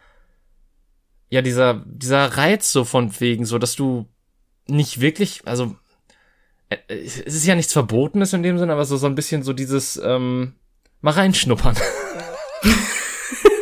ja, 1.29 1.43
dieser, 1.43 1.85
dieser 1.87 2.37
Reiz 2.37 2.73
so 2.73 2.85
von 2.85 3.21
wegen, 3.21 3.45
so 3.45 3.59
dass 3.59 3.77
du 3.77 4.09
nicht 4.67 5.01
wirklich, 5.01 5.43
also 5.47 5.77
äh, 6.71 6.79
es 6.89 7.19
ist 7.19 7.47
ja 7.47 7.55
nichts 7.55 7.73
Verbotenes 7.73 8.33
in 8.33 8.43
dem 8.43 8.59
Sinne, 8.59 8.73
aber 8.73 8.85
so, 8.85 8.97
so 8.97 9.07
ein 9.07 9.15
bisschen 9.15 9.43
so 9.43 9.53
dieses, 9.53 10.01
ähm, 10.03 10.55
mal 11.01 11.13
reinschnuppern. 11.13 11.77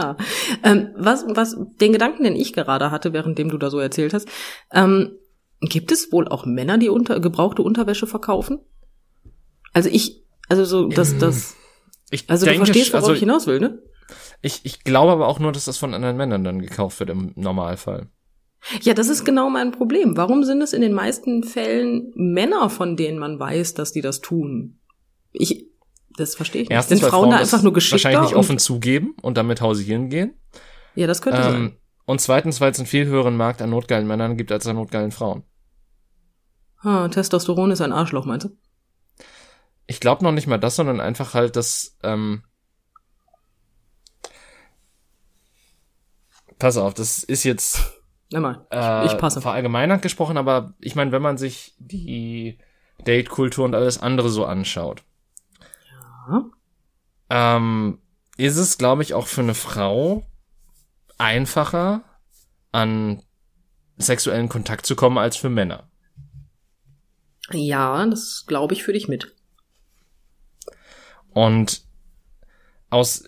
ja. 0.00 0.16
Ähm, 0.62 0.90
was, 0.96 1.24
was, 1.28 1.56
den 1.80 1.92
Gedanken, 1.92 2.24
den 2.24 2.36
ich 2.36 2.52
gerade 2.52 2.90
hatte, 2.90 3.12
währenddem 3.12 3.48
du 3.48 3.58
da 3.58 3.70
so 3.70 3.78
erzählt 3.78 4.14
hast, 4.14 4.28
ähm, 4.72 5.12
Gibt 5.60 5.92
es 5.92 6.10
wohl 6.10 6.26
auch 6.26 6.46
Männer, 6.46 6.78
die 6.78 6.88
unter, 6.88 7.20
gebrauchte 7.20 7.62
Unterwäsche 7.62 8.06
verkaufen? 8.06 8.60
Also 9.72 9.90
ich, 9.90 10.24
also 10.48 10.64
so, 10.64 10.88
dass 10.88 11.18
das, 11.18 11.54
ich 12.10 12.24
also 12.28 12.46
denke, 12.46 12.60
du 12.60 12.64
verstehst, 12.66 12.92
worauf 12.92 13.04
also, 13.04 13.14
ich 13.14 13.20
hinaus 13.20 13.46
will, 13.46 13.60
ne? 13.60 13.82
Ich, 14.40 14.60
ich 14.64 14.84
glaube 14.84 15.12
aber 15.12 15.28
auch 15.28 15.38
nur, 15.38 15.52
dass 15.52 15.66
das 15.66 15.76
von 15.76 15.92
anderen 15.92 16.16
Männern 16.16 16.44
dann 16.44 16.62
gekauft 16.62 16.98
wird 16.98 17.10
im 17.10 17.32
Normalfall. 17.36 18.08
Ja, 18.80 18.94
das 18.94 19.08
ist 19.08 19.24
genau 19.24 19.50
mein 19.50 19.70
Problem. 19.70 20.16
Warum 20.16 20.44
sind 20.44 20.62
es 20.62 20.72
in 20.72 20.80
den 20.80 20.92
meisten 20.92 21.44
Fällen 21.44 22.10
Männer, 22.14 22.70
von 22.70 22.96
denen 22.96 23.18
man 23.18 23.38
weiß, 23.38 23.74
dass 23.74 23.92
die 23.92 24.02
das 24.02 24.20
tun? 24.20 24.80
Ich, 25.32 25.69
das 26.16 26.34
verstehe 26.34 26.62
ich 26.62 26.68
nicht. 26.68 26.76
Erstens, 26.76 27.00
sind 27.00 27.08
Frauen, 27.08 27.22
Frauen 27.22 27.30
da 27.30 27.36
einfach 27.38 27.62
nur 27.62 27.72
geschickt? 27.72 28.04
Wahrscheinlich 28.04 28.30
nicht 28.30 28.36
offen 28.36 28.58
zugeben 28.58 29.14
und 29.22 29.36
damit 29.36 29.60
hausieren 29.60 30.08
gehen. 30.08 30.34
Ja, 30.94 31.06
das 31.06 31.22
könnte 31.22 31.40
ähm, 31.40 31.44
sein. 31.44 31.76
Und 32.06 32.20
zweitens, 32.20 32.60
weil 32.60 32.72
es 32.72 32.78
einen 32.78 32.86
viel 32.86 33.06
höheren 33.06 33.36
Markt 33.36 33.62
an 33.62 33.70
notgeilen 33.70 34.06
Männern 34.06 34.36
gibt 34.36 34.52
als 34.52 34.66
an 34.66 34.76
notgeilen 34.76 35.12
Frauen. 35.12 35.44
Ha, 36.82 37.08
Testosteron 37.08 37.70
ist 37.70 37.80
ein 37.80 37.92
Arschloch, 37.92 38.26
meinst 38.26 38.46
du? 38.46 38.56
Ich 39.86 40.00
glaube 40.00 40.24
noch 40.24 40.32
nicht 40.32 40.46
mal 40.46 40.58
das, 40.58 40.76
sondern 40.76 41.00
einfach 41.00 41.34
halt, 41.34 41.56
dass 41.56 41.96
ähm, 42.02 42.42
Pass 46.60 46.76
auf, 46.76 46.94
das 46.94 47.24
ist 47.24 47.44
jetzt 47.44 47.80
Immer. 48.32 48.66
Äh, 48.70 49.06
ich 49.06 49.18
passe. 49.18 49.40
verallgemeinert 49.40 50.02
gesprochen, 50.02 50.36
aber 50.36 50.74
ich 50.78 50.94
meine, 50.94 51.10
wenn 51.10 51.22
man 51.22 51.38
sich 51.38 51.74
die 51.78 52.58
Date-Kultur 53.04 53.64
und 53.64 53.74
alles 53.74 54.00
andere 54.00 54.28
so 54.28 54.44
anschaut, 54.44 55.02
ja. 56.30 57.56
ähm, 57.56 57.98
ist 58.36 58.56
es, 58.56 58.78
glaube 58.78 59.02
ich, 59.02 59.14
auch 59.14 59.26
für 59.26 59.42
eine 59.42 59.54
Frau 59.54 60.26
einfacher, 61.18 62.02
an 62.72 63.22
sexuellen 63.98 64.48
Kontakt 64.48 64.86
zu 64.86 64.96
kommen 64.96 65.18
als 65.18 65.36
für 65.36 65.50
Männer. 65.50 65.90
Ja, 67.52 68.06
das 68.06 68.44
glaube 68.46 68.74
ich 68.74 68.82
für 68.82 68.92
dich 68.92 69.08
mit. 69.08 69.34
Und 71.32 71.82
aus, 72.90 73.24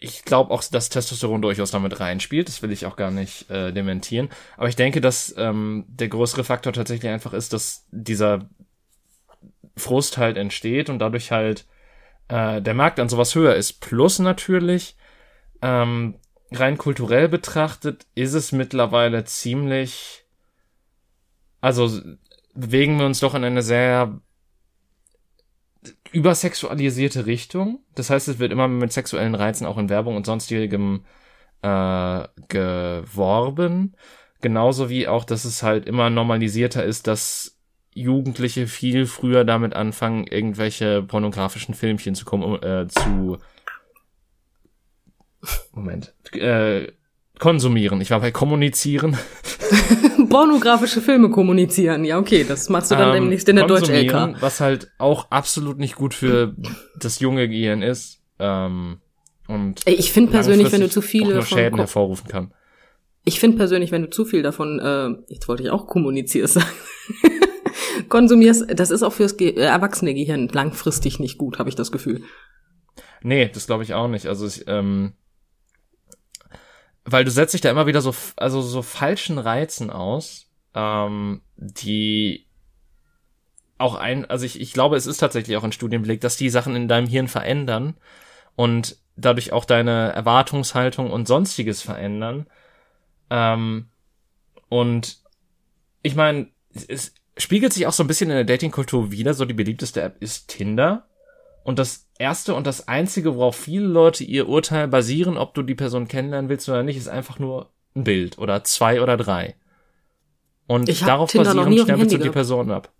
ich 0.00 0.24
glaube 0.24 0.52
auch, 0.52 0.62
dass 0.64 0.90
Testosteron 0.90 1.40
durchaus 1.40 1.70
damit 1.70 2.00
reinspielt, 2.00 2.48
das 2.48 2.60
will 2.62 2.70
ich 2.70 2.84
auch 2.84 2.96
gar 2.96 3.10
nicht 3.10 3.48
äh, 3.50 3.72
dementieren. 3.72 4.28
Aber 4.58 4.68
ich 4.68 4.76
denke, 4.76 5.00
dass 5.00 5.34
ähm, 5.38 5.86
der 5.88 6.08
größere 6.08 6.44
Faktor 6.44 6.74
tatsächlich 6.74 7.10
einfach 7.10 7.32
ist, 7.32 7.54
dass 7.54 7.86
dieser 7.90 8.50
Frust 9.76 10.18
halt 10.18 10.36
entsteht 10.36 10.90
und 10.90 10.98
dadurch 10.98 11.32
halt 11.32 11.66
äh, 12.30 12.62
der 12.62 12.74
Markt 12.74 13.00
an 13.00 13.08
sowas 13.08 13.34
höher 13.34 13.54
ist. 13.56 13.80
Plus 13.80 14.18
natürlich, 14.20 14.96
ähm, 15.62 16.14
rein 16.52 16.78
kulturell 16.78 17.28
betrachtet, 17.28 18.06
ist 18.14 18.34
es 18.34 18.52
mittlerweile 18.52 19.24
ziemlich, 19.24 20.24
also 21.60 21.90
bewegen 22.54 22.98
wir 22.98 23.06
uns 23.06 23.20
doch 23.20 23.34
in 23.34 23.44
eine 23.44 23.62
sehr 23.62 24.20
übersexualisierte 26.12 27.26
Richtung. 27.26 27.80
Das 27.94 28.10
heißt, 28.10 28.28
es 28.28 28.38
wird 28.38 28.52
immer 28.52 28.68
mit 28.68 28.92
sexuellen 28.92 29.34
Reizen 29.34 29.66
auch 29.66 29.78
in 29.78 29.88
Werbung 29.88 30.16
und 30.16 30.26
sonstigem 30.26 31.04
äh, 31.62 32.28
geworben. 32.48 33.96
Genauso 34.40 34.88
wie 34.88 35.06
auch, 35.08 35.24
dass 35.24 35.44
es 35.44 35.62
halt 35.62 35.86
immer 35.86 36.10
normalisierter 36.10 36.84
ist, 36.84 37.06
dass 37.06 37.59
Jugendliche 37.92 38.66
viel 38.66 39.06
früher 39.06 39.44
damit 39.44 39.74
anfangen, 39.74 40.26
irgendwelche 40.26 41.02
pornografischen 41.02 41.74
Filmchen 41.74 42.14
zu, 42.14 42.26
äh, 42.62 42.86
zu 42.88 43.38
Moment, 45.72 46.14
äh, 46.32 46.88
konsumieren. 47.38 48.00
Ich 48.00 48.10
war 48.10 48.20
bei 48.20 48.30
kommunizieren. 48.30 49.16
Pornografische 50.28 51.00
Filme 51.00 51.30
kommunizieren. 51.30 52.04
Ja, 52.04 52.18
okay, 52.18 52.44
das 52.46 52.68
machst 52.68 52.90
du 52.90 52.94
dann 52.94 53.08
ähm, 53.08 53.22
demnächst 53.22 53.48
in 53.48 53.56
der 53.56 53.66
Deutsch-LK. 53.66 54.40
Was 54.40 54.60
halt 54.60 54.90
auch 54.98 55.30
absolut 55.30 55.78
nicht 55.78 55.96
gut 55.96 56.14
für 56.14 56.54
das 56.98 57.18
junge 57.20 57.48
Gehirn 57.48 57.82
ist. 57.82 58.20
Ähm, 58.38 58.98
und 59.48 59.80
ich 59.86 60.12
finde 60.12 60.30
persönlich, 60.30 60.70
wenn 60.70 60.82
du 60.82 60.90
zu 60.90 61.02
viele 61.02 61.34
nur 61.34 61.44
Schäden 61.44 61.78
hervorrufen 61.78 62.28
kann. 62.28 62.52
Ich 63.24 63.40
finde 63.40 63.56
persönlich, 63.56 63.90
wenn 63.90 64.02
du 64.02 64.10
zu 64.10 64.24
viel 64.24 64.42
davon, 64.42 64.78
äh, 64.78 65.32
jetzt 65.32 65.48
wollte 65.48 65.62
ich 65.62 65.70
auch 65.70 65.86
kommunizierst 65.86 66.54
sagen, 66.54 66.66
konsumierst, 68.10 68.66
das 68.78 68.90
ist 68.90 69.02
auch 69.02 69.12
fürs 69.12 69.36
Ge 69.36 69.50
äh, 69.50 69.62
erwachsene 69.62 70.12
Gehirn 70.14 70.48
langfristig 70.48 71.18
nicht 71.18 71.38
gut, 71.38 71.58
habe 71.58 71.68
ich 71.68 71.76
das 71.76 71.90
Gefühl. 71.90 72.22
Nee, 73.22 73.48
das 73.48 73.66
glaube 73.66 73.82
ich 73.82 73.94
auch 73.94 74.08
nicht. 74.08 74.26
Also 74.26 74.46
ich, 74.46 74.64
ähm, 74.66 75.14
weil 77.04 77.24
du 77.24 77.30
setzt 77.30 77.54
dich 77.54 77.60
da 77.60 77.70
immer 77.70 77.86
wieder 77.86 78.02
so, 78.02 78.14
also 78.36 78.60
so 78.60 78.82
falschen 78.82 79.38
Reizen 79.38 79.90
aus, 79.90 80.46
ähm, 80.74 81.42
die 81.56 82.46
auch 83.78 83.94
ein, 83.94 84.26
also 84.26 84.44
ich, 84.44 84.60
ich 84.60 84.72
glaube, 84.72 84.96
es 84.96 85.06
ist 85.06 85.18
tatsächlich 85.18 85.56
auch 85.56 85.64
ein 85.64 85.72
Studienblick, 85.72 86.20
dass 86.20 86.36
die 86.36 86.50
Sachen 86.50 86.76
in 86.76 86.88
deinem 86.88 87.08
Hirn 87.08 87.28
verändern 87.28 87.96
und 88.54 88.96
dadurch 89.16 89.52
auch 89.52 89.64
deine 89.64 90.12
Erwartungshaltung 90.12 91.10
und 91.10 91.26
sonstiges 91.26 91.80
verändern. 91.80 92.46
Ähm, 93.30 93.88
und 94.68 95.18
ich 96.02 96.14
meine, 96.14 96.48
es 96.88 97.14
spiegelt 97.40 97.72
sich 97.72 97.86
auch 97.86 97.92
so 97.92 98.04
ein 98.04 98.06
bisschen 98.06 98.30
in 98.30 98.36
der 98.36 98.44
Datingkultur 98.44 99.10
wieder. 99.10 99.34
So 99.34 99.44
die 99.44 99.54
beliebteste 99.54 100.02
App 100.02 100.16
ist 100.20 100.48
Tinder. 100.48 101.06
Und 101.62 101.78
das 101.78 102.08
erste 102.18 102.54
und 102.54 102.66
das 102.66 102.88
einzige, 102.88 103.36
worauf 103.36 103.56
viele 103.56 103.86
Leute 103.86 104.24
ihr 104.24 104.48
Urteil 104.48 104.88
basieren, 104.88 105.36
ob 105.36 105.54
du 105.54 105.62
die 105.62 105.74
Person 105.74 106.08
kennenlernen 106.08 106.48
willst 106.48 106.68
oder 106.68 106.82
nicht, 106.82 106.96
ist 106.96 107.08
einfach 107.08 107.38
nur 107.38 107.70
ein 107.94 108.04
Bild 108.04 108.38
oder 108.38 108.64
zwei 108.64 109.02
oder 109.02 109.16
drei. 109.16 109.56
Und 110.66 110.88
darauf 111.02 111.30
Tinder 111.30 111.54
basierend 111.54 111.80
stempelst 111.80 112.14
du 112.14 112.18
die 112.18 112.30
Person 112.30 112.70
ab. 112.70 112.92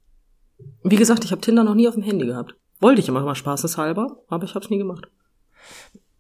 Wie 0.83 0.97
gesagt, 0.97 1.25
ich 1.25 1.31
habe 1.31 1.41
Tinder 1.41 1.65
noch 1.65 1.75
nie 1.75 1.89
auf 1.89 1.95
dem 1.95 2.03
Handy 2.03 2.27
gehabt. 2.27 2.55
Wollte 2.81 3.01
ich 3.01 3.09
immer 3.09 3.21
mal 3.21 3.35
spaßeshalber, 3.35 4.19
aber 4.29 4.45
ich 4.45 4.55
habe 4.55 4.65
es 4.65 4.71
nie 4.71 4.79
gemacht. 4.79 5.09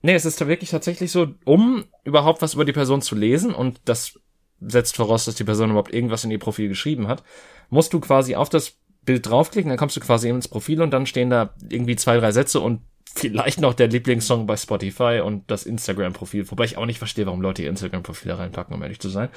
Nee, 0.02 0.14
es 0.14 0.24
ist 0.24 0.40
da 0.40 0.48
wirklich 0.48 0.70
tatsächlich 0.70 1.10
so, 1.12 1.28
um 1.44 1.84
überhaupt 2.04 2.40
was 2.40 2.54
über 2.54 2.64
die 2.64 2.72
Person 2.72 3.02
zu 3.02 3.14
lesen, 3.14 3.54
und 3.54 3.80
das 3.84 4.18
setzt 4.60 4.96
voraus, 4.96 5.24
dass 5.24 5.34
die 5.34 5.44
Person 5.44 5.70
überhaupt 5.70 5.92
irgendwas 5.92 6.24
in 6.24 6.30
ihr 6.30 6.38
Profil 6.38 6.68
geschrieben 6.68 7.08
hat, 7.08 7.22
musst 7.68 7.92
du 7.92 8.00
quasi 8.00 8.34
auf 8.34 8.48
das 8.48 8.76
Bild 9.04 9.28
draufklicken, 9.28 9.70
dann 9.70 9.78
kommst 9.78 9.96
du 9.96 10.00
quasi 10.00 10.28
ins 10.28 10.48
Profil 10.48 10.82
und 10.82 10.90
dann 10.90 11.06
stehen 11.06 11.30
da 11.30 11.54
irgendwie 11.68 11.96
zwei, 11.96 12.18
drei 12.18 12.32
Sätze 12.32 12.60
und 12.60 12.80
vielleicht 13.14 13.60
noch 13.60 13.74
der 13.74 13.88
Lieblingssong 13.88 14.46
bei 14.46 14.56
Spotify 14.56 15.20
und 15.24 15.50
das 15.50 15.64
Instagram-Profil, 15.64 16.50
wobei 16.50 16.64
ich 16.64 16.76
auch 16.76 16.86
nicht 16.86 16.98
verstehe, 16.98 17.26
warum 17.26 17.40
Leute 17.40 17.62
ihr 17.62 17.70
Instagram-Profil 17.70 18.28
da 18.28 18.36
reinpacken, 18.36 18.74
um 18.74 18.82
ehrlich 18.82 19.00
zu 19.00 19.08
sein. 19.08 19.30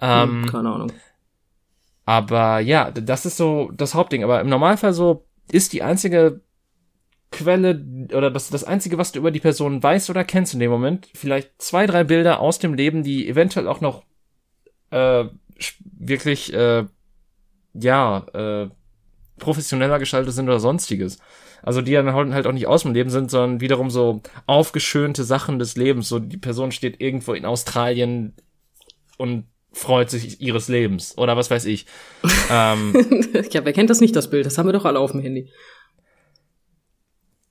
Ähm, 0.00 0.42
hm, 0.42 0.50
keine 0.50 0.70
Ahnung. 0.70 0.92
Aber 2.06 2.60
ja, 2.60 2.90
das 2.90 3.24
ist 3.24 3.36
so 3.36 3.70
das 3.74 3.94
Hauptding. 3.94 4.24
Aber 4.24 4.40
im 4.40 4.48
Normalfall 4.48 4.92
so 4.92 5.24
ist 5.50 5.72
die 5.72 5.82
einzige 5.82 6.42
Quelle 7.30 7.84
oder 8.12 8.30
das, 8.30 8.50
das 8.50 8.64
einzige, 8.64 8.98
was 8.98 9.12
du 9.12 9.20
über 9.20 9.30
die 9.30 9.40
Person 9.40 9.82
weißt 9.82 10.10
oder 10.10 10.22
kennst 10.22 10.54
in 10.54 10.60
dem 10.60 10.70
Moment, 10.70 11.08
vielleicht 11.14 11.50
zwei, 11.60 11.86
drei 11.86 12.04
Bilder 12.04 12.40
aus 12.40 12.58
dem 12.58 12.74
Leben, 12.74 13.02
die 13.02 13.28
eventuell 13.28 13.68
auch 13.68 13.80
noch 13.80 14.04
äh, 14.94 15.28
wirklich 15.82 16.52
äh, 16.52 16.84
ja 17.74 18.26
äh, 18.32 18.68
professioneller 19.38 19.98
gestaltet 19.98 20.32
sind 20.32 20.48
oder 20.48 20.60
sonstiges. 20.60 21.18
Also 21.62 21.80
die 21.80 21.92
dann 21.92 22.12
halt 22.12 22.46
auch 22.46 22.52
nicht 22.52 22.66
aus 22.66 22.82
dem 22.82 22.92
Leben 22.92 23.10
sind, 23.10 23.30
sondern 23.30 23.60
wiederum 23.60 23.90
so 23.90 24.20
aufgeschönte 24.46 25.24
Sachen 25.24 25.58
des 25.58 25.76
Lebens. 25.76 26.08
So 26.08 26.18
die 26.18 26.36
Person 26.36 26.72
steht 26.72 27.00
irgendwo 27.00 27.32
in 27.32 27.46
Australien 27.46 28.34
und 29.16 29.44
freut 29.72 30.10
sich 30.10 30.40
ihres 30.40 30.68
Lebens 30.68 31.18
oder 31.18 31.36
was 31.36 31.50
weiß 31.50 31.64
ich. 31.64 31.86
ähm, 32.50 32.94
ja, 33.50 33.64
wer 33.64 33.72
kennt 33.72 33.90
das 33.90 34.00
nicht, 34.00 34.14
das 34.14 34.30
Bild? 34.30 34.46
Das 34.46 34.58
haben 34.58 34.68
wir 34.68 34.72
doch 34.72 34.84
alle 34.84 35.00
auf 35.00 35.12
dem 35.12 35.20
Handy. 35.20 35.50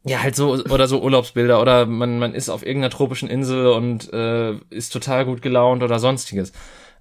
Ja, 0.05 0.21
halt 0.21 0.35
so, 0.35 0.51
oder 0.51 0.87
so 0.87 1.01
Urlaubsbilder, 1.01 1.61
oder 1.61 1.85
man, 1.85 2.19
man 2.19 2.35
ist 2.35 2.49
auf 2.49 2.65
irgendeiner 2.65 2.91
tropischen 2.91 3.29
Insel 3.29 3.67
und 3.67 4.11
äh, 4.11 4.55
ist 4.69 4.91
total 4.91 5.23
gut 5.23 5.41
gelaunt 5.41 5.81
oder 5.81 5.97
sonstiges. 5.97 6.51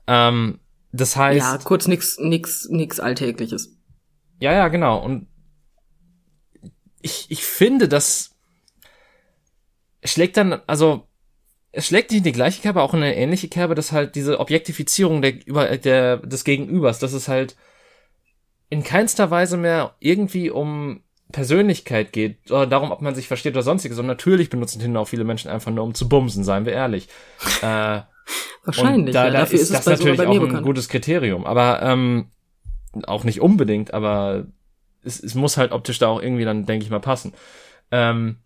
Ähm, 0.06 0.60
das 0.92 1.16
heißt. 1.16 1.38
Ja, 1.38 1.58
kurz 1.58 1.86
nix, 1.86 2.18
nix, 2.18 2.68
nix 2.68 3.00
Alltägliches. 3.00 3.76
Ja, 4.40 4.52
ja, 4.52 4.68
genau. 4.68 5.02
Und 5.02 5.26
ich, 7.00 7.26
ich 7.30 7.44
finde, 7.44 7.88
das 7.88 8.34
schlägt 10.04 10.36
dann, 10.36 10.60
also 10.66 11.06
es 11.72 11.86
schlägt 11.86 12.10
nicht 12.10 12.18
in 12.18 12.24
die 12.24 12.32
gleiche 12.32 12.60
Kerbe, 12.60 12.82
auch 12.82 12.94
in 12.94 13.02
eine 13.02 13.16
ähnliche 13.16 13.48
Kerbe, 13.48 13.74
dass 13.74 13.92
halt 13.92 14.14
diese 14.14 14.40
Objektifizierung 14.40 15.22
der, 15.22 15.46
über, 15.46 15.76
der, 15.78 16.18
des 16.18 16.44
Gegenübers, 16.44 16.98
dass 16.98 17.12
es 17.12 17.28
halt 17.28 17.56
in 18.68 18.84
keinster 18.84 19.30
Weise 19.30 19.56
mehr 19.56 19.94
irgendwie 19.98 20.50
um 20.50 21.02
Persönlichkeit 21.30 22.12
geht 22.12 22.50
oder 22.50 22.66
darum, 22.66 22.90
ob 22.90 23.00
man 23.00 23.14
sich 23.14 23.26
versteht 23.26 23.54
oder 23.54 23.62
sonstiges. 23.62 23.98
Und 23.98 24.06
natürlich 24.06 24.50
benutzen 24.50 24.80
Tinder 24.80 25.00
auch 25.00 25.08
viele 25.08 25.24
Menschen 25.24 25.50
einfach 25.50 25.72
nur, 25.72 25.84
um 25.84 25.94
zu 25.94 26.08
bumsen, 26.08 26.44
seien 26.44 26.66
wir 26.66 26.74
ehrlich. 26.74 27.08
äh, 27.62 28.00
Wahrscheinlich. 28.64 29.12
Da, 29.12 29.26
ja, 29.26 29.30
da 29.30 29.42
ist, 29.42 29.52
ist 29.52 29.74
das 29.74 29.86
natürlich 29.86 30.20
auch 30.20 30.30
ein 30.30 30.40
bekannt. 30.40 30.64
gutes 30.64 30.88
Kriterium. 30.88 31.44
Aber 31.46 31.82
ähm, 31.82 32.30
auch 33.04 33.24
nicht 33.24 33.40
unbedingt, 33.40 33.92
aber 33.94 34.46
es, 35.02 35.22
es 35.22 35.34
muss 35.34 35.56
halt 35.56 35.72
optisch 35.72 35.98
da 35.98 36.08
auch 36.08 36.22
irgendwie 36.22 36.44
dann, 36.44 36.66
denke 36.66 36.84
ich 36.84 36.90
mal, 36.90 37.00
passen. 37.00 37.32
Ähm, 37.90 38.36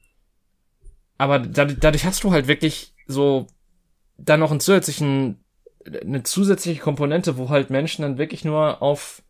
aber 1.19 1.39
dadurch, 1.39 1.79
dadurch 1.81 2.05
hast 2.05 2.25
du 2.25 2.33
halt 2.33 2.49
wirklich 2.49 2.95
so 3.07 3.47
dann 4.19 4.41
noch 4.41 4.51
einen 4.51 4.61
zusätzlichen, 4.61 5.45
eine 5.85 6.23
zusätzliche 6.23 6.81
Komponente, 6.81 7.37
wo 7.37 7.49
halt 7.49 7.71
Menschen 7.71 8.03
dann 8.03 8.19
wirklich 8.19 8.45
nur 8.45 8.83
auf 8.83 9.23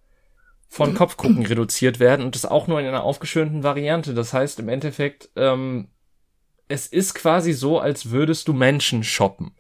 von 0.69 0.95
Kopf 0.95 1.17
gucken 1.17 1.47
reduziert 1.47 2.01
werden 2.01 2.25
und 2.25 2.35
das 2.35 2.45
auch 2.45 2.67
nur 2.67 2.81
in 2.81 2.87
einer 2.87 3.05
aufgeschönten 3.05 3.63
Variante. 3.63 4.15
Das 4.15 4.33
heißt 4.33 4.59
im 4.59 4.69
Endeffekt, 4.69 5.31
ähm, 5.37 5.89
es 6.69 6.87
ist 6.87 7.15
quasi 7.15 7.53
so, 7.53 7.79
als 7.79 8.11
würdest 8.11 8.49
du 8.49 8.53
Menschen 8.53 9.05
shoppen. 9.05 9.53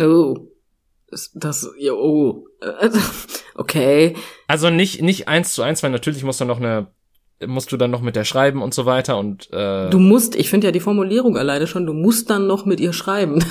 Oh. 0.00 0.48
Das, 1.10 1.30
das 1.34 1.68
oh. 1.90 2.46
Okay. 3.54 4.16
Also 4.48 4.70
nicht, 4.70 5.02
nicht 5.02 5.28
eins 5.28 5.54
zu 5.54 5.62
eins, 5.62 5.82
weil 5.82 5.90
natürlich 5.90 6.24
musst 6.24 6.40
du 6.40 6.44
noch 6.44 6.58
eine, 6.58 6.88
musst 7.46 7.70
du 7.70 7.76
dann 7.76 7.90
noch 7.90 8.00
mit 8.00 8.16
der 8.16 8.24
schreiben 8.24 8.62
und 8.62 8.72
so 8.72 8.86
weiter 8.86 9.18
und 9.18 9.52
äh, 9.52 9.90
Du 9.90 9.98
musst, 9.98 10.34
ich 10.36 10.48
finde 10.48 10.68
ja 10.68 10.72
die 10.72 10.80
Formulierung 10.80 11.36
alleine 11.36 11.66
schon, 11.66 11.86
du 11.86 11.92
musst 11.92 12.30
dann 12.30 12.46
noch 12.46 12.64
mit 12.64 12.80
ihr 12.80 12.92
schreiben. 12.92 13.44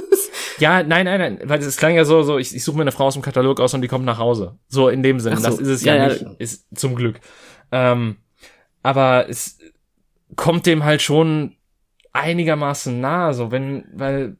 ja, 0.58 0.82
nein, 0.82 1.06
nein, 1.06 1.18
nein, 1.18 1.40
weil 1.44 1.60
es 1.60 1.76
klang 1.76 1.94
ja 1.94 2.04
so, 2.04 2.22
so 2.22 2.36
ich, 2.36 2.54
ich 2.54 2.62
suche 2.62 2.76
mir 2.76 2.82
eine 2.82 2.92
Frau 2.92 3.06
aus 3.06 3.14
dem 3.14 3.22
Katalog 3.22 3.60
aus 3.60 3.72
und 3.72 3.80
die 3.80 3.88
kommt 3.88 4.04
nach 4.04 4.18
Hause. 4.18 4.58
So 4.68 4.88
in 4.88 5.02
dem 5.02 5.20
Sinne, 5.20 5.36
so. 5.36 5.44
das 5.44 5.58
ist 5.58 5.68
es 5.68 5.84
ja, 5.84 5.94
ja 5.94 6.08
nicht, 6.08 6.22
ja. 6.22 6.32
ist 6.38 6.66
zum 6.74 6.94
Glück. 6.94 7.20
Ähm, 7.72 8.16
aber 8.82 9.28
es 9.28 9.58
kommt 10.36 10.66
dem 10.66 10.84
halt 10.84 11.00
schon 11.00 11.56
einigermaßen 12.12 13.00
nah, 13.00 13.32
so 13.32 13.50
wenn, 13.50 13.84
weil 13.94 14.36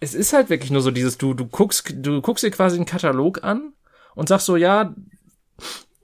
es 0.00 0.14
ist 0.14 0.32
halt 0.32 0.50
wirklich 0.50 0.70
nur 0.70 0.80
so 0.80 0.90
dieses, 0.90 1.18
du, 1.18 1.34
du 1.34 1.46
guckst, 1.46 1.92
du 1.96 2.20
guckst 2.20 2.44
dir 2.44 2.50
quasi 2.50 2.76
einen 2.76 2.86
Katalog 2.86 3.42
an 3.42 3.72
und 4.14 4.28
sagst 4.28 4.46
so, 4.46 4.56
ja, 4.56 4.94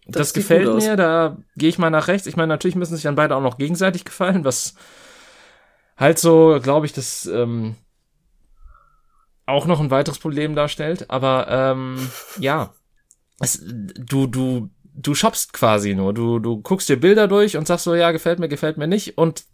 das, 0.06 0.32
das 0.32 0.32
gefällt 0.34 0.72
mir, 0.74 0.96
da 0.96 1.38
gehe 1.56 1.68
ich 1.68 1.78
mal 1.78 1.90
nach 1.90 2.08
rechts. 2.08 2.26
Ich 2.26 2.36
meine, 2.36 2.48
natürlich 2.48 2.76
müssen 2.76 2.94
sich 2.94 3.04
dann 3.04 3.14
beide 3.14 3.36
auch 3.36 3.42
noch 3.42 3.56
gegenseitig 3.56 4.04
gefallen, 4.04 4.44
was 4.44 4.74
halt 5.96 6.18
so, 6.18 6.58
glaube 6.62 6.86
ich, 6.86 6.92
das 6.92 7.26
ähm, 7.26 7.76
auch 9.46 9.66
noch 9.66 9.80
ein 9.80 9.90
weiteres 9.90 10.18
Problem 10.18 10.54
darstellt. 10.54 11.10
Aber 11.10 11.46
ähm, 11.48 12.10
ja, 12.38 12.74
es, 13.40 13.62
du, 13.64 14.26
du, 14.26 14.70
du 14.94 15.14
shoppst 15.14 15.52
quasi 15.52 15.94
nur. 15.94 16.12
Du, 16.12 16.38
du 16.38 16.60
guckst 16.60 16.88
dir 16.88 17.00
Bilder 17.00 17.28
durch 17.28 17.56
und 17.56 17.66
sagst 17.66 17.84
so, 17.84 17.94
ja, 17.94 18.12
gefällt 18.12 18.38
mir, 18.38 18.48
gefällt 18.48 18.76
mir 18.76 18.86
nicht. 18.86 19.16
Und 19.16 19.44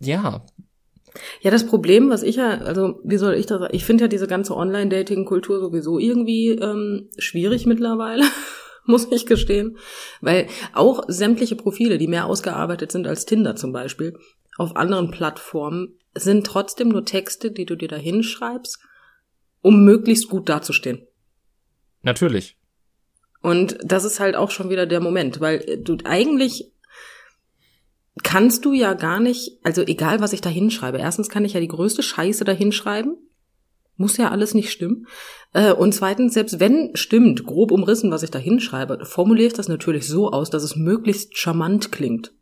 ja. 0.00 0.44
Ja, 1.40 1.50
das 1.50 1.66
Problem, 1.66 2.10
was 2.10 2.22
ich 2.22 2.36
ja, 2.36 2.58
also 2.58 3.00
wie 3.04 3.16
soll 3.16 3.34
ich 3.34 3.46
das 3.46 3.60
sagen? 3.60 3.74
Ich 3.74 3.84
finde 3.84 4.04
ja 4.04 4.08
diese 4.08 4.26
ganze 4.26 4.56
Online-Dating-Kultur 4.56 5.60
sowieso 5.60 5.98
irgendwie 5.98 6.50
ähm, 6.50 7.08
schwierig 7.18 7.66
mittlerweile, 7.66 8.24
muss 8.84 9.08
ich 9.10 9.26
gestehen. 9.26 9.78
Weil 10.20 10.48
auch 10.72 11.04
sämtliche 11.08 11.56
Profile, 11.56 11.98
die 11.98 12.08
mehr 12.08 12.26
ausgearbeitet 12.26 12.92
sind 12.92 13.06
als 13.06 13.26
Tinder 13.26 13.56
zum 13.56 13.72
Beispiel, 13.72 14.18
auf 14.56 14.76
anderen 14.76 15.10
Plattformen, 15.10 15.98
sind 16.14 16.46
trotzdem 16.46 16.88
nur 16.88 17.04
Texte, 17.04 17.50
die 17.50 17.66
du 17.66 17.76
dir 17.76 17.88
da 17.88 17.96
hinschreibst, 17.96 18.78
um 19.60 19.84
möglichst 19.84 20.28
gut 20.28 20.48
dazustehen. 20.48 21.06
Natürlich. 22.02 22.56
Und 23.40 23.78
das 23.82 24.04
ist 24.04 24.20
halt 24.20 24.36
auch 24.36 24.50
schon 24.50 24.70
wieder 24.70 24.86
der 24.86 25.00
Moment, 25.00 25.40
weil 25.40 25.80
du 25.82 25.96
eigentlich 26.04 26.72
kannst 28.24 28.64
du 28.64 28.72
ja 28.72 28.94
gar 28.94 29.20
nicht, 29.20 29.58
also 29.62 29.82
egal 29.82 30.20
was 30.20 30.32
ich 30.32 30.40
da 30.40 30.50
hinschreibe, 30.50 30.98
erstens 30.98 31.28
kann 31.28 31.44
ich 31.44 31.52
ja 31.52 31.60
die 31.60 31.68
größte 31.68 32.02
Scheiße 32.02 32.44
da 32.44 32.52
hinschreiben, 32.52 33.16
muss 33.96 34.16
ja 34.16 34.30
alles 34.30 34.54
nicht 34.54 34.70
stimmen. 34.70 35.06
Äh, 35.52 35.72
und 35.72 35.92
zweitens, 35.92 36.34
selbst 36.34 36.60
wenn 36.60 36.94
stimmt, 36.94 37.44
grob 37.44 37.70
umrissen, 37.72 38.10
was 38.10 38.22
ich 38.22 38.30
da 38.30 38.38
hinschreibe, 38.38 39.04
formuliere 39.04 39.48
ich 39.48 39.54
das 39.54 39.68
natürlich 39.68 40.06
so 40.06 40.30
aus, 40.30 40.50
dass 40.50 40.62
es 40.62 40.76
möglichst 40.76 41.36
charmant 41.36 41.92
klingt. 41.92 42.32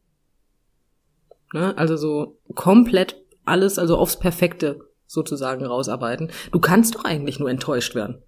Ne? 1.52 1.76
Also 1.78 1.96
so 1.96 2.38
komplett 2.54 3.16
alles, 3.44 3.78
also 3.78 3.96
aufs 3.96 4.18
Perfekte 4.18 4.80
sozusagen 5.06 5.64
rausarbeiten. 5.64 6.30
Du 6.52 6.58
kannst 6.60 6.94
doch 6.94 7.04
eigentlich 7.04 7.38
nur 7.38 7.48
enttäuscht 7.48 7.94
werden. 7.94 8.22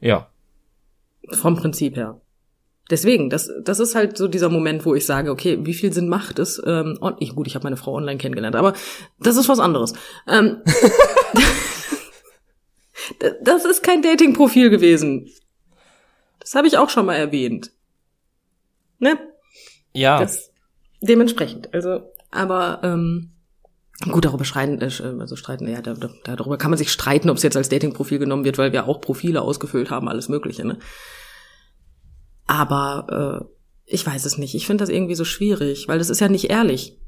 Ja. 0.00 0.30
Vom 1.30 1.56
Prinzip 1.56 1.96
her. 1.96 2.20
Deswegen, 2.90 3.30
das, 3.30 3.50
das 3.62 3.78
ist 3.78 3.94
halt 3.94 4.18
so 4.18 4.26
dieser 4.26 4.48
Moment, 4.48 4.84
wo 4.84 4.94
ich 4.94 5.06
sage, 5.06 5.30
okay, 5.30 5.58
wie 5.62 5.74
viel 5.74 5.92
Sinn 5.92 6.08
macht 6.08 6.38
es? 6.38 6.60
Ähm, 6.66 6.98
und 7.00 7.16
ich, 7.20 7.34
gut, 7.34 7.46
ich 7.46 7.54
habe 7.54 7.64
meine 7.64 7.76
Frau 7.76 7.94
online 7.94 8.18
kennengelernt, 8.18 8.56
aber 8.56 8.74
das 9.20 9.36
ist 9.36 9.48
was 9.48 9.60
anderes. 9.60 9.92
Ähm, 10.26 10.62
das 13.42 13.64
ist 13.64 13.82
kein 13.82 14.02
Dating-Profil 14.02 14.70
gewesen. 14.70 15.30
Das 16.40 16.54
habe 16.54 16.66
ich 16.66 16.78
auch 16.78 16.90
schon 16.90 17.06
mal 17.06 17.14
erwähnt. 17.14 17.70
Ne? 18.98 19.18
Ja. 19.92 20.18
Das, 20.18 20.50
dementsprechend. 21.00 21.72
Also, 21.72 22.12
aber 22.30 22.80
ähm, 22.82 23.30
Gut, 24.08 24.24
darüber 24.24 24.46
streiten, 24.46 24.80
äh, 24.80 25.20
also 25.20 25.36
streiten, 25.36 25.68
ja, 25.68 25.82
da, 25.82 25.92
da, 25.92 26.08
darüber 26.24 26.56
kann 26.56 26.70
man 26.70 26.78
sich 26.78 26.90
streiten, 26.90 27.28
ob 27.28 27.36
es 27.36 27.42
jetzt 27.42 27.56
als 27.56 27.68
Dating-Profil 27.68 28.18
genommen 28.18 28.44
wird, 28.44 28.56
weil 28.56 28.72
wir 28.72 28.88
auch 28.88 29.00
Profile 29.02 29.42
ausgefüllt 29.42 29.90
haben, 29.90 30.08
alles 30.08 30.30
Mögliche, 30.30 30.64
ne? 30.64 30.78
Aber 32.50 33.46
äh, 33.86 33.94
ich 33.94 34.04
weiß 34.04 34.24
es 34.24 34.36
nicht. 34.36 34.56
Ich 34.56 34.66
finde 34.66 34.82
das 34.82 34.88
irgendwie 34.88 35.14
so 35.14 35.24
schwierig, 35.24 35.86
weil 35.86 35.98
das 35.98 36.10
ist 36.10 36.20
ja 36.20 36.28
nicht 36.28 36.50
ehrlich. 36.50 36.98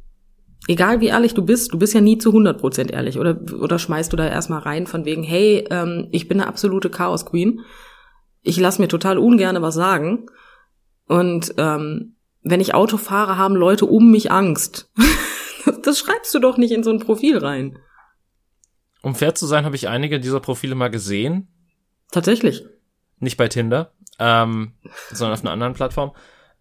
Egal 0.68 1.00
wie 1.00 1.08
ehrlich 1.08 1.34
du 1.34 1.44
bist, 1.44 1.72
du 1.72 1.78
bist 1.80 1.94
ja 1.94 2.00
nie 2.00 2.16
zu 2.16 2.30
100% 2.30 2.92
ehrlich. 2.92 3.18
Oder, 3.18 3.40
oder 3.58 3.80
schmeißt 3.80 4.12
du 4.12 4.16
da 4.16 4.24
erstmal 4.24 4.60
rein 4.60 4.86
von 4.86 5.04
wegen, 5.04 5.24
hey, 5.24 5.66
ähm, 5.68 6.06
ich 6.12 6.28
bin 6.28 6.40
eine 6.40 6.48
absolute 6.48 6.90
Chaos-Queen. 6.90 7.58
Ich 8.42 8.56
lass 8.60 8.78
mir 8.78 8.86
total 8.86 9.18
ungerne 9.18 9.60
was 9.62 9.74
sagen. 9.74 10.26
Und 11.08 11.54
ähm, 11.56 12.14
wenn 12.44 12.60
ich 12.60 12.76
Auto 12.76 12.96
fahre, 12.96 13.36
haben 13.36 13.56
Leute 13.56 13.86
um 13.86 14.10
mich 14.10 14.30
Angst. 14.30 14.90
Das 15.84 15.98
schreibst 15.98 16.34
du 16.34 16.40
doch 16.40 16.58
nicht 16.58 16.72
in 16.72 16.82
so 16.82 16.90
ein 16.90 16.98
Profil 16.98 17.38
rein. 17.38 17.78
Um 19.00 19.14
fair 19.16 19.34
zu 19.34 19.46
sein, 19.46 19.64
habe 19.64 19.76
ich 19.76 19.88
einige 19.88 20.18
dieser 20.18 20.40
Profile 20.40 20.74
mal 20.74 20.90
gesehen. 20.90 21.48
Tatsächlich. 22.10 22.64
Nicht 23.20 23.36
bei 23.36 23.46
Tinder, 23.46 23.92
ähm, 24.18 24.72
sondern 25.10 25.38
auf 25.38 25.44
einer 25.44 25.52
anderen 25.52 25.74
Plattform. 25.74 26.12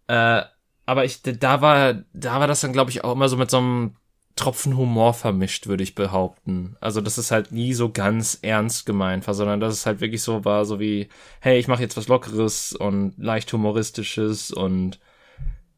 Äh, 0.07 0.43
aber 0.85 1.05
ich, 1.05 1.21
da 1.21 1.61
war, 1.61 2.03
da 2.13 2.39
war 2.39 2.47
das 2.47 2.61
dann, 2.61 2.73
glaube 2.73 2.91
ich, 2.91 3.03
auch 3.03 3.13
immer 3.13 3.29
so 3.29 3.37
mit 3.37 3.49
so 3.49 3.57
einem 3.57 3.95
Tropfen 4.35 4.77
Humor 4.77 5.13
vermischt, 5.13 5.67
würde 5.67 5.83
ich 5.83 5.95
behaupten. 5.95 6.75
Also, 6.79 7.01
dass 7.01 7.17
es 7.17 7.31
halt 7.31 7.51
nie 7.51 7.73
so 7.73 7.91
ganz 7.91 8.39
ernst 8.41 8.85
gemeint 8.85 9.27
war, 9.27 9.33
sondern 9.33 9.59
dass 9.59 9.73
es 9.73 9.85
halt 9.85 10.01
wirklich 10.01 10.23
so 10.23 10.45
war, 10.45 10.65
so 10.65 10.79
wie, 10.79 11.09
hey, 11.41 11.59
ich 11.59 11.67
mache 11.67 11.81
jetzt 11.81 11.97
was 11.97 12.07
Lockeres 12.07 12.73
und 12.73 13.13
leicht 13.17 13.51
Humoristisches 13.53 14.51
und 14.51 14.99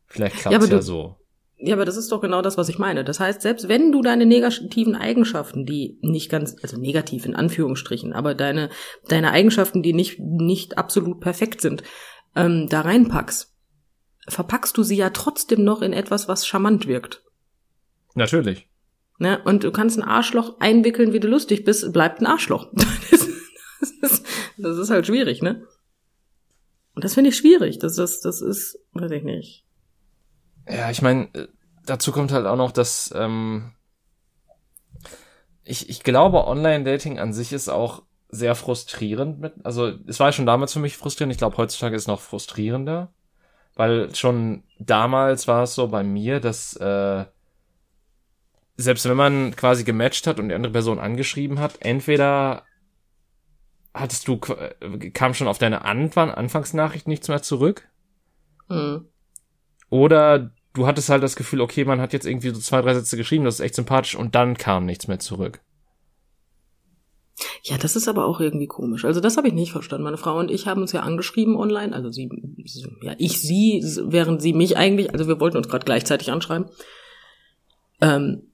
vielleicht 0.07 0.37
klappt's 0.37 0.67
ja, 0.67 0.75
ja 0.75 0.81
so. 0.81 1.17
Ja, 1.65 1.75
aber 1.75 1.85
das 1.85 1.95
ist 1.95 2.11
doch 2.11 2.19
genau 2.19 2.41
das, 2.41 2.57
was 2.57 2.67
ich 2.67 2.77
meine. 2.77 3.05
Das 3.05 3.21
heißt, 3.21 3.41
selbst 3.41 3.69
wenn 3.69 3.93
du 3.93 4.01
deine 4.01 4.25
negativen 4.25 4.95
Eigenschaften, 4.95 5.65
die 5.65 5.97
nicht 6.01 6.29
ganz, 6.29 6.57
also 6.61 6.77
negativ 6.77 7.25
in 7.25 7.37
Anführungsstrichen, 7.37 8.11
aber 8.11 8.35
deine, 8.35 8.69
deine 9.07 9.31
Eigenschaften, 9.31 9.81
die 9.81 9.93
nicht, 9.93 10.19
nicht 10.19 10.77
absolut 10.77 11.21
perfekt 11.21 11.61
sind, 11.61 11.81
ähm, 12.35 12.67
da 12.67 12.81
reinpackst, 12.81 13.55
verpackst 14.27 14.75
du 14.75 14.83
sie 14.83 14.97
ja 14.97 15.11
trotzdem 15.11 15.63
noch 15.63 15.81
in 15.81 15.93
etwas, 15.93 16.27
was 16.27 16.45
charmant 16.45 16.85
wirkt. 16.85 17.23
Natürlich. 18.13 18.67
Ne? 19.17 19.41
Und 19.45 19.63
du 19.63 19.71
kannst 19.71 19.97
ein 19.97 20.03
Arschloch 20.03 20.59
einwickeln, 20.59 21.13
wie 21.13 21.21
du 21.21 21.29
lustig 21.29 21.63
bist, 21.63 21.93
bleibt 21.93 22.19
ein 22.19 22.25
Arschloch. 22.25 22.73
das, 22.73 24.11
ist, 24.11 24.25
das 24.57 24.77
ist 24.77 24.89
halt 24.89 25.07
schwierig, 25.07 25.41
ne? 25.41 25.65
Und 26.93 27.05
das 27.05 27.13
finde 27.13 27.29
ich 27.29 27.37
schwierig. 27.37 27.79
Das, 27.79 27.95
das, 27.95 28.19
das 28.19 28.41
ist, 28.41 28.79
weiß 28.91 29.11
ich 29.11 29.23
nicht. 29.23 29.63
Ja, 30.67 30.89
ich 30.89 31.01
meine, 31.01 31.33
äh, 31.33 31.47
dazu 31.85 32.11
kommt 32.11 32.31
halt 32.31 32.45
auch 32.45 32.55
noch, 32.55 32.71
dass 32.71 33.13
ähm, 33.15 33.73
ich, 35.63 35.89
ich 35.89 36.03
glaube, 36.03 36.47
Online-Dating 36.47 37.19
an 37.19 37.33
sich 37.33 37.53
ist 37.53 37.69
auch 37.69 38.03
sehr 38.29 38.55
frustrierend 38.55 39.39
mit. 39.39 39.53
Also 39.63 39.93
es 40.07 40.19
war 40.19 40.31
schon 40.31 40.45
damals 40.45 40.73
für 40.73 40.79
mich 40.79 40.97
frustrierend. 40.97 41.31
Ich 41.31 41.37
glaube, 41.37 41.57
heutzutage 41.57 41.95
ist 41.95 42.03
es 42.03 42.07
noch 42.07 42.19
frustrierender, 42.19 43.13
weil 43.75 44.13
schon 44.15 44.63
damals 44.79 45.47
war 45.47 45.63
es 45.63 45.75
so 45.75 45.87
bei 45.87 46.03
mir, 46.03 46.39
dass 46.39 46.75
äh, 46.77 47.25
selbst 48.75 49.07
wenn 49.07 49.17
man 49.17 49.55
quasi 49.55 49.83
gematcht 49.83 50.25
hat 50.25 50.39
und 50.39 50.49
die 50.49 50.55
andere 50.55 50.73
Person 50.73 50.99
angeschrieben 50.99 51.59
hat, 51.59 51.75
entweder 51.79 52.63
hattest 53.93 54.27
du 54.27 54.39
äh, 54.57 55.11
kam 55.11 55.35
schon 55.35 55.47
auf 55.47 55.59
deine 55.59 55.85
Anfang 55.85 56.31
Anfangsnachricht 56.31 57.07
nichts 57.07 57.27
mehr 57.27 57.43
zurück. 57.43 57.87
Mhm. 58.67 59.07
Oder 59.93 60.49
du 60.73 60.87
hattest 60.87 61.09
halt 61.09 61.21
das 61.21 61.35
Gefühl, 61.35 61.61
okay, 61.61 61.85
man 61.85 62.01
hat 62.01 62.13
jetzt 62.13 62.25
irgendwie 62.25 62.49
so 62.49 62.59
zwei, 62.59 62.81
drei 62.81 62.95
Sätze 62.95 63.15
geschrieben, 63.15 63.45
das 63.45 63.55
ist 63.55 63.59
echt 63.59 63.75
sympathisch 63.75 64.15
und 64.15 64.33
dann 64.33 64.57
kam 64.57 64.87
nichts 64.87 65.07
mehr 65.07 65.19
zurück. 65.19 65.61
Ja, 67.61 67.77
das 67.77 67.95
ist 67.95 68.07
aber 68.07 68.25
auch 68.25 68.39
irgendwie 68.39 68.65
komisch. 68.65 69.05
Also 69.05 69.21
das 69.21 69.37
habe 69.37 69.49
ich 69.49 69.53
nicht 69.53 69.71
verstanden. 69.71 70.03
Meine 70.03 70.17
Frau 70.17 70.39
und 70.39 70.49
ich 70.49 70.65
haben 70.65 70.81
uns 70.81 70.93
ja 70.93 71.01
angeschrieben 71.01 71.55
online, 71.55 71.93
also 71.93 72.11
sie, 72.11 72.27
ja 73.03 73.13
ich 73.19 73.39
sie, 73.39 73.83
während 74.05 74.41
sie 74.41 74.53
mich 74.53 74.77
eigentlich, 74.77 75.13
also 75.13 75.27
wir 75.27 75.39
wollten 75.39 75.57
uns 75.57 75.69
gerade 75.69 75.85
gleichzeitig 75.85 76.31
anschreiben. 76.31 76.71
Ähm, 78.01 78.47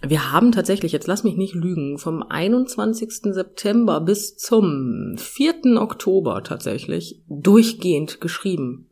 wir 0.00 0.32
haben 0.32 0.52
tatsächlich, 0.52 0.92
jetzt 0.92 1.06
lass 1.06 1.22
mich 1.22 1.36
nicht 1.36 1.54
lügen, 1.54 1.98
vom 1.98 2.22
21. 2.22 3.34
September 3.34 4.00
bis 4.00 4.38
zum 4.38 5.16
4. 5.18 5.76
Oktober 5.82 6.42
tatsächlich 6.44 7.20
durchgehend 7.28 8.22
geschrieben. 8.22 8.89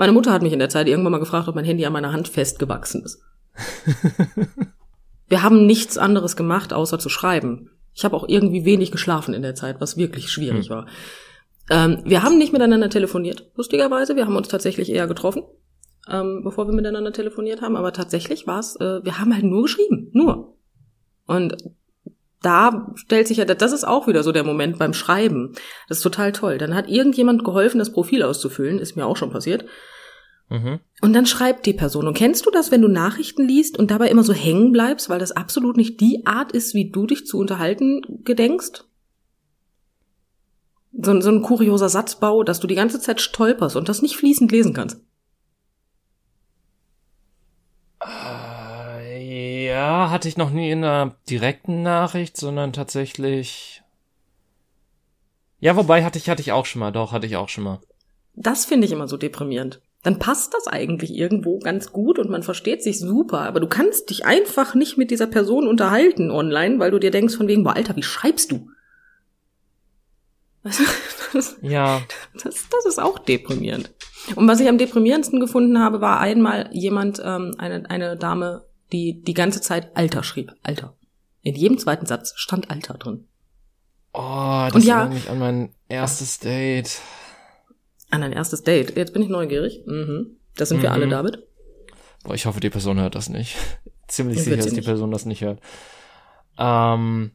Meine 0.00 0.12
Mutter 0.12 0.32
hat 0.32 0.40
mich 0.40 0.54
in 0.54 0.58
der 0.58 0.70
Zeit 0.70 0.88
irgendwann 0.88 1.12
mal 1.12 1.18
gefragt, 1.18 1.46
ob 1.46 1.54
mein 1.54 1.66
Handy 1.66 1.84
an 1.84 1.92
meiner 1.92 2.14
Hand 2.14 2.26
festgewachsen 2.26 3.04
ist. 3.04 3.22
Wir 5.28 5.42
haben 5.42 5.66
nichts 5.66 5.98
anderes 5.98 6.36
gemacht, 6.36 6.72
außer 6.72 6.98
zu 6.98 7.10
schreiben. 7.10 7.72
Ich 7.92 8.02
habe 8.02 8.16
auch 8.16 8.26
irgendwie 8.26 8.64
wenig 8.64 8.92
geschlafen 8.92 9.34
in 9.34 9.42
der 9.42 9.54
Zeit, 9.54 9.78
was 9.78 9.98
wirklich 9.98 10.32
schwierig 10.32 10.70
hm. 10.70 10.74
war. 10.74 10.86
Ähm, 11.68 12.00
wir 12.06 12.22
haben 12.22 12.38
nicht 12.38 12.54
miteinander 12.54 12.88
telefoniert, 12.88 13.50
lustigerweise. 13.56 14.16
Wir 14.16 14.24
haben 14.24 14.36
uns 14.36 14.48
tatsächlich 14.48 14.90
eher 14.90 15.06
getroffen, 15.06 15.42
ähm, 16.08 16.44
bevor 16.44 16.66
wir 16.66 16.72
miteinander 16.72 17.12
telefoniert 17.12 17.60
haben. 17.60 17.76
Aber 17.76 17.92
tatsächlich 17.92 18.46
war 18.46 18.60
es, 18.60 18.76
äh, 18.76 19.04
wir 19.04 19.18
haben 19.18 19.34
halt 19.34 19.44
nur 19.44 19.64
geschrieben, 19.64 20.08
nur. 20.14 20.56
Und 21.26 21.58
da 22.42 22.92
stellt 22.94 23.28
sich 23.28 23.36
ja, 23.36 23.44
das 23.44 23.72
ist 23.72 23.86
auch 23.86 24.06
wieder 24.06 24.22
so 24.22 24.32
der 24.32 24.44
Moment 24.44 24.78
beim 24.78 24.94
Schreiben. 24.94 25.52
Das 25.88 25.98
ist 25.98 26.02
total 26.02 26.32
toll. 26.32 26.58
Dann 26.58 26.74
hat 26.74 26.88
irgendjemand 26.88 27.44
geholfen, 27.44 27.78
das 27.78 27.92
Profil 27.92 28.22
auszufüllen, 28.22 28.78
ist 28.78 28.96
mir 28.96 29.06
auch 29.06 29.16
schon 29.16 29.30
passiert. 29.30 29.66
Mhm. 30.48 30.80
Und 31.00 31.12
dann 31.12 31.26
schreibt 31.26 31.64
die 31.66 31.74
Person. 31.74 32.08
Und 32.08 32.16
kennst 32.16 32.44
du 32.44 32.50
das, 32.50 32.70
wenn 32.70 32.82
du 32.82 32.88
Nachrichten 32.88 33.46
liest 33.46 33.78
und 33.78 33.90
dabei 33.90 34.08
immer 34.08 34.24
so 34.24 34.32
hängen 34.32 34.72
bleibst, 34.72 35.08
weil 35.08 35.18
das 35.18 35.32
absolut 35.32 35.76
nicht 35.76 36.00
die 36.00 36.26
Art 36.26 36.52
ist, 36.52 36.74
wie 36.74 36.90
du 36.90 37.06
dich 37.06 37.26
zu 37.26 37.38
unterhalten 37.38 38.02
gedenkst? 38.24 38.84
So, 40.92 41.20
so 41.20 41.30
ein 41.30 41.42
kurioser 41.42 41.88
Satzbau, 41.88 42.42
dass 42.42 42.58
du 42.58 42.66
die 42.66 42.74
ganze 42.74 43.00
Zeit 43.00 43.20
stolperst 43.20 43.76
und 43.76 43.88
das 43.88 44.02
nicht 44.02 44.16
fließend 44.16 44.50
lesen 44.50 44.72
kannst. 44.72 45.00
Äh, 48.02 49.66
ja, 49.66 50.09
hatte 50.20 50.28
ich 50.28 50.36
noch 50.36 50.50
nie 50.50 50.70
in 50.70 50.84
einer 50.84 51.16
direkten 51.28 51.82
Nachricht, 51.82 52.36
sondern 52.36 52.72
tatsächlich. 52.72 53.82
Ja, 55.58 55.76
wobei 55.76 56.04
hatte 56.04 56.18
ich, 56.18 56.28
hatte 56.28 56.42
ich 56.42 56.52
auch 56.52 56.66
schon 56.66 56.80
mal, 56.80 56.92
doch, 56.92 57.12
hatte 57.12 57.26
ich 57.26 57.36
auch 57.36 57.48
schon 57.48 57.64
mal. 57.64 57.80
Das 58.34 58.64
finde 58.64 58.86
ich 58.86 58.92
immer 58.92 59.08
so 59.08 59.16
deprimierend 59.16 59.80
dann 60.02 60.18
passt 60.18 60.54
das 60.54 60.66
eigentlich 60.66 61.14
irgendwo 61.14 61.58
ganz 61.58 61.92
gut 61.92 62.18
und 62.18 62.30
man 62.30 62.42
versteht 62.42 62.82
sich 62.82 62.98
super, 62.98 63.40
aber 63.40 63.60
du 63.60 63.66
kannst 63.66 64.08
dich 64.08 64.24
einfach 64.24 64.74
nicht 64.74 64.96
mit 64.96 65.10
dieser 65.10 65.26
Person 65.26 65.68
unterhalten 65.68 66.30
online, 66.30 66.78
weil 66.78 66.90
du 66.90 66.98
dir 66.98 67.10
denkst 67.10 67.36
von 67.36 67.48
wegen, 67.48 67.64
boah, 67.64 67.76
Alter, 67.76 67.96
wie 67.96 68.02
schreibst 68.02 68.50
du? 68.50 68.70
Das, 70.62 70.80
ja. 71.62 72.00
Das, 72.32 72.66
das 72.70 72.86
ist 72.86 72.98
auch 72.98 73.18
deprimierend. 73.18 73.90
Und 74.36 74.48
was 74.48 74.60
ich 74.60 74.68
am 74.68 74.78
deprimierendsten 74.78 75.38
gefunden 75.38 75.78
habe, 75.80 76.00
war 76.00 76.20
einmal 76.20 76.70
jemand, 76.72 77.20
ähm, 77.24 77.54
eine, 77.58 77.88
eine 77.90 78.16
Dame, 78.16 78.64
die 78.92 79.22
die 79.22 79.34
ganze 79.34 79.60
Zeit 79.60 79.96
Alter 79.96 80.22
schrieb. 80.22 80.52
Alter. 80.62 80.96
In 81.42 81.54
jedem 81.54 81.78
zweiten 81.78 82.06
Satz 82.06 82.32
stand 82.36 82.70
Alter 82.70 82.94
drin. 82.94 83.26
Oh, 84.12 84.68
das 84.72 84.84
ja, 84.84 84.98
erinnert 84.98 85.14
mich 85.14 85.30
an 85.30 85.38
mein 85.38 85.74
erstes 85.88 86.38
Date. 86.38 87.00
An 88.10 88.22
ein 88.22 88.32
erstes 88.32 88.62
Date. 88.62 88.96
Jetzt 88.96 89.12
bin 89.12 89.22
ich 89.22 89.28
neugierig. 89.28 89.82
Mhm. 89.86 90.36
Da 90.56 90.66
sind 90.66 90.78
mhm. 90.78 90.82
wir 90.82 90.92
alle, 90.92 91.06
mhm. 91.06 91.10
David. 91.10 91.46
Boah, 92.24 92.34
ich 92.34 92.46
hoffe, 92.46 92.60
die 92.60 92.70
Person 92.70 93.00
hört 93.00 93.14
das 93.14 93.28
nicht. 93.28 93.56
Ziemlich 94.08 94.38
ich 94.38 94.44
sicher, 94.44 94.56
dass 94.56 94.66
die 94.66 94.76
nicht. 94.76 94.84
Person 94.84 95.10
das 95.10 95.24
nicht 95.24 95.42
hört. 95.42 95.60
Ähm, 96.58 97.30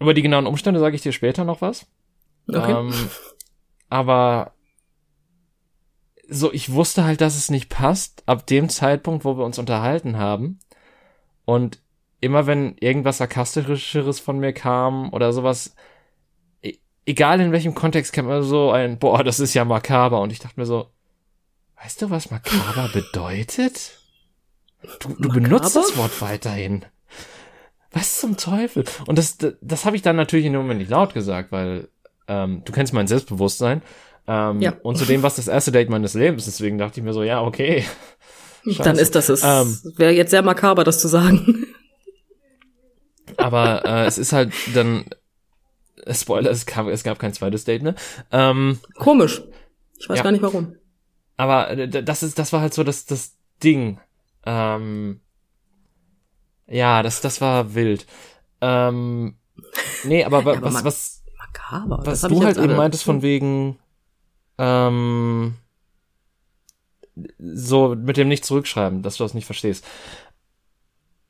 über 0.00 0.14
die 0.14 0.22
genauen 0.22 0.46
Umstände 0.46 0.80
sage 0.80 0.96
ich 0.96 1.02
dir 1.02 1.12
später 1.12 1.44
noch 1.44 1.60
was. 1.60 1.86
Okay. 2.48 2.72
Ähm, 2.72 2.92
aber 3.88 4.52
so, 6.32 6.52
ich 6.52 6.72
wusste 6.72 7.04
halt, 7.04 7.20
dass 7.20 7.36
es 7.36 7.50
nicht 7.50 7.68
passt, 7.68 8.22
ab 8.26 8.46
dem 8.46 8.68
Zeitpunkt, 8.68 9.24
wo 9.24 9.36
wir 9.36 9.44
uns 9.44 9.58
unterhalten 9.58 10.16
haben. 10.16 10.58
Und 11.44 11.80
immer 12.20 12.46
wenn 12.46 12.76
irgendwas 12.78 13.18
sarkastischeres 13.18 14.20
von 14.20 14.38
mir 14.38 14.52
kam 14.52 15.12
oder 15.12 15.32
sowas, 15.32 15.74
e 16.62 16.74
egal 17.04 17.40
in 17.40 17.52
welchem 17.52 17.74
Kontext, 17.74 18.12
kam 18.12 18.26
immer 18.26 18.42
so 18.42 18.70
ein, 18.70 18.98
boah, 18.98 19.24
das 19.24 19.40
ist 19.40 19.54
ja 19.54 19.64
makaber. 19.64 20.20
Und 20.20 20.32
ich 20.32 20.38
dachte 20.38 20.58
mir 20.58 20.66
so, 20.66 20.88
weißt 21.82 22.02
du, 22.02 22.10
was 22.10 22.30
makaber 22.30 22.88
bedeutet? 22.92 23.98
Du, 25.00 25.14
du 25.18 25.28
benutzt 25.28 25.76
das 25.76 25.96
Wort 25.96 26.20
weiterhin. 26.20 26.84
Was 27.92 28.20
zum 28.20 28.36
Teufel? 28.36 28.84
Und 29.06 29.18
das, 29.18 29.36
das, 29.36 29.54
das 29.60 29.84
habe 29.84 29.96
ich 29.96 30.02
dann 30.02 30.16
natürlich 30.16 30.46
in 30.46 30.52
dem 30.52 30.62
Moment 30.62 30.80
nicht 30.80 30.90
laut 30.90 31.14
gesagt, 31.14 31.52
weil 31.52 31.88
ähm, 32.26 32.62
du 32.64 32.72
kennst 32.72 32.92
mein 32.92 33.06
Selbstbewusstsein. 33.06 33.82
Ähm, 34.26 34.60
ja. 34.60 34.74
Und 34.82 34.96
zu 34.96 35.04
dem, 35.04 35.22
was 35.22 35.36
das 35.36 35.48
erste 35.48 35.72
Date 35.72 35.90
meines 35.90 36.14
Lebens 36.14 36.44
deswegen 36.44 36.78
dachte 36.78 37.00
ich 37.00 37.04
mir 37.04 37.12
so, 37.12 37.22
ja, 37.22 37.42
okay. 37.42 37.84
Scheiße. 38.64 38.82
Dann 38.82 38.98
ist 38.98 39.14
das 39.16 39.28
es. 39.28 39.42
Ähm, 39.42 39.76
Wäre 39.96 40.12
jetzt 40.12 40.30
sehr 40.30 40.42
makaber, 40.42 40.84
das 40.84 41.00
zu 41.00 41.08
sagen. 41.08 41.66
Aber 43.36 43.84
äh, 43.84 44.04
es 44.06 44.18
ist 44.18 44.32
halt 44.32 44.52
dann 44.74 45.06
Spoiler, 46.10 46.50
es 46.50 46.66
gab, 46.66 46.86
es 46.88 47.04
gab 47.04 47.18
kein 47.18 47.32
zweites 47.32 47.64
Date, 47.64 47.82
ne? 47.82 47.94
Ähm, 48.30 48.78
Komisch. 48.96 49.42
Ich 49.98 50.08
weiß 50.08 50.18
ja. 50.18 50.24
gar 50.24 50.32
nicht 50.32 50.42
warum. 50.42 50.74
Aber 51.36 51.70
äh, 51.70 51.88
das 51.88 52.22
ist, 52.22 52.38
das 52.38 52.52
war 52.52 52.60
halt 52.60 52.74
so 52.74 52.82
das, 52.82 53.04
das 53.04 53.36
Ding. 53.62 54.00
Ähm, 54.44 55.20
ja, 56.66 57.02
das, 57.02 57.20
das 57.20 57.40
war 57.40 57.74
wild. 57.74 58.06
Ähm, 58.60 59.36
nee, 60.04 60.24
aber, 60.24 60.38
aber 60.40 60.62
was, 60.62 60.84
was, 60.84 61.22
makaber. 61.38 62.00
was 62.04 62.22
du 62.22 62.42
halt 62.42 62.56
eben 62.56 62.76
meintest 62.76 63.04
von 63.04 63.22
wegen, 63.22 63.78
ähm, 64.58 65.54
so 67.38 67.94
mit 67.94 68.16
dem 68.16 68.28
nicht 68.28 68.44
zurückschreiben, 68.44 69.02
dass 69.02 69.16
du 69.16 69.24
das 69.24 69.34
nicht 69.34 69.46
verstehst. 69.46 69.84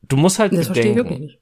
Du 0.02 0.16
musst 0.16 0.38
halt 0.38 0.52
das 0.52 0.68
bedenken, 0.68 0.94
verstehe 0.94 1.14
ich 1.14 1.20
nicht. 1.20 1.40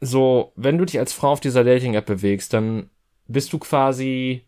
so, 0.00 0.52
wenn 0.56 0.78
du 0.78 0.84
dich 0.84 0.98
als 0.98 1.12
Frau 1.12 1.32
auf 1.32 1.40
dieser 1.40 1.64
Dating-App 1.64 2.06
bewegst, 2.06 2.52
dann 2.52 2.90
bist 3.26 3.52
du 3.52 3.58
quasi 3.58 4.44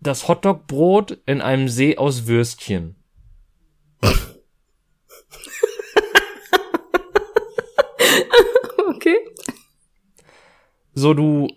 das 0.00 0.26
Hotdog-Brot 0.28 1.18
in 1.26 1.40
einem 1.40 1.68
See 1.68 1.96
aus 1.96 2.26
Würstchen. 2.26 2.96
okay. 8.88 9.16
So 10.94 11.14
du 11.14 11.48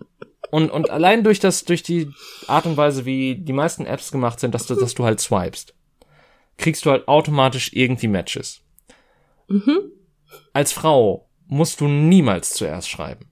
und 0.52 0.70
und 0.72 0.90
allein 0.90 1.24
durch 1.24 1.40
das 1.40 1.66
durch 1.66 1.84
die 1.84 2.12
Art 2.48 2.66
und 2.66 2.78
Weise, 2.78 3.06
wie 3.06 3.36
die 3.36 3.54
meisten 3.54 3.86
Apps 3.86 4.12
gemacht 4.12 4.40
sind, 4.40 4.54
dass 4.54 4.68
du 4.68 4.76
dass 4.76 4.94
du 4.94 5.04
halt 5.04 5.20
swipest, 5.20 5.74
kriegst 6.58 6.86
du 6.86 6.92
halt 6.92 7.08
automatisch 7.08 7.72
irgendwie 7.74 8.08
Matches. 8.08 8.62
Mhm. 9.48 9.92
Als 10.54 10.72
Frau 10.72 11.30
musst 11.48 11.82
du 11.82 11.88
niemals 11.88 12.52
zuerst 12.52 12.90
schreiben. 12.90 13.32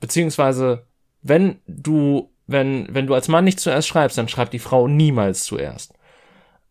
Beziehungsweise 0.00 0.86
wenn 1.22 1.60
du 1.66 2.30
wenn, 2.46 2.88
wenn 2.90 3.06
du 3.06 3.14
als 3.14 3.28
Mann 3.28 3.44
nicht 3.44 3.60
zuerst 3.60 3.88
schreibst, 3.88 4.18
dann 4.18 4.28
schreibt 4.28 4.52
die 4.52 4.58
Frau 4.58 4.86
niemals 4.86 5.44
zuerst. 5.44 5.94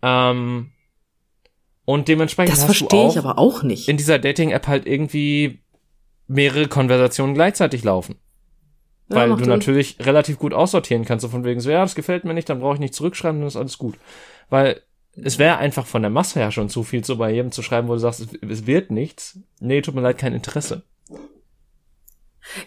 Ähm, 0.01 0.71
und 1.85 2.07
dementsprechend 2.07 2.55
das 2.55 2.67
hast 2.67 2.81
du 2.81 2.97
auch, 2.97 3.11
ich 3.11 3.17
aber 3.17 3.37
auch 3.37 3.63
nicht. 3.63 3.89
in 3.89 3.97
dieser 3.97 4.19
Dating-App 4.19 4.67
halt 4.67 4.85
irgendwie 4.85 5.63
mehrere 6.27 6.67
Konversationen 6.67 7.33
gleichzeitig 7.33 7.83
laufen. 7.83 8.15
Ja, 9.13 9.21
Weil 9.21 9.29
du 9.29 9.37
Sinn. 9.39 9.49
natürlich 9.49 9.97
relativ 9.99 10.39
gut 10.39 10.53
aussortieren 10.53 11.05
kannst, 11.05 11.23
so 11.23 11.29
von 11.29 11.43
wegen 11.43 11.59
so, 11.59 11.69
ja, 11.69 11.81
das 11.81 11.95
gefällt 11.95 12.25
mir 12.25 12.33
nicht, 12.33 12.49
dann 12.49 12.59
brauche 12.59 12.75
ich 12.75 12.79
nicht 12.79 12.93
zurückschreiben, 12.93 13.39
dann 13.39 13.47
ist 13.47 13.55
alles 13.55 13.77
gut. 13.77 13.95
Weil 14.49 14.81
es 15.15 15.37
wäre 15.37 15.57
einfach 15.57 15.85
von 15.85 16.01
der 16.01 16.11
Masse 16.11 16.39
her 16.39 16.51
schon 16.51 16.69
zu 16.69 16.83
viel, 16.83 17.03
so 17.03 17.17
bei 17.17 17.31
jedem 17.31 17.51
zu 17.51 17.61
schreiben, 17.61 17.87
wo 17.87 17.93
du 17.93 17.99
sagst, 17.99 18.27
es, 18.41 18.65
wird 18.65 18.91
nichts. 18.91 19.39
Nee, 19.59 19.81
tut 19.81 19.95
mir 19.95 20.01
leid, 20.01 20.17
kein 20.17 20.33
Interesse. 20.33 20.83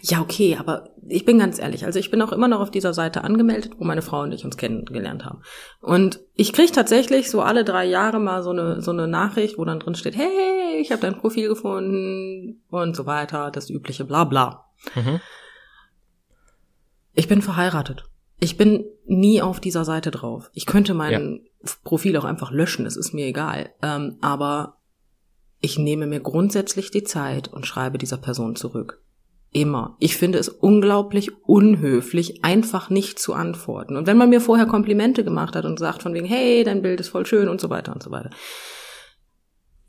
Ja, 0.00 0.20
okay, 0.22 0.56
aber 0.58 0.88
ich 1.06 1.24
bin 1.24 1.38
ganz 1.38 1.58
ehrlich, 1.58 1.84
also 1.84 1.98
ich 1.98 2.10
bin 2.10 2.22
auch 2.22 2.32
immer 2.32 2.48
noch 2.48 2.60
auf 2.60 2.70
dieser 2.70 2.94
Seite 2.94 3.24
angemeldet, 3.24 3.72
wo 3.76 3.84
meine 3.84 4.00
Frau 4.00 4.22
und 4.22 4.32
ich 4.32 4.44
uns 4.44 4.56
kennengelernt 4.56 5.24
haben. 5.24 5.42
Und 5.80 6.20
ich 6.34 6.52
krieg 6.52 6.72
tatsächlich 6.72 7.30
so 7.30 7.42
alle 7.42 7.62
drei 7.62 7.84
Jahre 7.84 8.18
mal 8.18 8.42
so 8.42 8.50
eine 8.50 8.80
so 8.80 8.90
eine 8.90 9.06
Nachricht, 9.06 9.58
wo 9.58 9.64
dann 9.64 9.80
drin 9.80 9.94
steht, 9.94 10.16
hey, 10.16 10.80
ich 10.80 10.92
habe 10.92 11.02
dein 11.02 11.18
Profil 11.18 11.48
gefunden 11.48 12.62
und 12.70 12.96
so 12.96 13.04
weiter, 13.04 13.50
das 13.50 13.68
übliche 13.68 14.04
bla 14.04 14.24
bla. 14.24 14.64
Mhm. 14.94 15.20
Ich 17.16 17.26
bin 17.26 17.42
verheiratet. 17.42 18.04
Ich 18.38 18.56
bin 18.56 18.84
nie 19.06 19.40
auf 19.40 19.58
dieser 19.58 19.84
Seite 19.84 20.10
drauf. 20.10 20.50
Ich 20.52 20.66
könnte 20.66 20.94
mein 20.94 21.40
ja. 21.64 21.70
Profil 21.82 22.16
auch 22.18 22.24
einfach 22.24 22.52
löschen, 22.52 22.86
es 22.86 22.96
ist 22.96 23.14
mir 23.14 23.26
egal. 23.26 23.70
Ähm, 23.82 24.18
aber 24.20 24.76
ich 25.60 25.78
nehme 25.78 26.06
mir 26.06 26.20
grundsätzlich 26.20 26.90
die 26.90 27.02
Zeit 27.02 27.48
und 27.48 27.66
schreibe 27.66 27.96
dieser 27.96 28.18
Person 28.18 28.54
zurück. 28.54 29.02
Immer. 29.50 29.96
Ich 30.00 30.18
finde 30.18 30.38
es 30.38 30.50
unglaublich 30.50 31.30
unhöflich, 31.44 32.44
einfach 32.44 32.90
nicht 32.90 33.18
zu 33.18 33.32
antworten. 33.32 33.96
Und 33.96 34.06
wenn 34.06 34.18
man 34.18 34.28
mir 34.28 34.42
vorher 34.42 34.66
Komplimente 34.66 35.24
gemacht 35.24 35.56
hat 35.56 35.64
und 35.64 35.78
sagt 35.78 36.02
von 36.02 36.12
wegen, 36.12 36.26
hey, 36.26 36.62
dein 36.62 36.82
Bild 36.82 37.00
ist 37.00 37.08
voll 37.08 37.24
schön 37.24 37.48
und 37.48 37.60
so 37.60 37.70
weiter 37.70 37.94
und 37.94 38.02
so 38.02 38.10
weiter, 38.10 38.28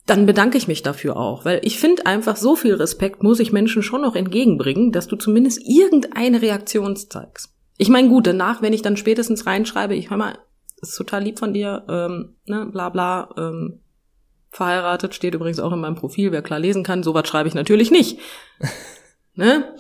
dann 0.08 0.26
bedanke 0.26 0.58
ich 0.58 0.68
mich 0.68 0.82
dafür 0.84 1.18
auch, 1.18 1.46
weil 1.46 1.60
ich 1.64 1.80
finde 1.80 2.06
einfach, 2.06 2.38
so 2.38 2.56
viel 2.56 2.74
Respekt 2.74 3.24
muss 3.24 3.42
ich 3.42 3.52
Menschen 3.52 3.84
schon 3.84 4.02
noch 4.02 4.16
entgegenbringen, 4.16 4.92
dass 4.92 5.08
du 5.08 5.18
zumindest 5.18 5.62
irgendeine 5.68 6.42
Reaktion 6.42 6.96
zeigst. 6.96 7.54
Ich 7.78 7.90
meine, 7.90 8.08
gut, 8.08 8.26
danach, 8.26 8.62
wenn 8.62 8.74
ich 8.74 8.82
dann 8.82 8.98
spätestens 8.98 9.46
reinschreibe, 9.46 9.96
ich 9.96 10.10
hör 10.10 10.18
mal, 10.18 10.40
ist 10.82 10.96
total 10.96 11.24
lieb 11.24 11.38
von 11.38 11.54
dir, 11.54 11.86
ähm, 11.90 12.36
ne, 12.46 12.66
bla 12.72 12.90
bla, 12.90 13.30
ähm, 13.38 13.82
verheiratet, 14.50 15.14
steht 15.14 15.36
übrigens 15.36 15.60
auch 15.60 15.74
in 15.74 15.82
meinem 15.82 15.96
Profil, 15.96 16.32
wer 16.32 16.42
klar 16.42 16.60
lesen 16.60 16.84
kann, 16.84 17.04
sowas 17.04 17.28
schreibe 17.28 17.50
ich 17.50 17.56
natürlich 17.56 17.92
nicht. 17.92 18.18
ne? 19.36 19.76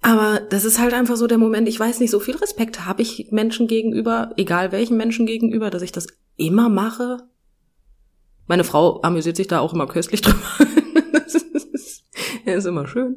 Aber 0.00 0.40
das 0.48 0.64
ist 0.64 0.78
halt 0.78 0.94
einfach 0.94 1.16
so 1.16 1.26
der 1.26 1.38
Moment, 1.38 1.68
ich 1.68 1.78
weiß 1.78 1.98
nicht, 2.00 2.10
so 2.10 2.20
viel 2.20 2.36
Respekt 2.36 2.86
habe 2.86 3.02
ich 3.02 3.28
Menschen 3.32 3.66
gegenüber, 3.66 4.32
egal 4.36 4.72
welchen 4.72 4.96
Menschen 4.96 5.26
gegenüber, 5.26 5.70
dass 5.70 5.82
ich 5.82 5.92
das 5.92 6.06
immer 6.36 6.68
mache. 6.68 7.18
Meine 8.50 8.64
Frau 8.64 9.00
amüsiert 9.02 9.36
sich 9.36 9.46
da 9.46 9.60
auch 9.60 9.74
immer 9.74 9.86
köstlich 9.86 10.22
drüber. 10.22 10.42
das 11.12 11.34
ist, 11.34 12.04
ist 12.44 12.64
immer 12.66 12.88
schön. 12.88 13.16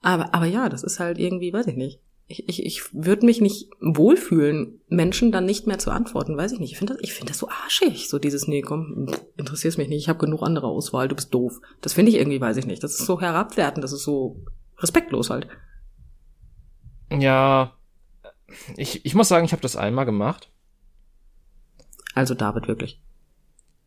Aber, 0.00 0.32
aber 0.32 0.46
ja, 0.46 0.68
das 0.68 0.84
ist 0.84 1.00
halt 1.00 1.18
irgendwie, 1.18 1.52
weiß 1.52 1.66
ich 1.66 1.74
nicht. 1.74 1.98
Ich, 2.28 2.48
ich, 2.48 2.64
ich 2.64 2.94
würde 2.94 3.26
mich 3.26 3.40
nicht 3.40 3.68
wohlfühlen, 3.80 4.80
Menschen 4.86 5.32
dann 5.32 5.44
nicht 5.44 5.66
mehr 5.66 5.80
zu 5.80 5.90
antworten, 5.90 6.36
weiß 6.36 6.52
ich 6.52 6.60
nicht. 6.60 6.70
Ich 6.70 6.78
finde 6.78 6.94
das, 6.94 7.02
ich 7.02 7.12
finde 7.12 7.32
das 7.32 7.38
so 7.38 7.48
arschig, 7.48 8.08
so 8.08 8.20
dieses, 8.20 8.46
nee, 8.46 8.62
komm, 8.62 9.08
interessierst 9.36 9.76
mich 9.76 9.88
nicht, 9.88 10.02
ich 10.02 10.08
habe 10.08 10.24
genug 10.24 10.40
andere 10.44 10.68
Auswahl, 10.68 11.08
du 11.08 11.16
bist 11.16 11.34
doof. 11.34 11.60
Das 11.80 11.94
finde 11.94 12.12
ich 12.12 12.18
irgendwie, 12.18 12.40
weiß 12.40 12.56
ich 12.56 12.66
nicht. 12.66 12.84
Das 12.84 12.92
ist 12.92 13.06
so 13.06 13.20
herabwertend, 13.20 13.82
das 13.82 13.90
ist 13.90 14.04
so 14.04 14.36
respektlos 14.78 15.30
halt. 15.30 15.48
Ja, 17.10 17.72
ich, 18.76 19.04
ich 19.04 19.16
muss 19.16 19.26
sagen, 19.26 19.44
ich 19.44 19.50
habe 19.50 19.62
das 19.62 19.74
einmal 19.74 20.06
gemacht. 20.06 20.48
Also 22.14 22.34
David 22.34 22.68
wirklich. 22.68 23.00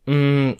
Mm, 0.04 0.52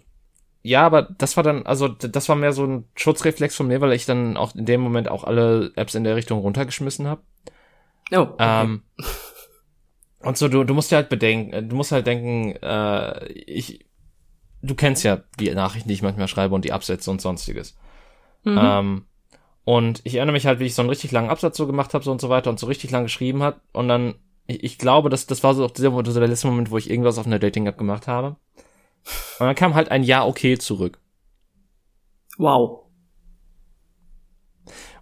ja, 0.67 0.87
aber 0.87 1.03
das 1.03 1.37
war 1.37 1.45
dann, 1.45 1.67
also 1.67 1.89
das 1.89 2.27
war 2.31 2.37
mehr 2.37 2.55
so 2.55 2.65
ein 2.65 2.89
Schutzreflex 2.97 3.55
von 3.55 3.67
mir, 3.67 3.83
weil 3.83 3.93
ich 3.93 4.07
dann 4.07 4.39
auch 4.39 4.55
in 4.55 4.65
dem 4.65 4.81
Moment 4.81 5.11
auch 5.11 5.23
alle 5.23 5.73
Apps 5.77 5.95
in 5.95 6.05
der 6.05 6.17
Richtung 6.17 6.41
runtergeschmissen 6.41 7.07
habe. 7.07 7.21
Oh. 8.11 8.21
Okay. 8.21 8.35
Ähm, 8.39 8.83
und 10.21 10.39
so, 10.39 10.49
du, 10.49 10.65
du 10.65 10.73
musst 10.73 10.91
ja 10.91 10.97
halt 10.97 11.11
bedenken, 11.11 11.69
du 11.69 11.77
musst 11.77 11.93
halt 11.93 12.07
denken, 12.07 12.57
äh, 12.63 13.27
ich, 13.27 13.85
du 14.63 14.75
kennst 14.75 15.05
ja 15.05 15.21
die 15.39 15.51
Nachrichten, 15.51 15.91
die 15.91 15.95
ich 15.95 16.03
manchmal 16.03 16.29
schreibe 16.29 16.55
und 16.55 16.65
die 16.65 16.73
Absätze 16.73 17.11
und 17.11 17.21
sonstiges. 17.21 17.77
Mhm. 18.45 18.59
Ähm, 18.59 19.05
und 19.65 20.01
ich 20.05 20.15
erinnere 20.15 20.33
mich 20.33 20.47
halt, 20.47 20.61
wie 20.61 20.65
ich 20.65 20.75
so 20.75 20.81
einen 20.81 20.89
richtig 20.89 21.13
langen 21.13 21.29
Absatz 21.29 21.59
so 21.59 21.67
gemacht 21.67 21.93
habe 21.93 22.05
so 22.05 22.11
und 22.11 22.23
so 22.23 22.31
weiter 22.31 22.49
und 22.49 22.59
so 22.59 22.67
richtig 22.67 22.91
lang 22.91 23.03
geschrieben 23.03 23.43
hat. 23.43 23.61
Und 23.75 23.89
dann, 23.89 24.15
ich, 24.47 24.65
ich 24.65 24.79
glaube, 24.79 25.11
das, 25.11 25.27
das 25.27 25.43
war 25.43 25.53
so 25.53 25.63
auch 25.67 25.71
dieser, 25.71 25.91
der 26.03 26.29
letzte 26.29 26.47
Moment, 26.47 26.71
wo 26.71 26.79
ich 26.79 26.89
irgendwas 26.89 27.19
auf 27.19 27.27
einer 27.27 27.39
Dating-App 27.39 27.77
gemacht 27.77 28.07
habe. 28.07 28.37
Und 29.39 29.47
dann 29.47 29.55
kam 29.55 29.75
halt 29.75 29.91
ein 29.91 30.03
Ja, 30.03 30.25
okay 30.27 30.59
zurück. 30.59 30.99
Wow. 32.39 32.85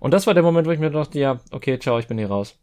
Und 0.01 0.11
das 0.13 0.27
war 0.27 0.35
der 0.35 0.43
Moment, 0.43 0.67
wo 0.67 0.73
ich 0.73 0.81
mir 0.81 0.91
dachte, 0.91 1.19
ja, 1.19 1.41
okay, 1.53 1.79
ciao, 1.79 1.99
ich 1.99 2.09
bin 2.09 2.19
hier 2.19 2.29
raus. 2.29 2.59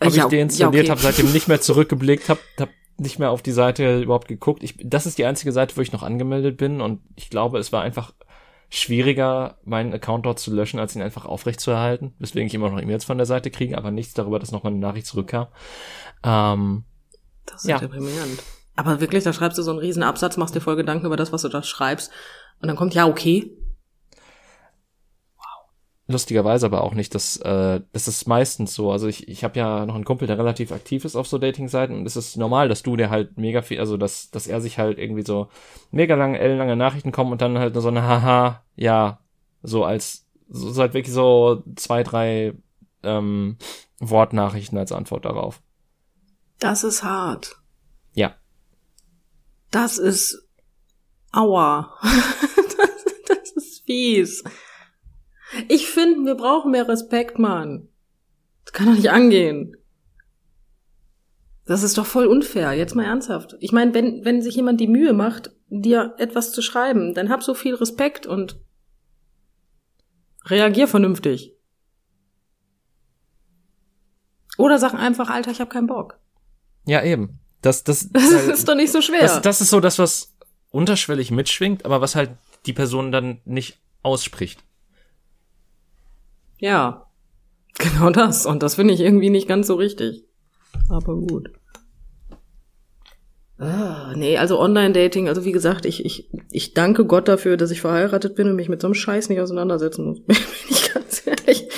Habe 0.00 0.14
ja, 0.14 0.24
ich 0.24 0.30
deinstalliert, 0.30 0.74
ja, 0.74 0.80
okay. 0.80 0.90
habe 0.90 1.00
seitdem 1.00 1.32
nicht 1.32 1.48
mehr 1.48 1.60
zurückgeblickt, 1.60 2.28
habe 2.28 2.40
hab 2.58 2.68
nicht 2.98 3.18
mehr 3.18 3.30
auf 3.30 3.42
die 3.42 3.52
Seite 3.52 4.00
überhaupt 4.00 4.28
geguckt. 4.28 4.62
Ich, 4.62 4.76
das 4.82 5.06
ist 5.06 5.18
die 5.18 5.24
einzige 5.24 5.52
Seite, 5.52 5.76
wo 5.76 5.80
ich 5.80 5.92
noch 5.92 6.02
angemeldet 6.02 6.56
bin 6.56 6.80
und 6.80 7.00
ich 7.16 7.30
glaube, 7.30 7.58
es 7.58 7.72
war 7.72 7.82
einfach 7.82 8.12
schwieriger, 8.68 9.58
meinen 9.64 9.92
Account 9.92 10.24
dort 10.24 10.38
zu 10.38 10.52
löschen, 10.54 10.80
als 10.80 10.96
ihn 10.96 11.02
einfach 11.02 11.24
aufrechtzuerhalten, 11.24 12.14
weswegen 12.18 12.46
ich 12.46 12.54
immer 12.54 12.70
noch 12.70 12.80
E-Mails 12.80 13.04
von 13.04 13.18
der 13.18 13.26
Seite 13.26 13.50
kriege, 13.50 13.76
aber 13.76 13.90
nichts 13.90 14.14
darüber, 14.14 14.38
dass 14.38 14.50
nochmal 14.50 14.72
eine 14.72 14.80
Nachricht 14.80 15.06
zurückkam. 15.06 15.48
Ähm, 16.24 16.84
das 17.44 17.62
ist 17.62 17.70
ja. 17.70 17.78
deprimierend. 17.78 18.42
Aber 18.76 19.00
wirklich, 19.00 19.24
da 19.24 19.32
schreibst 19.32 19.58
du 19.58 19.62
so 19.62 19.70
einen 19.70 19.80
riesen 19.80 20.02
Absatz, 20.02 20.36
machst 20.36 20.54
dir 20.54 20.60
voll 20.60 20.76
Gedanken 20.76 21.06
über 21.06 21.16
das, 21.16 21.32
was 21.32 21.42
du 21.42 21.48
da 21.48 21.62
schreibst 21.62 22.10
und 22.60 22.68
dann 22.68 22.76
kommt 22.76 22.94
ja 22.94 23.06
okay 23.06 23.56
lustigerweise 26.12 26.66
aber 26.66 26.82
auch 26.82 26.94
nicht, 26.94 27.14
dass 27.14 27.36
äh, 27.38 27.80
das 27.92 28.08
ist 28.08 28.28
meistens 28.28 28.74
so. 28.74 28.92
Also 28.92 29.08
ich, 29.08 29.28
ich 29.28 29.44
habe 29.44 29.58
ja 29.58 29.86
noch 29.86 29.94
einen 29.94 30.04
Kumpel, 30.04 30.28
der 30.28 30.38
relativ 30.38 30.70
aktiv 30.70 31.04
ist 31.04 31.16
auf 31.16 31.26
so 31.26 31.38
Dating-Seiten 31.38 31.94
und 31.94 32.06
es 32.06 32.16
ist 32.16 32.36
normal, 32.36 32.68
dass 32.68 32.82
du 32.82 32.96
dir 32.96 33.10
halt 33.10 33.38
mega 33.38 33.62
viel, 33.62 33.80
also 33.80 33.96
dass, 33.96 34.30
dass 34.30 34.46
er 34.46 34.60
sich 34.60 34.78
halt 34.78 34.98
irgendwie 34.98 35.24
so 35.24 35.48
mega 35.90 36.14
lange, 36.14 36.38
ellenlange 36.38 36.76
Nachrichten 36.76 37.12
kommen 37.12 37.32
und 37.32 37.40
dann 37.40 37.58
halt 37.58 37.74
so 37.74 37.88
eine 37.88 38.02
Haha, 38.02 38.62
ja, 38.76 39.18
so 39.62 39.84
als 39.84 40.26
so, 40.48 40.70
so 40.70 40.80
halt 40.82 40.94
wirklich 40.94 41.14
so 41.14 41.62
zwei, 41.76 42.02
drei 42.02 42.54
ähm, 43.02 43.56
Wortnachrichten 43.98 44.78
als 44.78 44.92
Antwort 44.92 45.24
darauf. 45.24 45.60
Das 46.58 46.84
ist 46.84 47.02
hart. 47.02 47.61
Das 49.72 49.98
ist 49.98 50.46
aua. 51.32 51.98
das, 52.02 53.04
das 53.26 53.50
ist 53.52 53.84
fies. 53.84 54.44
Ich 55.68 55.88
finde, 55.88 56.24
wir 56.26 56.34
brauchen 56.36 56.70
mehr 56.70 56.88
Respekt, 56.88 57.38
Mann. 57.38 57.88
Das 58.64 58.72
kann 58.72 58.86
doch 58.86 58.94
nicht 58.94 59.10
angehen. 59.10 59.76
Das 61.64 61.82
ist 61.82 61.96
doch 61.96 62.06
voll 62.06 62.26
unfair, 62.26 62.72
jetzt 62.72 62.94
mal 62.94 63.04
ernsthaft. 63.04 63.56
Ich 63.60 63.72
meine, 63.72 63.94
wenn, 63.94 64.24
wenn 64.24 64.42
sich 64.42 64.56
jemand 64.56 64.80
die 64.80 64.88
Mühe 64.88 65.12
macht, 65.12 65.52
dir 65.68 66.14
etwas 66.18 66.52
zu 66.52 66.60
schreiben, 66.60 67.14
dann 67.14 67.30
hab 67.30 67.42
so 67.42 67.54
viel 67.54 67.74
Respekt 67.74 68.26
und 68.26 68.60
reagier 70.44 70.86
vernünftig. 70.86 71.56
Oder 74.58 74.78
sag 74.78 74.92
einfach, 74.92 75.30
Alter, 75.30 75.50
ich 75.50 75.60
hab 75.60 75.70
keinen 75.70 75.86
Bock. 75.86 76.18
Ja, 76.84 77.02
eben. 77.02 77.41
Das, 77.62 77.84
das, 77.84 78.08
das 78.12 78.34
halt, 78.34 78.48
ist 78.52 78.68
doch 78.68 78.74
nicht 78.74 78.92
so 78.92 79.00
schwer. 79.00 79.22
Das, 79.22 79.40
das 79.40 79.60
ist 79.60 79.70
so 79.70 79.80
das, 79.80 79.98
was 79.98 80.34
unterschwellig 80.70 81.30
mitschwingt, 81.30 81.84
aber 81.84 82.00
was 82.00 82.14
halt 82.14 82.30
die 82.66 82.72
Person 82.72 83.12
dann 83.12 83.40
nicht 83.44 83.78
ausspricht. 84.02 84.62
Ja, 86.58 87.06
genau 87.78 88.10
das. 88.10 88.46
Und 88.46 88.62
das 88.62 88.76
finde 88.76 88.94
ich 88.94 89.00
irgendwie 89.00 89.30
nicht 89.30 89.48
ganz 89.48 89.66
so 89.66 89.74
richtig. 89.74 90.24
Aber 90.88 91.16
gut. 91.16 91.50
Ah, 93.58 94.12
nee, 94.16 94.38
also 94.38 94.58
Online-Dating, 94.58 95.28
also 95.28 95.44
wie 95.44 95.52
gesagt, 95.52 95.86
ich, 95.86 96.04
ich, 96.04 96.28
ich 96.50 96.74
danke 96.74 97.04
Gott 97.04 97.28
dafür, 97.28 97.56
dass 97.56 97.70
ich 97.70 97.80
verheiratet 97.80 98.34
bin 98.34 98.48
und 98.48 98.56
mich 98.56 98.68
mit 98.68 98.80
so 98.80 98.88
einem 98.88 98.94
Scheiß 98.94 99.28
nicht 99.28 99.40
auseinandersetzen 99.40 100.04
muss. 100.04 100.20
Bin 100.26 100.36
ich 100.68 100.92
ganz 100.92 101.24
ehrlich. 101.26 101.68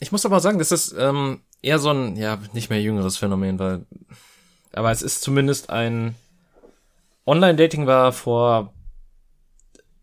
Ich 0.00 0.10
muss 0.10 0.24
aber 0.24 0.40
sagen, 0.40 0.58
das 0.58 0.72
ist 0.72 0.94
ähm, 0.98 1.40
eher 1.60 1.78
so 1.78 1.90
ein, 1.90 2.16
ja, 2.16 2.38
nicht 2.54 2.70
mehr 2.70 2.80
jüngeres 2.80 3.18
Phänomen, 3.18 3.58
weil. 3.58 3.84
Aber 4.72 4.90
es 4.90 5.02
ist 5.02 5.22
zumindest 5.22 5.70
ein. 5.70 6.14
Online-Dating 7.26 7.86
war 7.86 8.12
vor 8.12 8.72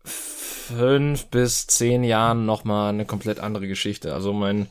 fünf 0.04 1.26
bis 1.26 1.66
zehn 1.66 2.04
Jahren 2.04 2.46
nochmal 2.46 2.90
eine 2.90 3.04
komplett 3.04 3.40
andere 3.40 3.68
Geschichte. 3.68 4.14
Also 4.14 4.32
mein 4.32 4.70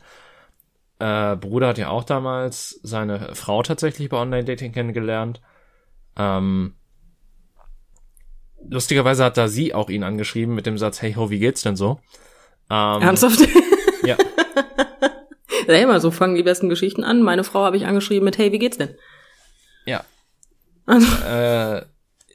äh, 0.98 1.36
Bruder 1.36 1.68
hat 1.68 1.78
ja 1.78 1.90
auch 1.90 2.04
damals 2.04 2.80
seine 2.82 3.34
Frau 3.34 3.62
tatsächlich 3.62 4.08
bei 4.08 4.16
Online-Dating 4.16 4.72
kennengelernt. 4.72 5.40
Ähm, 6.16 6.74
lustigerweise 8.68 9.24
hat 9.24 9.36
da 9.36 9.48
sie 9.48 9.74
auch 9.74 9.90
ihn 9.90 10.02
angeschrieben 10.02 10.54
mit 10.54 10.66
dem 10.66 10.78
Satz, 10.78 11.02
hey 11.02 11.14
ho, 11.14 11.30
wie 11.30 11.38
geht's 11.38 11.62
denn 11.62 11.76
so? 11.76 12.00
Ähm, 12.70 13.02
Ernsthaft? 13.02 13.40
ja. 14.04 14.16
Ja, 15.66 15.74
immer 15.74 16.00
so 16.00 16.10
fangen 16.10 16.34
die 16.34 16.42
besten 16.42 16.68
Geschichten 16.68 17.04
an. 17.04 17.22
Meine 17.22 17.44
Frau 17.44 17.64
habe 17.64 17.76
ich 17.76 17.86
angeschrieben 17.86 18.24
mit, 18.24 18.38
hey, 18.38 18.50
wie 18.52 18.58
geht's 18.58 18.78
denn? 18.78 18.94
Ja. 19.84 20.04
Also. 20.86 21.06
Äh, 21.24 21.82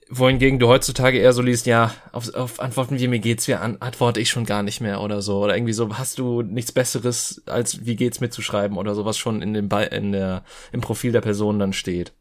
wohingegen 0.09 0.59
du 0.59 0.67
heutzutage 0.67 1.17
eher 1.17 1.33
so 1.33 1.41
liest, 1.41 1.65
ja, 1.65 1.93
auf, 2.11 2.33
auf 2.33 2.59
Antworten 2.59 2.99
wie 2.99 3.07
mir 3.07 3.19
geht's, 3.19 3.47
wie 3.47 3.55
an, 3.55 3.77
antworte 3.79 4.19
ich 4.19 4.29
schon 4.29 4.45
gar 4.45 4.63
nicht 4.63 4.81
mehr 4.81 5.01
oder 5.01 5.21
so. 5.21 5.39
Oder 5.39 5.55
irgendwie 5.55 5.73
so, 5.73 5.97
hast 5.97 6.19
du 6.19 6.41
nichts 6.41 6.71
Besseres, 6.71 7.43
als 7.47 7.85
wie 7.85 7.95
geht's 7.95 8.21
mir 8.21 8.29
zu 8.29 8.41
schreiben 8.41 8.77
oder 8.77 8.95
sowas 8.95 9.17
schon 9.17 9.41
in 9.41 9.53
dem, 9.53 9.69
in 9.91 10.11
der, 10.11 10.43
im 10.71 10.81
Profil 10.81 11.11
der 11.11 11.21
Person 11.21 11.59
dann 11.59 11.73
steht. 11.73 12.13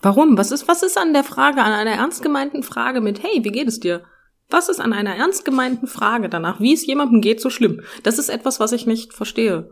Warum? 0.00 0.36
Was 0.36 0.50
ist, 0.50 0.66
was 0.68 0.82
ist 0.82 0.98
an 0.98 1.12
der 1.12 1.24
Frage, 1.24 1.62
an 1.62 1.72
einer 1.72 1.92
ernst 1.92 2.22
gemeinten 2.22 2.62
Frage 2.62 3.00
mit, 3.00 3.22
hey, 3.22 3.44
wie 3.44 3.52
geht 3.52 3.68
es 3.68 3.80
dir? 3.80 4.02
Was 4.50 4.68
ist 4.68 4.80
an 4.80 4.92
einer 4.92 5.14
ernst 5.14 5.44
gemeinten 5.44 5.86
Frage 5.86 6.28
danach, 6.28 6.60
wie 6.60 6.74
es 6.74 6.84
jemandem 6.84 7.20
geht, 7.20 7.40
so 7.40 7.48
schlimm? 7.48 7.82
Das 8.02 8.18
ist 8.18 8.28
etwas, 8.28 8.60
was 8.60 8.72
ich 8.72 8.86
nicht 8.86 9.14
verstehe. 9.14 9.70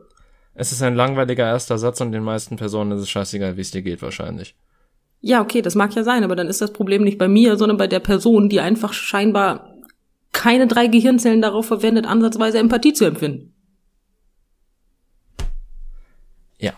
Es 0.54 0.72
ist 0.72 0.82
ein 0.82 0.94
langweiliger 0.94 1.46
erster 1.46 1.78
Satz 1.78 2.00
und 2.00 2.12
den 2.12 2.22
meisten 2.22 2.56
Personen 2.56 2.92
ist 2.92 3.02
es 3.02 3.10
scheißegal, 3.10 3.56
wie 3.56 3.60
es 3.60 3.70
dir 3.70 3.82
geht, 3.82 4.02
wahrscheinlich. 4.02 4.54
Ja, 5.20 5.42
okay, 5.42 5.62
das 5.62 5.74
mag 5.74 5.94
ja 5.94 6.02
sein, 6.02 6.24
aber 6.24 6.34
dann 6.34 6.48
ist 6.48 6.60
das 6.60 6.72
Problem 6.72 7.04
nicht 7.04 7.18
bei 7.18 7.28
mir, 7.28 7.56
sondern 7.56 7.76
bei 7.76 7.86
der 7.86 8.00
Person, 8.00 8.48
die 8.48 8.60
einfach 8.60 8.92
scheinbar 8.92 9.74
keine 10.32 10.66
drei 10.66 10.86
Gehirnzellen 10.86 11.42
darauf 11.42 11.66
verwendet, 11.66 12.06
ansatzweise 12.06 12.58
Empathie 12.58 12.92
zu 12.92 13.04
empfinden. 13.04 13.52
Ja. 16.58 16.72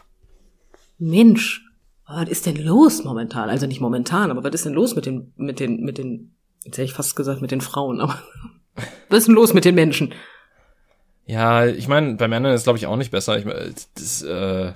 Mensch, 0.98 1.64
was 2.06 2.28
ist 2.28 2.46
denn 2.46 2.56
los 2.56 3.04
momentan? 3.04 3.48
Also 3.48 3.66
nicht 3.66 3.80
momentan, 3.80 4.30
aber 4.30 4.42
was 4.42 4.54
ist 4.54 4.66
denn 4.66 4.72
los 4.72 4.96
mit 4.96 5.06
den, 5.06 5.32
mit 5.36 5.60
den, 5.60 5.82
mit 5.82 5.98
den, 5.98 6.34
jetzt 6.64 6.78
hätte 6.78 6.84
ich 6.84 6.94
fast 6.94 7.14
gesagt 7.14 7.40
mit 7.40 7.50
den 7.50 7.60
Frauen, 7.60 8.00
aber 8.00 8.22
was 9.08 9.20
ist 9.20 9.28
denn 9.28 9.34
los 9.34 9.54
mit 9.54 9.64
den 9.64 9.74
Menschen? 9.74 10.12
Ja, 11.26 11.66
ich 11.66 11.88
meine, 11.88 12.14
bei 12.14 12.28
Männern 12.28 12.52
ist 12.52 12.64
glaube 12.64 12.78
ich 12.78 12.86
auch 12.86 12.96
nicht 12.96 13.10
besser. 13.10 13.38
Ich 13.38 13.46
das, 13.94 14.22
äh, 14.22 14.72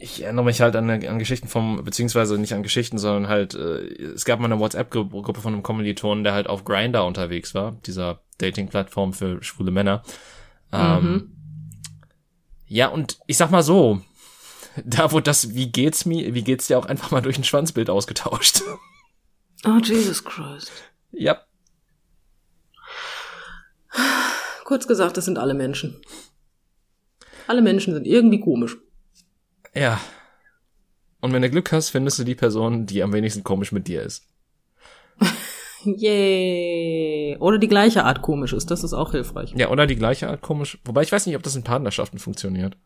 ich 0.00 0.22
erinnere 0.22 0.44
mich 0.44 0.60
halt 0.60 0.76
an, 0.76 0.88
an 0.88 1.18
Geschichten 1.18 1.48
vom, 1.48 1.84
beziehungsweise 1.84 2.38
nicht 2.38 2.54
an 2.54 2.62
Geschichten, 2.62 2.98
sondern 2.98 3.28
halt, 3.28 3.54
äh, 3.54 3.80
es 4.14 4.24
gab 4.24 4.38
mal 4.38 4.46
eine 4.46 4.60
WhatsApp-Gruppe 4.60 5.40
von 5.40 5.52
einem 5.52 5.64
Kommilitonen, 5.64 6.22
der 6.22 6.34
halt 6.34 6.46
auf 6.46 6.64
Grinder 6.64 7.04
unterwegs 7.04 7.52
war, 7.54 7.76
dieser 7.84 8.20
Dating-Plattform 8.38 9.12
für 9.12 9.42
schwule 9.42 9.72
Männer. 9.72 10.04
Ähm, 10.72 11.02
mhm. 11.02 11.32
Ja, 12.66 12.88
und 12.88 13.18
ich 13.26 13.36
sag 13.36 13.50
mal 13.50 13.64
so, 13.64 14.00
da 14.84 15.10
wurde 15.10 15.24
das, 15.24 15.54
wie 15.54 15.72
geht's 15.72 16.04
mir, 16.04 16.32
wie 16.32 16.44
geht's 16.44 16.68
dir 16.68 16.78
auch 16.78 16.86
einfach 16.86 17.10
mal 17.10 17.20
durch 17.22 17.36
ein 17.36 17.44
Schwanzbild 17.44 17.90
ausgetauscht. 17.90 18.62
Oh, 19.66 19.78
Jesus 19.82 20.24
Christ. 20.24 20.70
Ja. 21.10 21.40
Kurz 24.68 24.86
gesagt, 24.86 25.16
das 25.16 25.24
sind 25.24 25.38
alle 25.38 25.54
Menschen. 25.54 25.96
Alle 27.46 27.62
Menschen 27.62 27.94
sind 27.94 28.06
irgendwie 28.06 28.38
komisch. 28.38 28.76
Ja. 29.74 29.98
Und 31.22 31.32
wenn 31.32 31.40
du 31.40 31.48
Glück 31.48 31.72
hast, 31.72 31.88
findest 31.88 32.18
du 32.18 32.24
die 32.24 32.34
Person, 32.34 32.84
die 32.84 33.02
am 33.02 33.14
wenigsten 33.14 33.44
komisch 33.44 33.72
mit 33.72 33.88
dir 33.88 34.02
ist. 34.02 34.26
Yay. 35.84 37.38
Oder 37.38 37.56
die 37.56 37.68
gleiche 37.68 38.04
Art 38.04 38.20
komisch 38.20 38.52
ist, 38.52 38.70
das 38.70 38.84
ist 38.84 38.92
auch 38.92 39.12
hilfreich. 39.12 39.54
Ja, 39.56 39.70
oder 39.70 39.86
die 39.86 39.96
gleiche 39.96 40.28
Art 40.28 40.42
komisch. 40.42 40.78
Wobei 40.84 41.00
ich 41.00 41.12
weiß 41.12 41.24
nicht, 41.24 41.36
ob 41.36 41.42
das 41.42 41.56
in 41.56 41.64
Partnerschaften 41.64 42.18
funktioniert. 42.18 42.76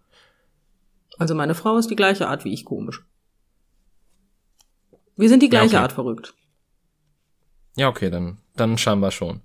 Also 1.18 1.34
meine 1.34 1.56
Frau 1.56 1.76
ist 1.78 1.90
die 1.90 1.96
gleiche 1.96 2.28
Art 2.28 2.44
wie 2.44 2.54
ich 2.54 2.64
komisch. 2.64 3.02
Wir 5.16 5.28
sind 5.28 5.42
die 5.42 5.48
gleiche 5.48 5.72
ja, 5.72 5.78
okay. 5.80 5.82
Art 5.82 5.92
verrückt. 5.94 6.34
Ja, 7.74 7.88
okay, 7.88 8.08
dann, 8.08 8.38
dann 8.54 8.78
scheinbar 8.78 9.10
schon. 9.10 9.40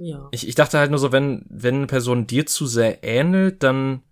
Ja. 0.00 0.28
Ich, 0.30 0.48
ich 0.48 0.54
dachte 0.54 0.78
halt 0.78 0.90
nur 0.90 0.98
so, 0.98 1.12
wenn, 1.12 1.44
wenn 1.50 1.76
eine 1.76 1.86
Person 1.86 2.26
dir 2.26 2.46
zu 2.46 2.66
sehr 2.66 3.04
ähnelt, 3.04 3.62
dann 3.62 4.02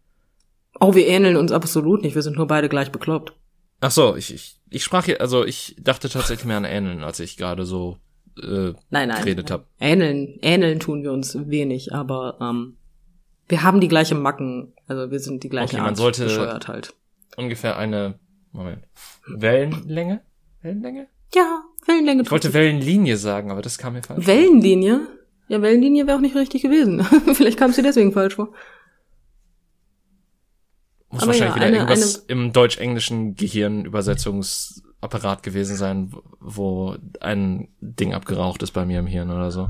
Oh, 0.80 0.94
wir 0.94 1.06
ähneln 1.06 1.36
uns 1.36 1.50
absolut 1.50 2.02
nicht. 2.02 2.14
Wir 2.14 2.22
sind 2.22 2.36
nur 2.36 2.46
beide 2.46 2.68
gleich 2.68 2.92
bekloppt. 2.92 3.32
Ach 3.80 3.90
so, 3.90 4.16
ich, 4.16 4.32
ich, 4.32 4.60
ich 4.70 4.84
sprach 4.84 5.04
hier, 5.04 5.20
also 5.20 5.44
ich 5.44 5.76
dachte 5.80 6.08
tatsächlich 6.08 6.44
mehr 6.46 6.56
an 6.56 6.64
ähneln, 6.64 7.02
als 7.02 7.20
ich 7.20 7.36
gerade 7.36 7.64
so 7.64 7.96
äh, 8.40 8.72
nein, 8.90 9.08
nein, 9.08 9.24
geredet 9.24 9.50
habe. 9.50 9.64
Ähneln, 9.80 10.38
ähneln 10.42 10.78
tun 10.78 11.02
wir 11.02 11.12
uns 11.12 11.36
wenig, 11.48 11.92
aber 11.92 12.38
ähm, 12.40 12.76
wir 13.48 13.62
haben 13.62 13.80
die 13.80 13.88
gleiche 13.88 14.14
Macken, 14.14 14.74
also 14.86 15.10
wir 15.10 15.20
sind 15.20 15.42
die 15.42 15.48
gleiche 15.48 15.76
okay, 15.76 15.82
man 15.82 15.96
sollte 15.96 16.24
bescheuert 16.24 16.68
halt. 16.68 16.94
Ungefähr 17.36 17.76
eine 17.76 18.18
Moment. 18.52 18.84
Wellenlänge? 19.26 20.20
Wellenlänge? 20.62 21.06
Ja, 21.34 21.62
Wellenlänge. 21.86 22.22
Ich 22.22 22.30
wollte 22.30 22.52
Wellenlinie 22.52 23.16
sagen, 23.16 23.50
aber 23.50 23.62
das 23.62 23.78
kam 23.78 23.94
mir 23.94 24.02
falsch. 24.02 24.26
Wellenlinie? 24.26 25.06
Ja, 25.48 25.60
Wellenlinie 25.62 26.06
wäre 26.06 26.16
auch 26.16 26.22
nicht 26.22 26.36
richtig 26.36 26.62
gewesen. 26.62 27.02
Vielleicht 27.34 27.58
kam 27.58 27.72
sie 27.72 27.82
deswegen 27.82 28.12
falsch 28.12 28.36
vor. 28.36 28.54
Muss 31.10 31.22
Aber 31.22 31.28
wahrscheinlich 31.28 31.50
ja, 31.50 31.56
wieder 31.56 31.66
eine, 31.66 31.76
irgendwas 31.78 32.28
eine... 32.28 32.28
im 32.28 32.52
deutsch-englischen 32.52 33.34
Gehirnübersetzungsapparat 33.34 35.42
gewesen 35.42 35.76
sein, 35.76 36.12
wo 36.38 36.96
ein 37.20 37.68
Ding 37.80 38.12
abgeraucht 38.12 38.62
ist 38.62 38.72
bei 38.72 38.84
mir 38.84 38.98
im 38.98 39.06
Hirn 39.06 39.30
oder 39.30 39.50
so. 39.50 39.68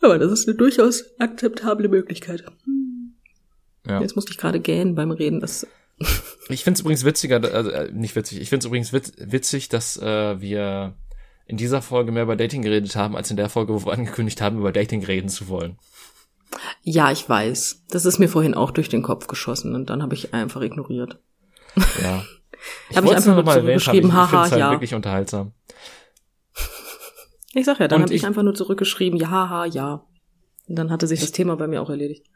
Aber 0.00 0.18
das 0.18 0.32
ist 0.32 0.48
eine 0.48 0.56
durchaus 0.56 1.16
akzeptable 1.20 1.88
Möglichkeit. 1.88 2.44
Ja. 3.86 4.00
Jetzt 4.00 4.16
musste 4.16 4.32
ich 4.32 4.38
gerade 4.38 4.58
gähnen 4.60 4.96
beim 4.96 5.12
Reden. 5.12 5.38
Das 5.40 5.64
Ich 6.48 6.64
finde 6.64 6.76
es 6.76 6.80
übrigens 6.80 7.04
witziger, 7.04 7.36
also 7.52 7.70
äh, 7.70 7.92
nicht 7.92 8.16
witzig, 8.16 8.40
ich 8.40 8.48
finde 8.48 8.64
es 8.64 8.66
übrigens 8.66 8.92
witz, 8.92 9.12
witzig, 9.18 9.68
dass 9.68 9.96
äh, 9.96 10.40
wir 10.40 10.96
in 11.48 11.56
dieser 11.56 11.80
Folge 11.80 12.12
mehr 12.12 12.24
über 12.24 12.36
Dating 12.36 12.62
geredet 12.62 12.94
haben, 12.94 13.16
als 13.16 13.30
in 13.30 13.36
der 13.38 13.48
Folge, 13.48 13.72
wo 13.72 13.86
wir 13.86 13.92
angekündigt 13.92 14.40
haben, 14.42 14.58
über 14.58 14.70
Dating 14.70 15.02
reden 15.02 15.30
zu 15.30 15.48
wollen. 15.48 15.78
Ja, 16.82 17.10
ich 17.10 17.26
weiß. 17.28 17.84
Das 17.88 18.04
ist 18.04 18.18
mir 18.18 18.28
vorhin 18.28 18.54
auch 18.54 18.70
durch 18.70 18.90
den 18.90 19.02
Kopf 19.02 19.26
geschossen 19.26 19.74
und 19.74 19.88
dann 19.90 20.02
habe 20.02 20.14
ich 20.14 20.34
einfach 20.34 20.60
ignoriert. 20.60 21.18
Ja. 22.02 22.24
Ich 22.90 22.96
habe 22.96 23.06
ich 23.06 23.14
einfach 23.14 23.36
nur 23.36 23.44
zurückgeschrieben, 23.44 24.12
haha, 24.12 24.46
ich 24.46 24.50
halt 24.50 24.60
ja. 24.60 24.70
wirklich 24.72 24.92
unterhaltsam. 24.92 25.52
Ich 27.54 27.64
sag 27.64 27.78
ja, 27.78 27.86
dann 27.86 28.02
habe 28.02 28.12
ich 28.12 28.22
ich- 28.22 28.26
einfach 28.26 28.42
nur 28.42 28.54
zurückgeschrieben, 28.54 29.16
ja, 29.16 29.30
haha, 29.30 29.64
ja. 29.66 30.04
Und 30.66 30.74
dann 30.76 30.90
hatte 30.90 31.06
sich 31.06 31.20
das 31.20 31.30
Thema 31.30 31.56
bei 31.56 31.68
mir 31.68 31.80
auch 31.80 31.88
erledigt. 31.88 32.26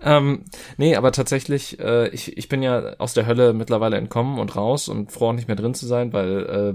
Ähm, 0.00 0.44
nee, 0.76 0.96
aber 0.96 1.12
tatsächlich, 1.12 1.78
äh, 1.80 2.08
ich, 2.08 2.36
ich 2.36 2.48
bin 2.48 2.62
ja 2.62 2.94
aus 2.98 3.14
der 3.14 3.26
Hölle 3.26 3.52
mittlerweile 3.52 3.96
entkommen 3.96 4.38
und 4.38 4.54
raus 4.56 4.88
und 4.88 5.12
froh, 5.12 5.32
nicht 5.32 5.48
mehr 5.48 5.56
drin 5.56 5.74
zu 5.74 5.86
sein, 5.86 6.12
weil 6.12 6.46
äh, 6.46 6.74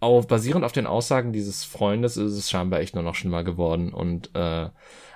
auf, 0.00 0.26
basierend 0.26 0.64
auf 0.64 0.72
den 0.72 0.86
Aussagen 0.86 1.32
dieses 1.32 1.64
Freundes 1.64 2.16
ist 2.16 2.32
es 2.32 2.50
scheinbar 2.50 2.80
echt 2.80 2.94
nur 2.94 3.04
noch 3.04 3.14
schlimmer 3.14 3.44
geworden. 3.44 3.92
Und 3.92 4.30
äh, 4.34 4.68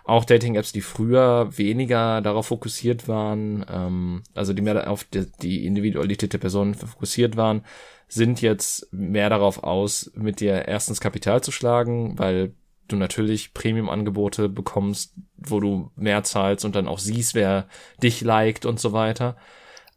auch 0.05 0.25
Dating-Apps, 0.25 0.73
die 0.73 0.81
früher 0.81 1.57
weniger 1.57 2.21
darauf 2.21 2.47
fokussiert 2.47 3.07
waren, 3.07 3.65
ähm, 3.71 4.23
also 4.35 4.53
die 4.53 4.63
mehr 4.63 4.91
auf 4.91 5.05
die, 5.05 5.27
die 5.43 5.67
Individualität 5.67 6.33
der 6.33 6.39
Person 6.39 6.75
fokussiert 6.75 7.37
waren, 7.37 7.65
sind 8.09 8.43
jetzt 8.43 8.93
mehr 8.93 9.31
darauf 9.31 9.63
aus, 9.63 10.11
mit 10.17 10.41
dir 10.41 10.67
erstens 10.67 11.01
Kapital 11.01 11.43
zu 11.43 11.53
schlagen, 11.53 12.19
weil 12.19 12.55
du 12.93 12.97
natürlich 12.97 13.55
Premium-Angebote 13.55 14.49
bekommst, 14.49 15.15
wo 15.37 15.61
du 15.61 15.91
mehr 15.97 16.23
zahlst 16.23 16.65
und 16.65 16.75
dann 16.75 16.89
auch 16.89 16.99
siehst, 16.99 17.35
wer 17.35 17.67
dich 18.03 18.21
liked 18.21 18.67
und 18.67 18.81
so 18.81 18.93
weiter. 18.93 19.37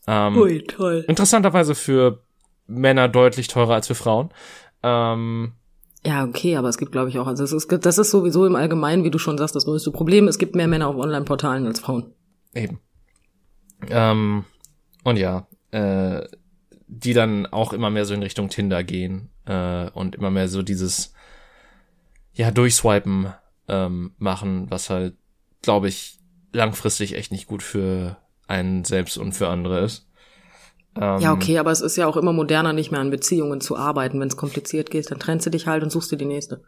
Ähm, 0.08 0.38
Ui, 0.38 0.64
toll. 0.64 1.06
interessanterweise 1.08 1.76
für 1.76 2.24
Männer 2.68 3.08
deutlich 3.08 3.48
teurer 3.48 3.76
als 3.76 3.88
für 3.88 3.96
Frauen. 3.96 4.30
Ähm, 4.82 5.54
Ja, 6.06 6.26
okay, 6.26 6.58
aber 6.58 6.70
es 6.70 6.78
gibt, 6.78 6.92
glaube 6.92 7.10
ich, 7.10 7.20
auch, 7.20 7.28
also 7.28 7.44
es 7.44 7.54
ist, 7.54 7.72
das 7.72 7.98
ist 7.98 8.12
sowieso 8.12 8.46
im 8.46 8.56
Allgemeinen, 8.56 9.04
wie 9.04 9.12
du 9.12 9.18
schon 9.18 9.38
sagst, 9.38 9.56
das 9.56 9.66
größte 9.66 9.92
Problem. 9.92 10.28
Es 10.28 10.38
gibt 10.38 10.56
mehr 10.56 10.68
Männer 10.68 10.88
auf 10.88 10.98
Online-Portalen 10.98 11.66
als 11.66 11.80
Frauen. 11.80 12.14
Eben. 12.54 12.80
Ähm, 13.90 14.46
und 15.04 15.18
ja, 15.18 15.48
äh, 15.72 16.22
die 16.88 17.14
dann 17.14 17.46
auch 17.48 17.74
immer 17.74 17.90
mehr 17.90 18.06
so 18.06 18.14
in 18.14 18.24
Richtung 18.24 18.50
Tinder 18.50 18.84
gehen 18.84 19.30
äh, 19.46 19.90
und 19.92 20.16
immer 20.16 20.30
mehr 20.30 20.48
so 20.48 20.62
dieses 20.62 21.14
ja 22.34 22.52
durchswipen 22.52 23.34
ähm, 23.68 24.14
machen, 24.18 24.70
was 24.70 24.90
halt, 24.90 25.16
glaube 25.62 25.88
ich, 25.88 26.20
langfristig 26.52 27.16
echt 27.16 27.32
nicht 27.32 27.48
gut 27.48 27.64
für 27.64 28.18
einen 28.48 28.84
selbst 28.84 29.18
und 29.18 29.34
für 29.34 29.48
andere 29.48 29.80
ist. 29.80 30.08
Ähm, 30.96 31.20
Ja, 31.20 31.34
okay, 31.34 31.58
aber 31.58 31.72
es 31.72 31.82
ist 31.82 31.96
ja 31.96 32.08
auch 32.08 32.18
immer 32.18 32.34
moderner, 32.34 32.74
nicht 32.74 32.92
mehr 32.92 33.02
an 33.02 33.10
Beziehungen 33.10 33.62
zu 33.62 33.78
arbeiten. 33.78 34.20
Wenn 34.20 34.28
es 34.28 34.38
kompliziert 34.38 34.92
geht, 34.92 35.10
dann 35.10 35.20
trennst 35.20 35.46
du 35.46 35.50
dich 35.50 35.68
halt 35.68 35.84
und 35.84 35.92
suchst 35.92 36.12
dir 36.12 36.18
die 36.18 36.26
nächste. 36.26 36.64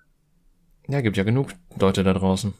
Ja, 0.87 1.01
gibt 1.01 1.17
ja 1.17 1.23
genug 1.23 1.49
Leute 1.79 2.03
da 2.03 2.13
draußen. 2.13 2.53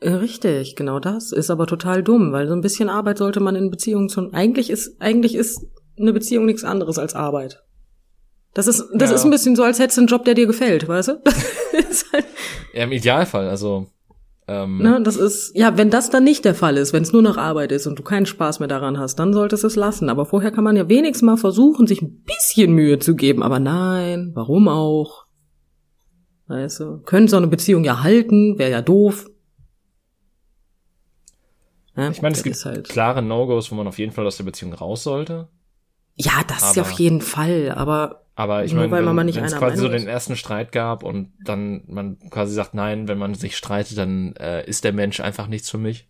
Äh, 0.00 0.10
Richtig, 0.10 0.76
genau 0.76 1.00
das. 1.00 1.32
Ist 1.32 1.50
aber 1.50 1.66
total 1.66 2.02
dumm, 2.02 2.32
weil 2.32 2.46
so 2.46 2.54
ein 2.54 2.60
bisschen 2.60 2.88
Arbeit 2.88 3.18
sollte 3.18 3.40
man 3.40 3.56
in 3.56 3.70
Beziehungen 3.70 4.08
schon. 4.08 4.34
Eigentlich 4.34 4.70
ist, 4.70 5.00
eigentlich 5.00 5.34
ist 5.34 5.66
eine 5.98 6.12
Beziehung 6.12 6.46
nichts 6.46 6.64
anderes 6.64 6.98
als 6.98 7.14
Arbeit. 7.14 7.62
Das 8.54 8.66
ist, 8.68 8.84
das 8.94 9.10
Ja. 9.10 9.16
ist 9.16 9.24
ein 9.24 9.30
bisschen 9.30 9.56
so, 9.56 9.62
als 9.64 9.78
hättest 9.78 9.98
du 9.98 10.02
einen 10.02 10.08
Job, 10.08 10.24
der 10.24 10.34
dir 10.34 10.46
gefällt, 10.46 10.86
weißt 10.88 11.08
du? 11.08 11.22
Ist 11.90 12.12
halt, 12.12 12.24
Ja, 12.72 12.84
im 12.84 12.92
Idealfall, 12.92 13.48
also 13.48 13.88
ähm, 14.46 14.78
ne, 14.78 15.00
das 15.02 15.16
ist, 15.16 15.52
ja, 15.56 15.76
wenn 15.78 15.88
das 15.90 16.10
dann 16.10 16.22
nicht 16.22 16.44
der 16.44 16.54
Fall 16.54 16.76
ist, 16.76 16.92
wenn 16.92 17.02
es 17.02 17.12
nur 17.12 17.22
noch 17.22 17.38
Arbeit 17.38 17.72
ist 17.72 17.86
und 17.86 17.98
du 17.98 18.02
keinen 18.02 18.26
Spaß 18.26 18.58
mehr 18.60 18.68
daran 18.68 18.98
hast, 18.98 19.16
dann 19.18 19.32
solltest 19.32 19.62
du 19.64 19.68
es 19.68 19.74
lassen. 19.76 20.10
Aber 20.10 20.26
vorher 20.26 20.50
kann 20.52 20.64
man 20.64 20.76
ja 20.76 20.86
wenigstens 20.88 21.22
mal 21.22 21.36
versuchen, 21.38 21.86
sich 21.86 22.02
ein 22.02 22.22
bisschen 22.24 22.72
Mühe 22.74 22.98
zu 22.98 23.16
geben. 23.16 23.42
Aber 23.42 23.58
nein, 23.58 24.32
warum 24.34 24.68
auch? 24.68 25.24
Weißt 26.48 26.78
du, 26.80 26.98
könnte 26.98 27.30
so 27.30 27.38
eine 27.38 27.46
Beziehung 27.46 27.84
ja 27.84 28.02
halten, 28.02 28.58
wäre 28.58 28.70
ja 28.70 28.82
doof. 28.82 29.30
Ja, 31.96 32.10
ich 32.10 32.22
meine, 32.22 32.34
es 32.34 32.42
gibt 32.42 32.56
ist 32.56 32.64
halt- 32.64 32.88
klare 32.88 33.22
No-Gos, 33.22 33.70
wo 33.70 33.76
man 33.76 33.86
auf 33.86 33.98
jeden 33.98 34.12
Fall 34.12 34.26
aus 34.26 34.36
der 34.36 34.44
Beziehung 34.44 34.74
raus 34.74 35.04
sollte. 35.04 35.48
Ja, 36.16 36.32
das 36.46 36.74
ja 36.76 36.82
Aber- 36.82 36.90
auf 36.92 36.98
jeden 36.98 37.20
Fall, 37.22 37.72
aber 37.74 38.23
Aber 38.36 38.64
ich 38.64 38.72
Nur 38.72 38.88
meine, 38.88 39.16
wenn 39.16 39.44
es 39.44 39.56
quasi 39.56 39.76
so 39.76 39.88
den 39.88 40.08
ersten 40.08 40.36
Streit 40.36 40.72
gab 40.72 41.04
und 41.04 41.32
dann 41.44 41.84
man 41.86 42.18
quasi 42.30 42.52
sagt, 42.52 42.74
nein, 42.74 43.06
wenn 43.06 43.18
man 43.18 43.34
sich 43.34 43.56
streitet, 43.56 43.96
dann 43.96 44.34
äh, 44.36 44.68
ist 44.68 44.82
der 44.82 44.92
Mensch 44.92 45.20
einfach 45.20 45.46
nichts 45.46 45.70
für 45.70 45.78
mich. 45.78 46.08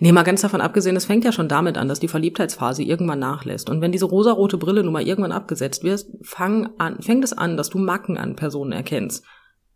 nee, 0.00 0.12
mal 0.12 0.24
ganz 0.24 0.42
davon 0.42 0.60
abgesehen, 0.60 0.94
es 0.94 1.06
fängt 1.06 1.24
ja 1.24 1.32
schon 1.32 1.48
damit 1.48 1.78
an, 1.78 1.88
dass 1.88 2.00
die 2.00 2.08
Verliebtheitsphase 2.08 2.82
irgendwann 2.82 3.18
nachlässt. 3.18 3.70
Und 3.70 3.80
wenn 3.80 3.92
diese 3.92 4.04
rosarote 4.04 4.58
Brille 4.58 4.84
nun 4.84 4.92
mal 4.92 5.06
irgendwann 5.06 5.32
abgesetzt 5.32 5.84
wird, 5.84 6.04
fang 6.22 6.70
an, 6.76 7.00
fängt 7.00 7.24
es 7.24 7.32
an, 7.32 7.56
dass 7.56 7.70
du 7.70 7.78
Macken 7.78 8.18
an 8.18 8.36
Personen 8.36 8.72
erkennst, 8.72 9.24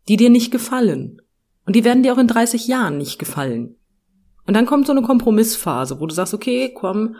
die 0.08 0.18
dir 0.18 0.30
nicht 0.30 0.50
gefallen. 0.50 1.22
Und 1.64 1.74
die 1.74 1.84
werden 1.84 2.02
dir 2.02 2.12
auch 2.12 2.18
in 2.18 2.28
30 2.28 2.68
Jahren 2.68 2.98
nicht 2.98 3.18
gefallen. 3.18 3.76
Und 4.46 4.54
dann 4.54 4.66
kommt 4.66 4.86
so 4.86 4.92
eine 4.92 5.02
Kompromissphase, 5.02 6.00
wo 6.00 6.06
du 6.06 6.14
sagst, 6.14 6.34
okay, 6.34 6.72
komm, 6.74 7.16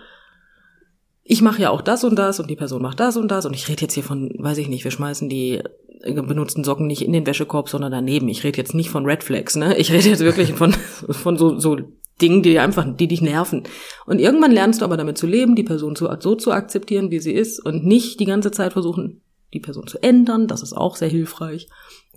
ich 1.31 1.43
mache 1.43 1.61
ja 1.61 1.69
auch 1.71 1.83
das 1.83 2.05
und 2.05 2.17
das 2.19 2.41
und 2.41 2.49
die 2.49 2.57
Person 2.57 2.81
macht 2.81 3.01
das 3.01 3.19
und 3.19 3.29
das 3.31 3.45
und 3.45 3.53
ich 3.55 3.69
rede 3.69 3.83
jetzt 3.83 3.93
hier 3.93 4.03
von, 4.03 4.31
weiß 4.39 4.57
ich 4.57 4.69
nicht, 4.69 4.85
wir 4.85 4.91
schmeißen 4.91 5.29
die 5.29 5.61
äh, 6.03 6.13
benutzten 6.15 6.65
Socken 6.65 6.87
nicht 6.87 7.03
in 7.03 7.13
den 7.13 7.27
Wäschekorb, 7.27 7.69
sondern 7.69 7.93
daneben. 7.93 8.29
Ich 8.29 8.45
rede 8.45 8.57
jetzt 8.57 8.75
nicht 8.75 8.89
von 8.89 9.05
Red 9.05 9.23
Flags, 9.23 9.55
ne? 9.55 9.77
Ich 9.77 9.93
rede 9.93 10.09
jetzt 10.09 10.21
wirklich 10.21 10.55
von, 10.55 10.73
von 11.11 11.37
so, 11.37 11.59
so 11.59 11.77
Dingen, 12.23 12.43
die 12.43 12.59
einfach, 12.59 12.87
die 12.97 13.09
dich 13.09 13.21
nerven. 13.21 13.65
Und 14.07 14.21
irgendwann 14.21 14.53
lernst 14.53 14.81
du 14.81 14.87
aber 14.87 14.97
damit 14.97 15.19
zu 15.19 15.27
leben, 15.27 15.55
die 15.55 15.65
Person 15.65 15.97
zu, 15.97 16.09
so 16.19 16.35
zu 16.35 16.51
akzeptieren, 16.51 17.11
wie 17.11 17.21
sie 17.21 17.33
ist 17.33 17.65
und 17.65 17.85
nicht 17.85 18.21
die 18.21 18.25
ganze 18.25 18.51
Zeit 18.51 18.73
versuchen, 18.73 19.21
die 19.53 19.61
Person 19.61 19.87
zu 19.87 20.03
ändern. 20.03 20.47
Das 20.47 20.63
ist 20.63 20.73
auch 20.73 20.97
sehr 20.97 21.09
hilfreich. 21.09 21.69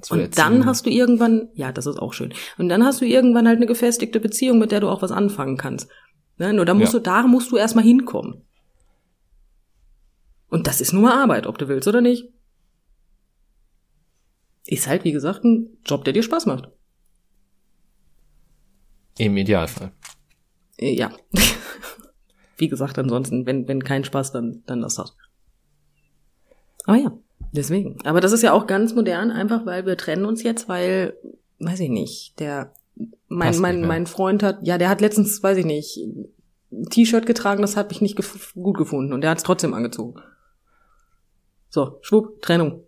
Und 0.10 0.38
dann 0.38 0.66
hast 0.66 0.86
du 0.86 0.90
irgendwann, 0.90 1.50
ja, 1.54 1.74
das 1.74 1.86
ist 1.86 2.00
auch 2.00 2.14
schön. 2.14 2.34
Und 2.58 2.70
dann 2.70 2.86
hast 2.86 3.02
du 3.02 3.06
irgendwann 3.06 3.46
halt 3.46 3.58
eine 3.58 3.68
gefestigte 3.68 4.22
Beziehung, 4.22 4.58
mit 4.58 4.72
der 4.72 4.80
du 4.80 4.88
auch 4.88 5.02
was 5.02 5.12
anfangen 5.12 5.58
kannst. 5.58 5.90
Ne? 6.38 6.54
Nur 6.54 6.66
da 6.66 6.74
musst 6.74 6.94
Ja. 6.94 7.00
du, 7.00 7.04
da 7.04 7.28
musst 7.28 7.52
du 7.52 7.58
erstmal 7.58 7.84
hinkommen. 7.84 8.46
Und 10.52 10.68
das 10.68 10.82
ist 10.82 10.92
nur 10.92 11.14
Arbeit, 11.14 11.48
ob 11.48 11.58
du 11.58 11.70
willst 11.70 11.88
oder 11.88 12.02
nicht. 12.02 12.30
Ist 14.66 14.88
halt, 14.88 15.06
wie 15.06 15.14
gesagt, 15.14 15.44
ein 15.44 15.78
Job, 15.86 16.04
der 16.04 16.14
dir 16.14 16.22
Spaß 16.22 16.46
macht. 16.46 16.70
Im 19.18 19.38
Idealfall. 19.38 19.94
Äh, 20.78 20.94
Ja. 20.94 21.12
wie 22.58 22.68
gesagt, 22.68 23.00
ansonsten, 23.00 23.46
wenn, 23.46 23.68
wenn 23.68 23.84
kein 23.84 24.04
Spaß, 24.04 24.34
dann, 24.34 24.62
dann 24.66 24.82
lass 24.82 24.96
das. 24.96 25.16
Aber 26.84 26.98
ja, 26.98 27.18
deswegen. 27.54 27.98
Aber 28.06 28.20
das 28.20 28.34
ist 28.34 28.44
ja 28.44 28.52
auch 28.52 28.68
ganz 28.68 28.94
modern, 28.94 29.32
einfach 29.32 29.66
weil 29.66 29.86
wir 29.86 29.98
trennen 29.98 30.26
uns 30.26 30.44
jetzt, 30.44 30.68
weil, 30.68 31.16
weiß 31.60 31.80
ich 31.80 31.90
nicht, 31.90 32.40
der, 32.40 32.74
mein, 33.30 33.48
Passt 33.48 33.62
mein, 33.62 33.82
mein 33.82 34.06
Freund 34.06 34.44
hat, 34.44 34.60
ja, 34.64 34.78
der 34.78 34.90
hat 34.90 35.00
letztens, 35.00 35.42
weiß 35.42 35.58
ich 35.58 35.66
nicht, 35.66 35.98
ein 36.72 36.86
T-Shirt 36.90 37.26
getragen, 37.26 37.62
das 37.62 37.78
habe 37.78 37.92
ich 37.94 38.02
nicht 38.02 38.18
gef 38.18 38.54
gut 38.54 38.78
gefunden 38.78 39.14
und 39.14 39.22
der 39.22 39.30
hat 39.30 39.38
es 39.38 39.44
trotzdem 39.44 39.74
angezogen. 39.74 40.22
So, 41.72 41.98
schwupp, 42.02 42.42
Trennung. 42.44 42.84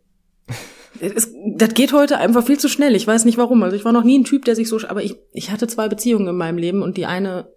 Es, 0.99 1.34
das 1.55 1.73
geht 1.73 1.91
heute 1.91 2.19
einfach 2.19 2.45
viel 2.45 2.59
zu 2.59 2.69
schnell. 2.69 2.95
Ich 2.95 3.07
weiß 3.07 3.25
nicht 3.25 3.39
warum. 3.39 3.63
Also 3.63 3.75
ich 3.75 3.84
war 3.84 3.91
noch 3.91 4.03
nie 4.03 4.19
ein 4.19 4.25
Typ, 4.25 4.45
der 4.45 4.55
sich 4.55 4.69
so, 4.69 4.79
aber 4.88 5.01
ich, 5.01 5.15
ich 5.31 5.49
hatte 5.49 5.67
zwei 5.67 5.89
Beziehungen 5.89 6.27
in 6.27 6.38
meinem 6.38 6.59
Leben 6.59 6.84
und 6.84 6.97
die 6.97 7.07
eine, 7.07 7.51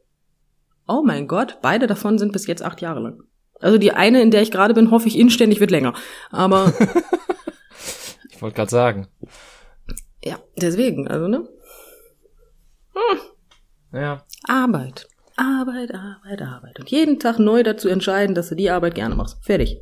oh 0.88 1.02
mein 1.04 1.28
Gott, 1.28 1.58
beide 1.60 1.86
davon 1.86 2.16
sind 2.16 2.32
bis 2.32 2.46
jetzt 2.46 2.62
acht 2.62 2.80
Jahre 2.80 3.00
lang. 3.00 3.22
Also 3.60 3.76
die 3.76 3.92
eine, 3.92 4.22
in 4.22 4.30
der 4.30 4.40
ich 4.40 4.50
gerade 4.50 4.72
bin, 4.72 4.90
hoffe 4.90 5.08
ich 5.08 5.18
inständig 5.18 5.60
wird 5.60 5.70
länger. 5.70 5.92
Aber 6.30 6.72
Ich 8.36 8.42
wollte 8.42 8.56
gerade 8.56 8.70
sagen. 8.70 9.08
ja, 10.22 10.38
deswegen, 10.56 11.08
also 11.08 11.26
ne? 11.26 11.48
Ja. 13.92 14.24
Arbeit. 14.46 15.08
Arbeit, 15.36 15.94
Arbeit, 15.94 16.42
Arbeit. 16.42 16.78
Und 16.78 16.90
jeden 16.90 17.18
Tag 17.18 17.38
neu 17.38 17.62
dazu 17.62 17.88
entscheiden, 17.88 18.34
dass 18.34 18.50
du 18.50 18.54
die 18.54 18.68
Arbeit 18.68 18.94
gerne 18.94 19.14
machst. 19.14 19.42
Fertig. 19.42 19.80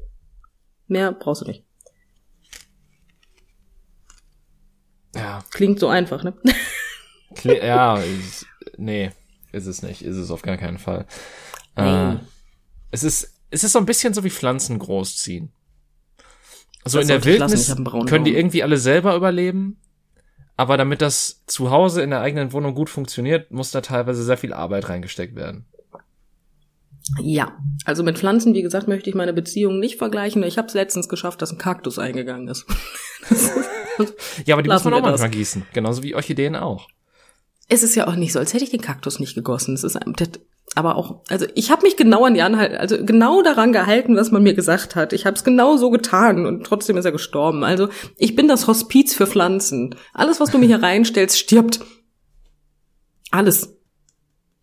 Mehr 0.86 1.12
brauchst 1.12 1.42
du 1.42 1.46
nicht. 1.46 1.64
Ja. 5.14 5.44
Klingt 5.50 5.78
so 5.78 5.88
einfach, 5.88 6.22
ne? 6.24 6.34
Kle 7.34 7.64
ja, 7.64 7.96
ist, 7.98 8.46
nee, 8.76 9.10
ist 9.52 9.66
es 9.66 9.82
nicht. 9.82 10.02
Ist 10.02 10.16
es 10.16 10.30
auf 10.30 10.42
gar 10.42 10.56
keinen 10.56 10.78
Fall. 10.78 11.06
Äh, 11.76 12.16
es 12.90 13.02
ist, 13.04 13.40
es 13.50 13.64
ist 13.64 13.72
so 13.72 13.78
ein 13.78 13.86
bisschen 13.86 14.14
so 14.14 14.24
wie 14.24 14.30
Pflanzen 14.30 14.78
großziehen. 14.78 15.52
So 16.84 16.98
Das 16.98 17.02
in 17.02 17.08
der 17.08 17.24
Wildnis 17.24 17.74
können 18.06 18.24
die 18.24 18.36
irgendwie 18.36 18.62
alle 18.62 18.78
selber 18.78 19.16
überleben. 19.16 19.80
Aber 20.56 20.76
damit 20.76 21.02
das 21.02 21.44
zu 21.46 21.70
Hause 21.70 22.02
in 22.02 22.10
der 22.10 22.20
eigenen 22.20 22.52
Wohnung 22.52 22.74
gut 22.74 22.88
funktioniert, 22.88 23.50
muss 23.50 23.72
da 23.72 23.80
teilweise 23.80 24.22
sehr 24.22 24.36
viel 24.36 24.52
Arbeit 24.52 24.88
reingesteckt 24.88 25.34
werden. 25.34 25.66
Ja, 27.20 27.58
also 27.84 28.02
mit 28.02 28.18
Pflanzen, 28.18 28.54
wie 28.54 28.62
gesagt, 28.62 28.88
möchte 28.88 29.10
ich 29.10 29.14
meine 29.14 29.32
Beziehung 29.32 29.78
nicht 29.78 29.98
vergleichen. 29.98 30.42
Ich 30.42 30.56
habe 30.56 30.68
es 30.68 30.74
letztens 30.74 31.08
geschafft, 31.08 31.42
dass 31.42 31.52
ein 31.52 31.58
Kaktus 31.58 31.98
eingegangen 31.98 32.48
ist. 32.48 32.66
Ja, 34.44 34.54
aber 34.56 34.62
die 34.62 34.70
muss 34.70 34.82
man 34.82 34.94
auch 34.94 34.98
wir 34.98 35.02
das. 35.02 35.20
manchmal 35.20 35.30
gießen. 35.30 35.62
Genauso 35.72 36.02
wie 36.02 36.14
Orchideen 36.16 36.56
auch. 36.56 36.88
es 37.68 37.82
ist 37.82 37.94
ja 37.94 38.08
auch 38.08 38.16
nicht 38.16 38.32
so, 38.32 38.40
als 38.40 38.52
hätte 38.52 38.64
ich 38.64 38.70
den 38.70 38.80
Kaktus 38.80 39.20
nicht 39.20 39.34
gegossen. 39.34 39.74
Es 39.74 39.84
ist, 39.84 39.98
aber 40.74 40.96
auch, 40.96 41.20
also 41.28 41.46
ich 41.54 41.70
habe 41.70 41.82
mich 41.82 41.96
genau 41.96 42.24
an 42.24 42.34
die 42.34 42.42
Anhalt, 42.42 42.76
also 42.76 43.04
genau 43.04 43.42
daran 43.42 43.72
gehalten, 43.72 44.16
was 44.16 44.32
man 44.32 44.42
mir 44.42 44.54
gesagt 44.54 44.96
hat. 44.96 45.12
Ich 45.12 45.26
habe 45.26 45.36
es 45.36 45.44
genau 45.44 45.76
so 45.76 45.90
getan 45.90 46.46
und 46.46 46.64
trotzdem 46.64 46.96
ist 46.96 47.04
er 47.04 47.12
gestorben. 47.12 47.62
Also 47.62 47.88
ich 48.16 48.34
bin 48.34 48.48
das 48.48 48.66
Hospiz 48.66 49.14
für 49.14 49.26
Pflanzen. 49.26 49.94
Alles, 50.12 50.40
was 50.40 50.50
du 50.50 50.58
mir 50.58 50.66
hier 50.66 50.82
reinstellst, 50.82 51.38
stirbt. 51.38 51.80
Alles. 53.30 53.73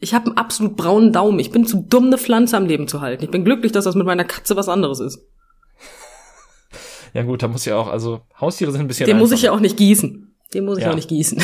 Ich 0.03 0.15
habe 0.15 0.25
einen 0.25 0.37
absolut 0.37 0.75
braunen 0.75 1.13
Daumen. 1.13 1.37
Ich 1.37 1.51
bin 1.51 1.65
zu 1.65 1.85
dumm, 1.87 2.07
eine 2.07 2.17
Pflanze 2.17 2.57
am 2.57 2.65
Leben 2.65 2.87
zu 2.87 3.01
halten. 3.01 3.23
Ich 3.23 3.29
bin 3.29 3.45
glücklich, 3.45 3.71
dass 3.71 3.85
das 3.85 3.93
mit 3.93 4.07
meiner 4.07 4.25
Katze 4.25 4.55
was 4.57 4.67
anderes 4.67 4.99
ist. 4.99 5.19
Ja 7.13 7.23
gut, 7.23 7.43
da 7.43 7.49
muss 7.49 7.65
ja 7.65 7.75
auch, 7.75 7.87
also 7.87 8.21
Haustiere 8.39 8.71
sind 8.71 8.79
ein 8.79 8.87
bisschen. 8.87 9.05
Den 9.05 9.17
einfacher. 9.17 9.23
muss 9.23 9.37
ich 9.37 9.41
ja 9.41 9.51
auch 9.51 9.59
nicht 9.59 9.75
gießen. 9.75 10.33
Den 10.53 10.63
muss 10.63 10.77
ich 10.77 10.85
ja. 10.85 10.91
auch 10.91 10.95
nicht 10.95 11.09
gießen. 11.09 11.43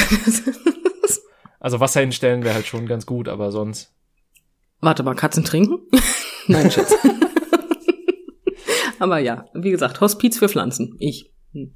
also 1.60 1.82
Wasser 1.82 2.00
hinstellen 2.00 2.46
wäre 2.46 2.56
halt 2.56 2.66
schon 2.66 2.86
ganz 2.86 3.06
gut, 3.06 3.28
aber 3.28 3.52
sonst. 3.52 3.92
Warte 4.80 5.04
mal, 5.04 5.14
Katzen 5.14 5.44
trinken? 5.44 5.80
Nein, 6.48 6.72
Schatz. 6.72 6.94
Aber 8.98 9.20
ja, 9.20 9.50
wie 9.54 9.72
gesagt, 9.72 10.00
Hospiz 10.00 10.40
für 10.40 10.48
Pflanzen. 10.48 10.96
Ich. 11.00 11.34
Hm. 11.52 11.74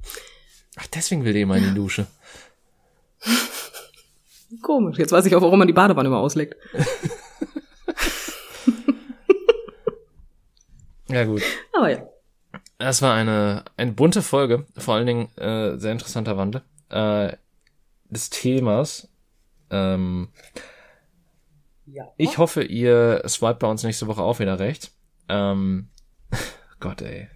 Ach, 0.76 0.86
deswegen 0.86 1.24
will 1.26 1.34
der 1.34 1.42
immer 1.42 1.58
in 1.58 1.64
die 1.64 1.74
Dusche. 1.74 2.06
Komisch. 4.60 4.98
Jetzt 4.98 5.12
weiß 5.12 5.24
ich 5.26 5.34
auch, 5.34 5.40
warum 5.42 5.58
man 5.58 5.68
die 5.68 5.72
Badewanne 5.72 6.08
immer 6.08 6.18
ausleckt. 6.18 6.56
ja, 11.08 11.24
gut. 11.24 11.42
Aber 11.72 11.90
ja. 11.90 12.06
Das 12.78 13.00
war 13.00 13.14
eine, 13.14 13.64
eine 13.76 13.92
bunte 13.92 14.22
Folge, 14.22 14.66
vor 14.76 14.94
allen 14.94 15.06
Dingen 15.06 15.28
äh, 15.38 15.78
sehr 15.78 15.92
interessanter 15.92 16.36
Wandel 16.36 16.62
äh, 16.90 17.36
des 18.10 18.28
Themas. 18.30 19.08
Ähm, 19.70 20.28
ja. 21.86 22.08
Ich 22.16 22.38
hoffe, 22.38 22.62
ihr 22.62 23.22
swipet 23.26 23.60
bei 23.60 23.68
uns 23.68 23.84
nächste 23.84 24.06
Woche 24.08 24.22
auch 24.22 24.38
wieder 24.40 24.58
recht. 24.58 24.90
Ähm, 25.28 25.88
Gott, 26.80 27.02
ey. 27.02 27.28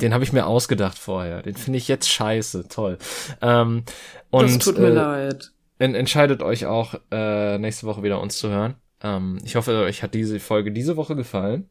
Den 0.00 0.12
habe 0.12 0.24
ich 0.24 0.32
mir 0.32 0.46
ausgedacht 0.46 0.98
vorher. 0.98 1.42
Den 1.42 1.54
finde 1.56 1.78
ich 1.78 1.88
jetzt 1.88 2.08
scheiße. 2.08 2.68
Toll. 2.68 2.98
Ähm, 3.40 3.84
und, 4.30 4.42
das 4.42 4.58
tut 4.58 4.78
mir 4.78 4.88
äh, 4.88 4.92
leid. 4.92 5.52
En 5.78 5.94
entscheidet 5.94 6.42
euch 6.42 6.66
auch, 6.66 6.94
äh, 7.10 7.58
nächste 7.58 7.86
Woche 7.86 8.02
wieder 8.02 8.20
uns 8.20 8.38
zu 8.38 8.48
hören. 8.48 8.74
Ähm, 9.02 9.38
ich 9.44 9.56
hoffe, 9.56 9.72
euch 9.84 10.02
hat 10.02 10.14
diese 10.14 10.40
Folge 10.40 10.72
diese 10.72 10.96
Woche 10.96 11.14
gefallen. 11.14 11.70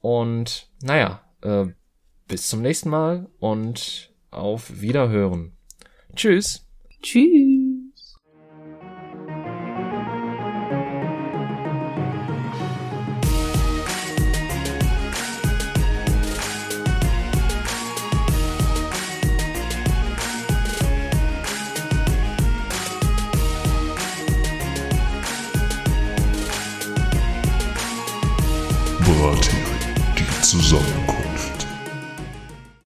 Und 0.00 0.70
naja, 0.82 1.22
äh, 1.42 1.66
bis 2.28 2.48
zum 2.48 2.62
nächsten 2.62 2.90
Mal 2.90 3.28
und 3.38 4.12
auf 4.30 4.80
Wiederhören. 4.80 5.56
Tschüss. 6.14 6.66
Tschüss. 7.02 7.55